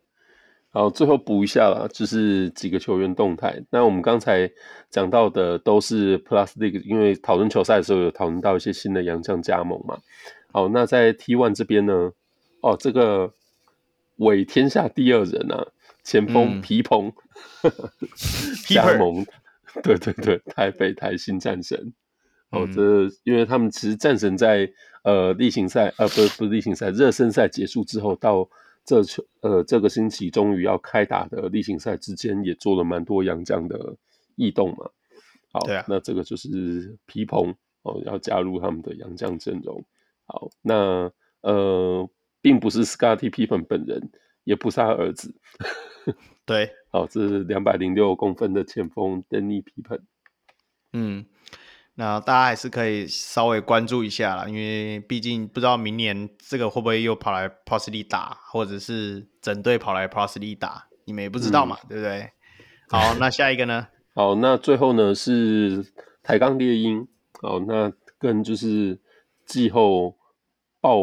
[0.70, 3.64] 好，最后补一下啦，就是几个球员动态。
[3.72, 4.52] 那我们刚才
[4.94, 9.98] 讲到的都是 Plus League，因为讨论球赛的时候有讨论到一些新的洋将加盟嘛。
[10.52, 12.12] 好，那在 T One 这边呢？
[12.62, 13.34] 哦，这个
[14.18, 15.66] 伪天下第二人啊，
[16.04, 17.12] 前锋皮蓬、
[17.66, 17.72] 嗯、
[18.68, 19.26] 加盟，
[19.82, 21.92] 对对对，台北台新战神。
[22.52, 24.72] 哦，这因为他们其实战神在
[25.04, 28.48] 呃例行赛呃不是不是例行赛热身赛结束之后到
[28.86, 33.96] 这球呃这个星期终于要开打的例行赛之间也做了蛮多洋将的
[34.36, 34.90] 异动嘛。
[35.52, 39.86] 好，那这个就是皮蓬哦要加入他们的洋将阵容。
[40.26, 41.12] 好，那
[41.42, 42.10] 呃
[42.42, 44.12] 并不是 Scottie Pippen 本人，
[44.44, 45.36] 也不是他儿子。
[46.46, 50.02] 对， 好，这是两百零六公分的前锋 Danny Pippen。
[50.94, 51.26] 嗯。
[51.96, 62.32] 那大家还是可以稍微关注一下啦，因为毕竟不知道明年这个会不会又跑来 League 打，或者是整队跑来 League 打，你们也不知道嘛，嗯、对不对？
[62.90, 63.88] 好，那下一个呢？
[64.16, 65.92] 好，那最后呢是
[66.22, 67.08] 台钢猎鹰，
[67.42, 69.00] 好，那跟就是
[69.46, 70.16] 季后
[70.80, 71.00] 爆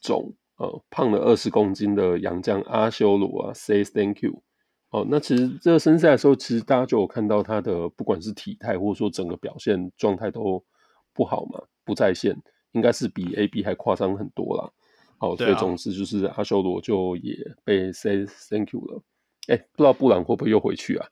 [0.00, 4.42] 种呃胖了二十公斤的洋将阿修罗啊，Says Thank You。
[4.88, 10.64] 哦，那其实热身赛的时候，其实大家就有看到他的不管是体态或者说整个表现状态都
[11.12, 12.34] 不好嘛，不在线，
[12.72, 14.70] 应该是比 AB 还夸张很多啦。
[15.18, 19.02] 好，所以总之就是阿修罗就也被 say thank you 了。
[19.48, 21.06] 哎、欸，不知道布朗会不会又回去啊？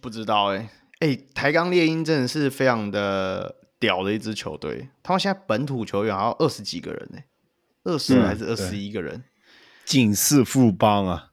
[0.00, 0.70] 不知道哎、欸、
[1.00, 7.24] 哎、欸，台钢猎鹰真的是非常的屌的一支球队，他们现在本土球员好像二十几个人呢、欸。
[7.84, 9.24] 二十还是二十一个人？
[9.84, 11.32] 仅次富邦啊，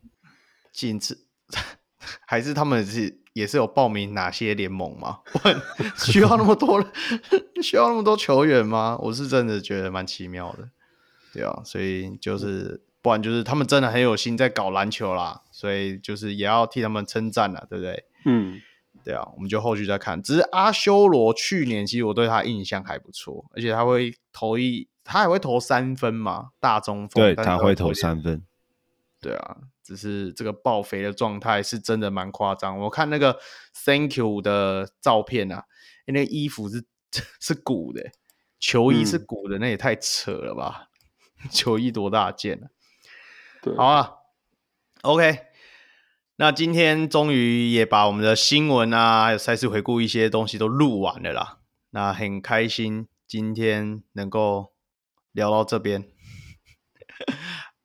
[0.74, 1.28] 仅次
[2.28, 5.20] 还是他们是也是有报名哪些联盟吗？
[5.96, 6.92] 需要那么多人，
[7.64, 8.98] 需要那么多球员吗？
[9.00, 10.70] 我是真的觉得蛮奇妙的，
[11.32, 18.06] 对啊，所以就是不然就是他们真的很有心在搞篮球啦，所以就是也要替他们称赞了，对不对？
[18.26, 18.62] 嗯。
[19.04, 20.22] 对啊，我们就后续再看。
[20.22, 27.24] 只是阿修罗去年其实我对他印象还不错，而且他会投一，他还会投三分嘛，大中锋。
[27.24, 28.44] 对，他会投三分。
[29.20, 32.78] 对啊，只是这个爆肥的状态是真的蛮夸张。
[32.78, 33.40] 我看那个
[33.84, 35.66] Thank you 的照片啊，
[36.06, 36.84] 那个衣服是
[37.42, 38.12] 是鼓的，
[38.60, 40.90] 球衣是鼓的，嗯、那也太扯了吧？
[41.50, 42.70] 球衣多大件啊？
[43.62, 44.12] 对，好啊
[45.04, 45.40] ，OK。
[46.38, 51.60] 那今天终于也把我们的新闻啊，还有赛事回顾一些东西都录完了啦。
[51.92, 54.74] 那很开心今天能够
[55.32, 56.06] 聊到这边。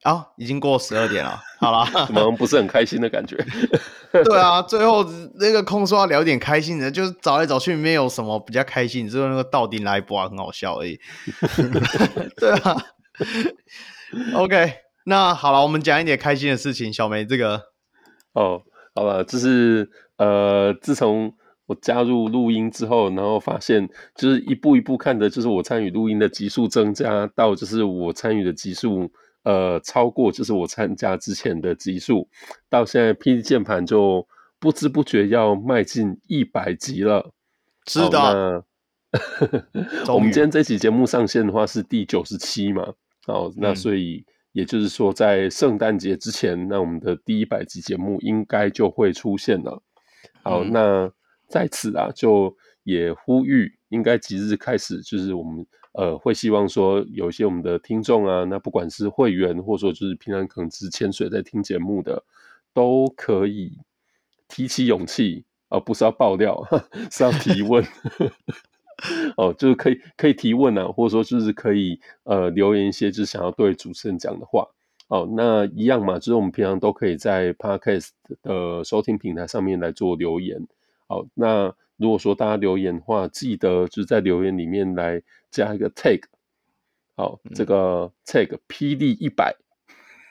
[0.05, 1.43] 啊、 哦，已经过十二点了。
[1.59, 3.37] 好了， 怎么不是很开心的感觉？
[4.25, 5.05] 对啊，最后
[5.39, 10.99] 那个空说要聊点开心的，就是找来找去没有什么比较开心，只有那个到底来播很好笑而已。
[12.37, 12.75] 对啊。
[14.35, 14.73] OK，
[15.09, 16.93] 那好了，我们讲一点开心的事情。
[16.93, 17.63] 小梅，这个。
[18.33, 18.61] 哦，
[18.93, 21.33] 好了，就是呃，自从
[21.67, 29.09] 我加入录音之后，然后发现就是一步一步看的，就是我参与录音的集数增加，到就是我参与的集数
[29.45, 32.29] 呃超过就是我参加之前的集数，
[32.69, 34.27] 到现在 PD 键盘就
[34.59, 37.31] 不知不觉要迈进一百集了。
[37.87, 38.65] 是的，
[40.13, 42.95] 我们今天这期节目上线的话是第九十七嘛，
[43.29, 44.25] 哦，那所以。
[44.57, 49.83] 嗯也就是说，在圣诞节之前，那我们的第一百集节目应该就会出现了。
[50.43, 51.13] 好，嗯、那
[51.47, 62.25] 在此啊，就也呼吁，应该即日开始，就是我们呃会希望说，有一些我们的听众啊，那不管是会员，或者说就是平常可能只是潜水在听节目的，
[62.73, 63.79] 都可以
[64.49, 66.67] 提起勇气，而、呃、不是要爆料，
[67.13, 67.85] 是要提问。
[69.37, 74.67] 哦，就是可以可以提问啊，或者说就是可以呃留言一些，就是想要对主持人讲的话。
[75.09, 78.09] 哦，那一样嘛，就是我们平常都可以在 Podcast
[78.43, 80.67] 的收听平台上面来做留言。
[81.07, 86.23] 好，那如果说大家留言的话，记得就是在留言里面来加一个 tag。
[87.17, 89.55] 好，这个 tag PD 一百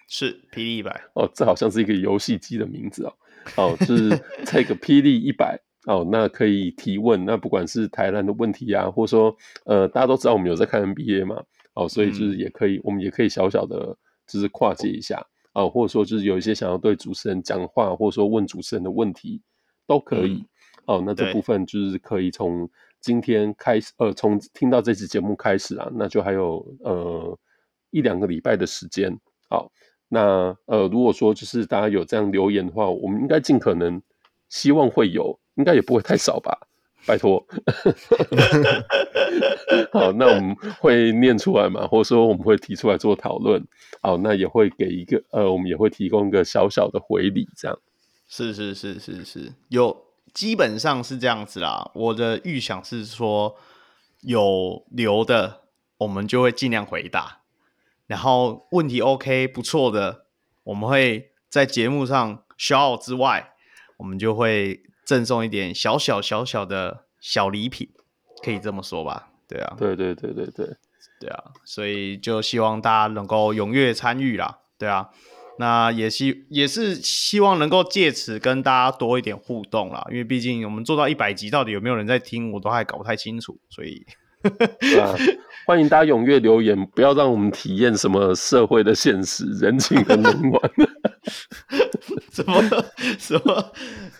[0.09, 3.13] 是 PD 一百哦，这好像是一个游戏机的名字哦。
[3.55, 4.09] 哦，就是
[4.43, 5.61] tag PD 一百。
[5.85, 9.35] 哦，那可以提问，那不管是台湾的问题啊，或者说，
[9.65, 11.43] 呃，大家都知道我们有在看 NBA 嘛，
[11.75, 13.95] 哦，所以就是也可以，嗯、我们也可以小小的，
[14.25, 19.41] 就是跨界一下，哦，或者说就是有一些想要对主持人讲话，或者说问主持人的问题，
[19.85, 20.33] 都可以。
[20.33, 20.47] 嗯、
[20.87, 22.67] 哦，那这部分就是可以从
[22.99, 27.37] 今天开始，呃，从听到这期节目开始啊，那就还有呃
[27.91, 29.15] 一两个礼拜的时间。
[29.49, 29.71] 好，
[30.07, 34.01] 那呃，如果说就是大家有这样留言的话，我们应该尽可能
[34.49, 35.39] 希望会有。
[35.56, 36.68] 应该也不会太少吧，
[37.06, 37.45] 拜托。
[39.91, 43.64] 好，那我们会念出来嘛，或者说我们会提出来做讨论。
[44.02, 47.80] 好，那也会给一个呃，我们也会提供一个小小的回礼，这样。
[48.27, 51.91] 是是是是是，有基本上是这样子啦。
[51.94, 53.56] 我的预想是说，
[54.22, 55.61] 有留的
[55.99, 57.41] 我们就会尽量回答，
[58.07, 60.26] 然后问题 OK 不错的，
[60.64, 63.53] 我们会在节目上 shout 之外，
[63.98, 64.82] 我们就会。
[65.06, 67.90] 赠送一点小小小小的小礼品，
[68.44, 69.30] 可以这么说吧？
[69.48, 70.68] 对啊，对对对对对
[71.22, 75.10] 对啊，所以就希望大家能够踊跃参与啦，对啊，
[75.60, 84.06] 那也希也是希望能够借此跟大家多一点互动啦，因为毕竟我们做到一百集，到底有没有人在听，我都还搞不太清楚，所以。
[85.65, 90.61] 欢迎大家踊跃留言，不要让我们体验什么社会的现实，人情的冷暖。
[92.35, 92.61] 什么
[93.17, 93.71] 什么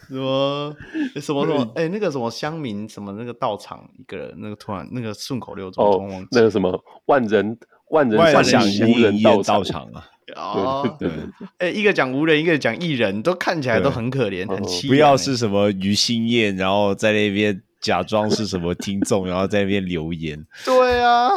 [0.08, 0.76] 什么
[1.20, 1.72] 什么什么？
[1.76, 7.58] 哎、欸，那个什么乡民什么那个道场一个人，那个突然那个顺口溜中哦，那个什么万人
[7.90, 10.08] 万人万想无人道道场啊。
[10.36, 11.10] 哦，对
[11.58, 14.88] 哎、欸，一个讲无人，一个讲一人，都看起来都很可怜，很凄凉。
[14.88, 17.62] 不要是什么于心燕，然后在那边。
[17.82, 20.44] 假装是什么听众，然后在那边留言。
[20.66, 21.30] 对啊，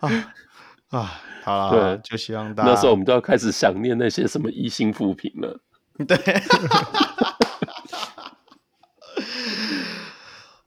[0.00, 0.34] 啊
[0.88, 5.60] 啊，好了，对，就希望大家那时候我们都要开始想念那些什么一星负评了。
[5.96, 6.18] 对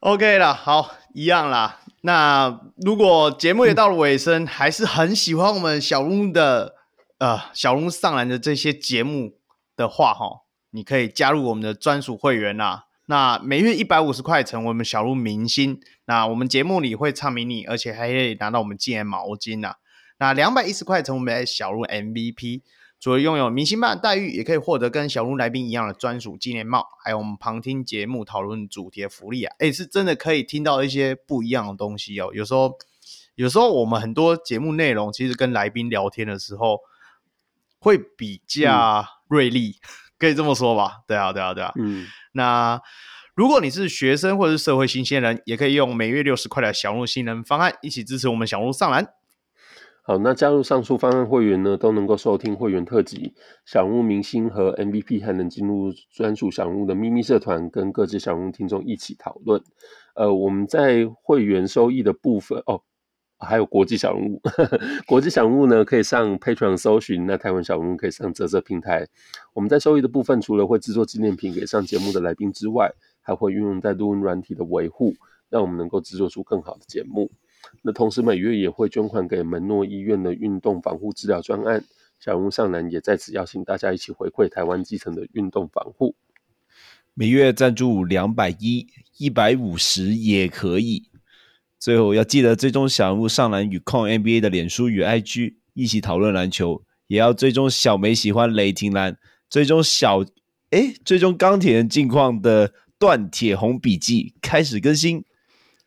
[0.00, 1.80] ，OK 了，好，一样啦。
[2.00, 6.76] 那如果节目也到了尾声，嗯、还是很喜欢我们小鹿的
[7.18, 9.38] 呃小鹿上篮的这些节目
[9.76, 12.86] 的话，哈，你可以加入我们的专属会员啦。
[13.06, 19.76] 那每月一百五十块成为我们小鹿明星，那我们节目里会唱迷你，而且还可以拿到我们纪念毛巾、啊。
[20.18, 22.62] 那两百一十块成为我们小鹿 MVP。
[23.00, 29.54] 除了拥有明星般的待遇，也可以获得跟小鹿来宾一样的专属纪念帽，还有我们旁听节目讨论主题的福利啊！
[29.60, 32.30] 诶，是真的可以听到一些不一样的东西哦。
[32.34, 32.76] 有时候，
[33.36, 36.80] 有时候我们很多节目内容其实跟来宾聊天的时候
[37.78, 39.88] 会比较锐利，嗯、
[40.18, 41.02] 可以这么说吧？
[41.06, 41.72] 对啊，对啊，对啊。
[41.76, 42.06] 嗯。
[42.32, 42.80] 那
[43.34, 49.14] 如果你是学生或者是社会新鲜人，也可以用每月六十块的小鹿新人方案一起支持我们小鹿上篮。
[50.08, 53.34] 好，那加入上述方案会员呢，都能够收听会员特辑、
[53.66, 59.62] 小物明星和 MVP，还能进入专属小物的秘密社团，跟各自小物听众一起讨论。
[60.14, 62.80] 呃，我们在会员收益的部分哦，
[63.38, 64.40] 还有国际小鹿，
[65.06, 69.06] 国际小物呢可以上 Patreon 搜寻，那台湾小物可以上啧啧平台。
[69.52, 72.90] 我们在收益的部分，除了会制作纪念品给上节目的来宾之外，
[73.20, 75.12] 还会运用在录音软体的维护，
[75.50, 77.30] 让我们能够制作出更好的节目。
[77.82, 81.84] 那同时每月也会捐款给门诺医院的运动防护治疗专案，
[82.18, 86.14] 小鹿上篮也在此邀请大家一起回馈台湾基层的运动防护。
[87.14, 88.86] 每月赞助两百一、
[89.18, 91.10] 一百五十也可以。
[91.78, 96.82] 最后要记得追踪小鹿上篮与控 NBA 的脸书与 IG，一起讨论篮球。
[97.06, 99.16] 也要追踪小梅喜欢雷霆篮，
[99.48, 100.22] 追踪小
[100.70, 105.24] 哎，追踪钢铁人近况的断铁红笔记开始更新。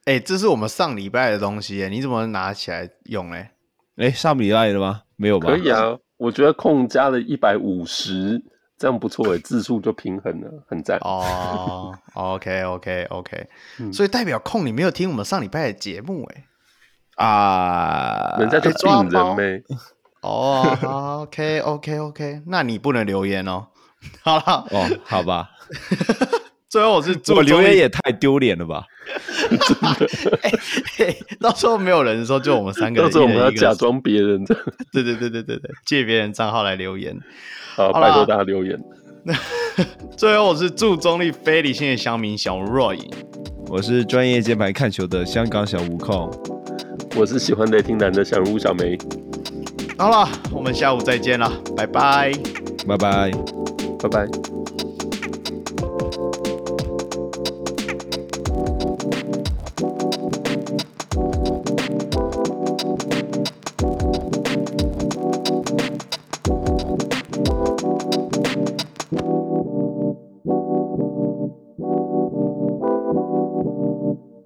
[0.05, 3.49] 哎、欸，这是我们上礼拜的东西，你怎么拿起来用嘞？
[3.97, 5.01] 哎、欸，上礼拜的吗？
[5.15, 5.49] 没有吧？
[5.49, 8.41] 可以啊，我觉得空加了一百五十，
[8.77, 10.97] 这样不错哎，字数就平衡了，很赞。
[11.01, 13.47] 哦，OK OK OK，、
[13.79, 16.45] 嗯、所以代表控你没有听我们上礼拜的节目哎？
[17.23, 19.63] 啊，人家就病人呗。
[20.21, 23.67] 哦，OK OK OK，那你不能留言哦。
[24.23, 25.51] 好了，哦，好吧。
[26.71, 28.85] 最后我是我留言也太丢脸了吧！
[29.67, 30.37] 真 的，
[30.99, 34.41] 欸欸，到时候没有人的时候，就我们三个人，到时候我们要假装别人，
[34.93, 37.13] 对对对对对对，借别人账号来留言，
[37.75, 38.79] 好，好拜托大家留言。
[40.15, 43.01] 最后我是祝中立非理性的乡民小 Roy，
[43.67, 46.31] 我是专业键盘看球的香港小悟空，
[47.17, 48.97] 我是喜欢雷霆男的小人物小梅。
[49.97, 52.31] 好了，我们下午再见了，拜拜，
[52.87, 53.31] 拜拜，
[53.99, 54.60] 拜拜。